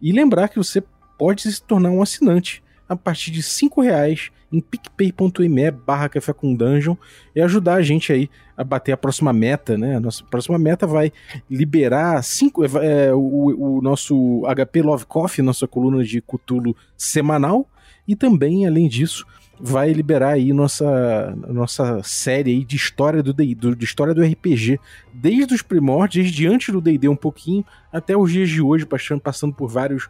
E 0.00 0.12
lembrar 0.12 0.48
que 0.48 0.58
você 0.58 0.82
pode 1.18 1.42
se 1.42 1.62
tornar 1.62 1.90
um 1.90 2.02
assinante 2.02 2.62
a 2.88 2.94
partir 2.94 3.30
de 3.30 3.42
cinco 3.42 3.80
reais 3.80 4.30
em 4.52 4.60
picpay.me 4.60 5.70
barra 5.70 6.08
café 6.08 6.32
com 6.32 6.54
dungeon 6.54 6.94
e 7.34 7.40
ajudar 7.40 7.74
a 7.74 7.82
gente 7.82 8.12
aí 8.12 8.30
a 8.56 8.62
bater 8.62 8.92
a 8.92 8.96
próxima 8.96 9.32
meta, 9.32 9.76
né? 9.76 9.96
A 9.96 10.00
nossa 10.00 10.24
próxima 10.24 10.58
meta 10.58 10.86
vai 10.86 11.12
liberar 11.50 12.22
cinco, 12.22 12.64
é, 12.64 13.12
o, 13.12 13.78
o, 13.78 13.82
nosso 13.82 14.42
HP 14.46 14.82
Love 14.82 15.06
Coffee, 15.06 15.44
nossa 15.44 15.66
coluna 15.66 16.04
de 16.04 16.20
Cutulo 16.20 16.76
semanal, 16.96 17.68
e 18.06 18.14
também, 18.14 18.66
além 18.66 18.88
disso, 18.88 19.26
vai 19.58 19.92
liberar 19.92 20.32
aí 20.32 20.52
nossa, 20.52 21.34
nossa 21.48 22.02
série 22.02 22.50
aí 22.50 22.64
de 22.64 22.76
história 22.76 23.22
do, 23.22 23.32
do 23.32 23.76
de 23.76 23.84
história 23.84 24.14
do 24.14 24.22
RPG, 24.22 24.78
desde 25.12 25.54
os 25.54 25.62
primórdios, 25.62 26.24
desde 26.24 26.46
antes 26.46 26.72
do 26.72 26.80
D&D 26.80 27.08
um 27.08 27.16
pouquinho, 27.16 27.64
até 27.92 28.16
os 28.16 28.30
dias 28.30 28.48
de 28.48 28.60
hoje, 28.60 28.84
passando, 28.84 29.20
passando 29.20 29.54
por 29.54 29.68
vários 29.68 30.08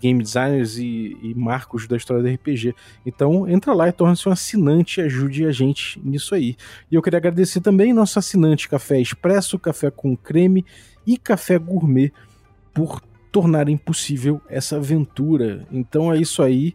game 0.00 0.22
designers 0.22 0.78
e, 0.78 1.16
e, 1.22 1.34
marcos 1.34 1.86
da 1.86 1.96
história 1.96 2.22
do 2.22 2.28
RPG. 2.28 2.74
Então 3.04 3.48
entra 3.48 3.72
lá 3.72 3.88
e 3.88 3.92
torna-se 3.92 4.28
um 4.28 4.32
assinante 4.32 5.00
e 5.00 5.04
ajude 5.04 5.44
a 5.46 5.52
gente 5.52 6.00
nisso 6.02 6.34
aí. 6.34 6.56
E 6.90 6.94
eu 6.94 7.02
queria 7.02 7.18
agradecer 7.18 7.60
também 7.60 7.92
nosso 7.92 8.18
assinante 8.18 8.68
Café 8.68 9.00
Expresso, 9.00 9.58
Café 9.58 9.90
com 9.90 10.16
Creme 10.16 10.64
e 11.06 11.16
Café 11.16 11.58
Gourmet 11.58 12.12
por 12.72 13.00
tornarem 13.30 13.76
possível 13.76 14.40
essa 14.48 14.76
aventura. 14.76 15.66
Então 15.70 16.12
é 16.12 16.18
isso 16.18 16.42
aí. 16.42 16.74